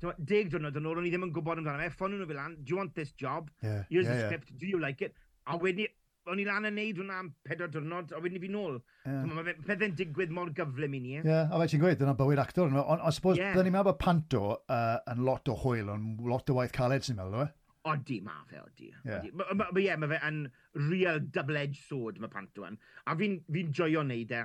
deg 0.00 0.50
diwrnod 0.52 0.76
yn 0.80 0.88
ôl, 0.88 1.00
o'n 1.00 1.08
i 1.08 1.12
ddim 1.12 1.26
yn 1.28 1.32
gwybod 1.36 1.60
amdano 1.60 1.82
fe, 1.82 1.94
ffonio 1.96 2.20
nhw 2.20 2.28
fi 2.30 2.36
lan, 2.36 2.58
do 2.60 2.72
you 2.72 2.78
want 2.80 2.94
this 2.96 3.12
job? 3.12 3.50
Yeah, 3.62 3.82
Here's 3.90 4.06
yeah, 4.06 4.14
the 4.14 4.28
script, 4.28 4.50
yeah. 4.50 4.60
do 4.60 4.70
you 4.70 4.80
like 4.80 5.02
it? 5.04 5.16
A 5.46 5.58
wedyn 5.60 5.84
ni, 5.84 5.88
o'n 6.30 6.40
i 6.40 6.44
lan 6.46 6.68
yn 6.68 6.76
neud 6.76 6.98
hwnna 7.00 7.18
am 7.22 7.30
pedwar 7.46 7.70
diwrnod, 7.72 8.12
a 8.14 8.20
wedyn 8.22 8.36
ni 8.38 8.42
fi 8.42 8.50
nôl. 8.52 8.78
Yeah. 9.08 9.24
Mae 9.28 9.54
pethau'n 9.66 9.96
digwydd 9.98 10.34
mor 10.36 10.52
gyflym 10.56 10.96
i 10.96 11.00
ni. 11.02 11.14
Ie, 11.18 11.24
yeah, 11.24 11.48
a 11.48 11.60
fe 11.62 11.70
ti'n 11.72 11.82
gweud, 11.84 12.00
dyna 12.00 12.14
bywyd 12.18 12.42
actor. 12.42 12.68
Ond 12.68 12.80
on, 12.80 13.00
on, 13.00 13.16
suppose, 13.16 13.40
yeah. 13.40 13.56
ni'n 13.56 13.74
meddwl 13.74 13.90
bod 13.90 14.00
panto 14.02 14.44
uh, 14.60 15.00
yn 15.10 15.24
lot 15.26 15.50
o 15.50 15.56
hwyl, 15.64 15.90
ond 15.96 16.22
lot 16.28 16.52
o 16.52 16.56
waith 16.60 16.76
caled 16.76 17.06
sy'n 17.06 17.20
meddwl, 17.20 17.44
e? 17.44 17.48
Odi, 17.90 18.20
ma 18.20 18.36
fe, 18.48 18.60
odi. 18.60 18.90
Yeah. 19.08 19.28
Mae 19.32 19.84
yeah, 19.84 19.96
ma 20.00 20.08
fe 20.10 20.20
yn 20.28 20.42
real 20.76 21.20
double-edged 21.32 21.80
sword, 21.88 22.20
mae 22.20 22.32
panto 22.32 22.66
yn. 22.68 22.76
A 23.08 23.16
fi'n 23.16 23.40
fi 23.48 23.66
joio 23.72 24.04
neud 24.06 24.36
e 24.36 24.44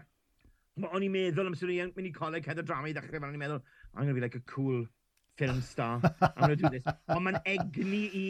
o'n 0.83 1.05
i'n 1.05 1.13
meddwl 1.13 1.49
amser 1.49 1.71
i'n 1.71 1.93
mynd 1.95 2.09
i 2.09 2.13
coleg 2.15 2.47
head 2.49 2.59
o 2.59 2.65
drama 2.67 2.89
i 2.91 2.95
ddechrau 2.95 3.19
fel 3.19 3.29
o'n 3.29 3.37
i'n 3.37 3.43
meddwl, 3.45 3.61
I'm 3.93 4.03
going 4.03 4.11
to 4.11 4.19
be 4.19 4.23
like 4.25 4.35
a 4.35 4.43
cool 4.51 4.85
film 5.39 5.61
star, 5.61 6.01
I'm 6.03 6.47
going 6.47 6.57
to 6.57 6.63
do 6.63 6.69
this. 6.69 6.83
Ond 7.07 7.23
mae'n 7.23 7.39
egni 7.47 8.03
i 8.19 8.25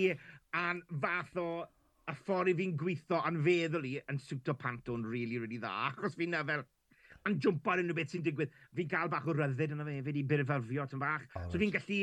a'n 0.57 0.83
fath 1.01 1.35
o 1.41 1.49
y 2.05 2.13
ffordd 2.21 2.51
i 2.53 2.55
fi'n 2.59 2.77
gweithio 2.77 3.17
a'n 3.25 3.41
feddwl 3.45 3.89
i 3.89 3.95
yn 4.13 4.21
siwto 4.21 4.53
panto'n 4.61 5.05
really, 5.09 5.39
really 5.41 5.57
dda. 5.61 5.73
Achos 5.89 6.17
fi'n 6.19 6.35
na 6.35 6.43
fel, 6.45 6.65
yn 7.25 7.39
jwmpo 7.41 7.73
ar 7.73 7.81
unrhyw 7.81 7.97
beth 7.97 8.13
sy'n 8.13 8.25
digwydd. 8.25 8.53
Fi'n 8.77 8.89
cael 8.91 9.09
bach 9.09 9.25
o 9.25 9.33
ryddid 9.33 9.73
yna 9.73 9.87
fe 9.87 9.97
hefyd 9.99 10.21
i 10.21 10.25
byrfyrfio 10.29 10.85
tan 10.91 11.01
bach. 11.01 11.25
Oh, 11.33 11.47
so 11.49 11.61
fi'n 11.61 11.73
gallu 11.73 12.01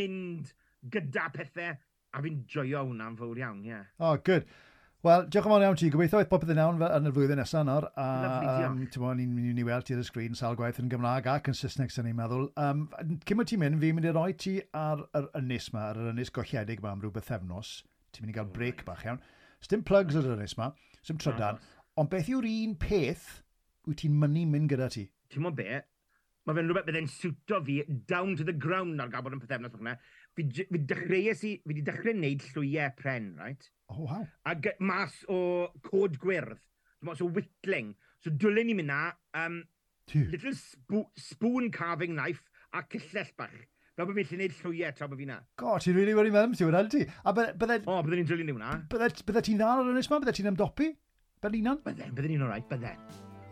mynd 0.00 0.52
gyda 0.92 1.28
pethau 1.36 1.76
a 2.12 2.22
fi'n 2.24 2.44
joio 2.48 2.86
hwnna'n 2.88 3.18
fawr 3.20 3.44
iawn, 3.44 3.60
ie. 3.64 3.74
Yeah. 3.74 3.84
Oh, 4.00 4.16
good. 4.16 4.48
Wel, 5.02 5.24
diolch 5.34 5.46
yn 5.48 5.50
fawr 5.50 5.64
iawn 5.66 5.78
ti. 5.80 5.88
Gobeithio 5.90 6.20
eich 6.22 6.28
popeth 6.30 6.52
yn 6.52 6.60
iawn 6.62 6.76
yn 6.86 7.08
y 7.08 7.10
flwyddyn 7.10 7.40
nesaf 7.42 7.64
nawr. 7.66 7.88
A, 7.98 8.04
um, 8.68 8.76
ti'n 8.86 9.02
bod, 9.02 9.16
ni'n 9.18 9.32
mynd 9.34 9.58
i 9.58 9.64
weld 9.66 9.88
ti 9.88 9.96
ar 9.96 10.02
y 10.02 10.04
sgrin, 10.06 10.36
sawl 10.38 10.54
gwaith 10.60 10.78
yn 10.78 10.92
Gymraeg 10.92 11.26
ac 11.32 11.50
yn 11.50 11.56
Saesneg, 11.58 11.90
sy'n 11.90 12.06
ni'n 12.06 12.14
meddwl. 12.20 12.44
Um, 12.62 12.84
Cym 13.26 13.42
o 13.42 13.46
ti'n 13.50 13.58
mynd, 13.64 13.80
fi'n 13.82 13.98
mynd 13.98 14.06
i 14.06 14.12
roi 14.14 14.28
ti 14.38 14.52
ar 14.78 15.02
yr 15.18 15.26
ynys 15.40 15.72
ma, 15.74 15.88
ar 15.88 15.98
yr 15.98 16.12
ynys 16.12 16.30
golledig 16.36 16.84
ma 16.84 16.92
am 16.94 17.02
rhyw 17.02 17.10
bythefnos. 17.16 17.72
Ti'n 18.14 18.28
mynd 18.28 18.30
i 18.30 18.36
gael 18.38 18.54
break 18.54 18.86
bach 18.86 19.02
iawn. 19.08 19.18
Sdim 19.66 19.82
plugs 19.90 20.20
ar 20.20 20.30
yr 20.30 20.38
ynys 20.38 20.54
ma, 20.60 20.70
sdim 21.00 21.18
trydan. 21.18 21.58
Ond 21.98 22.14
beth 22.14 22.30
yw'r 22.30 22.46
un 22.52 22.78
peth 22.86 23.26
wyt 23.90 24.04
ti'n 24.04 24.14
mynd 24.22 24.54
mynd 24.54 24.70
gyda 24.70 24.86
ti? 24.94 25.08
Ti'n 25.34 25.48
mynd 25.48 25.58
be? 25.58 25.82
Mae 26.46 26.58
fe'n 26.58 26.70
rhywbeth 26.70 26.86
bydde'n 26.86 27.10
siwto 27.10 27.58
fi 27.66 27.82
down 28.06 28.36
to 28.38 28.46
the 28.46 28.54
ground 28.54 29.02
ar 29.02 29.10
gael 29.10 29.26
bod 29.26 29.34
yn 29.34 29.42
pethefnos 29.42 29.74
o'ch 29.74 29.98
Fi, 30.32 30.46
fi 30.48 30.78
dechreuais 30.88 31.42
i, 31.44 31.56
fi 31.60 31.68
wedi 31.68 31.82
dechrau 31.84 32.14
wneud 32.16 32.44
llwyau 32.54 32.92
pren, 32.96 33.26
right? 33.36 33.66
Oh, 33.92 34.06
wow. 34.06 34.26
A 34.46 34.56
mas 34.80 35.12
o 35.28 35.68
cod 35.84 36.16
gwyrdd. 36.22 36.60
Dwi'n 37.02 37.18
so 37.18 37.26
whittling. 37.26 37.94
So 38.22 38.30
dwlen 38.30 38.70
ni 38.70 38.76
mynd 38.78 38.88
na, 38.88 39.12
um, 39.36 39.62
Dude. 40.06 40.30
little 40.32 40.54
spo 40.56 41.04
spoon 41.18 41.70
carving 41.70 42.14
knife 42.14 42.42
a 42.72 42.82
cyllell 42.88 43.32
bach. 43.36 43.58
Fel 43.92 44.08
bod 44.08 44.16
fi'n 44.16 44.30
lle 44.30 44.38
neud 44.40 44.54
llwyau 44.62 44.94
tra 44.96 45.08
bod 45.10 45.20
fi 45.20 45.28
na. 45.28 45.40
Go, 45.60 45.76
ti'n 45.76 45.96
rili 45.98 46.14
really 46.16 46.32
wedi 46.32 46.32
meddwl 46.32 46.56
ti, 46.56 46.64
wedi 46.64 47.04
ti. 47.04 47.20
A 47.28 47.34
bydde... 47.36 47.82
O, 47.84 47.98
bydde 48.06 48.20
ni'n 48.22 48.30
dwyllu 48.30 48.48
ni 48.48 48.56
hwnna. 48.56 48.72
Bydde 48.94 49.44
ti'n 49.44 49.60
dda 49.60 49.72
ar 49.74 49.92
ynnes 49.92 50.08
ma? 50.08 50.22
Bydde 50.22 50.36
ti'n 50.38 50.52
ymdopi? 50.54 50.88
Bydde 51.44 51.60
ni'n? 51.60 51.82
Bydde, 51.84 52.12
bydde 52.16 52.32
ni'n 52.32 52.46
alright, 52.48 52.68
bydde. 52.72 52.96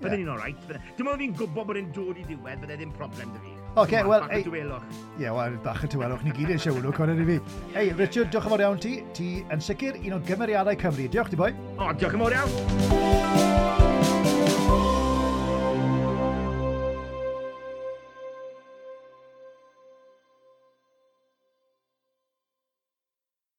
Bydde 0.00 0.22
ni'n 0.22 0.32
alright. 0.32 0.76
Dim 0.96 1.12
ond 1.12 1.20
fi'n 1.20 1.36
gwybod 1.36 1.68
bod 1.74 1.82
yn 1.82 1.92
dod 1.96 2.16
i 2.16 2.24
ddiwedd, 2.24 2.64
bydde 2.64 2.80
ddim 2.80 2.96
problem 2.96 3.36
dy 3.36 3.44
fi. 3.44 3.59
Okay, 3.76 4.02
wel... 4.04 4.20
Bach 4.20 4.32
y 4.34 4.42
dwelwch. 4.42 4.82
Ie, 5.18 5.22
yeah, 5.22 5.34
wel, 5.36 5.58
bach 5.62 5.84
y 5.84 5.90
tywelwch. 5.92 6.24
Ni 6.26 6.32
gyd 6.34 6.50
yn 6.56 6.62
siwlwch, 6.62 6.96
cwrdd 6.96 7.22
i 7.22 7.26
fi. 7.28 7.36
Ei, 7.76 7.92
Richard, 7.94 8.32
diolch 8.32 8.48
yn 8.48 8.54
fawr 8.56 8.64
iawn 8.66 8.82
ti. 8.82 8.96
Ti 9.14 9.28
yn 9.46 9.62
sicr 9.62 10.00
un 10.00 10.18
o 10.18 10.20
gymeriadau 10.26 10.80
Cymru. 10.80 11.06
Diolch 11.12 11.30
ti, 11.30 11.38
boi. 11.38 11.52
O, 11.78 11.92
diolch 11.94 12.18
yn 12.18 12.26
fawr 12.26 12.38
iawn. 12.40 13.89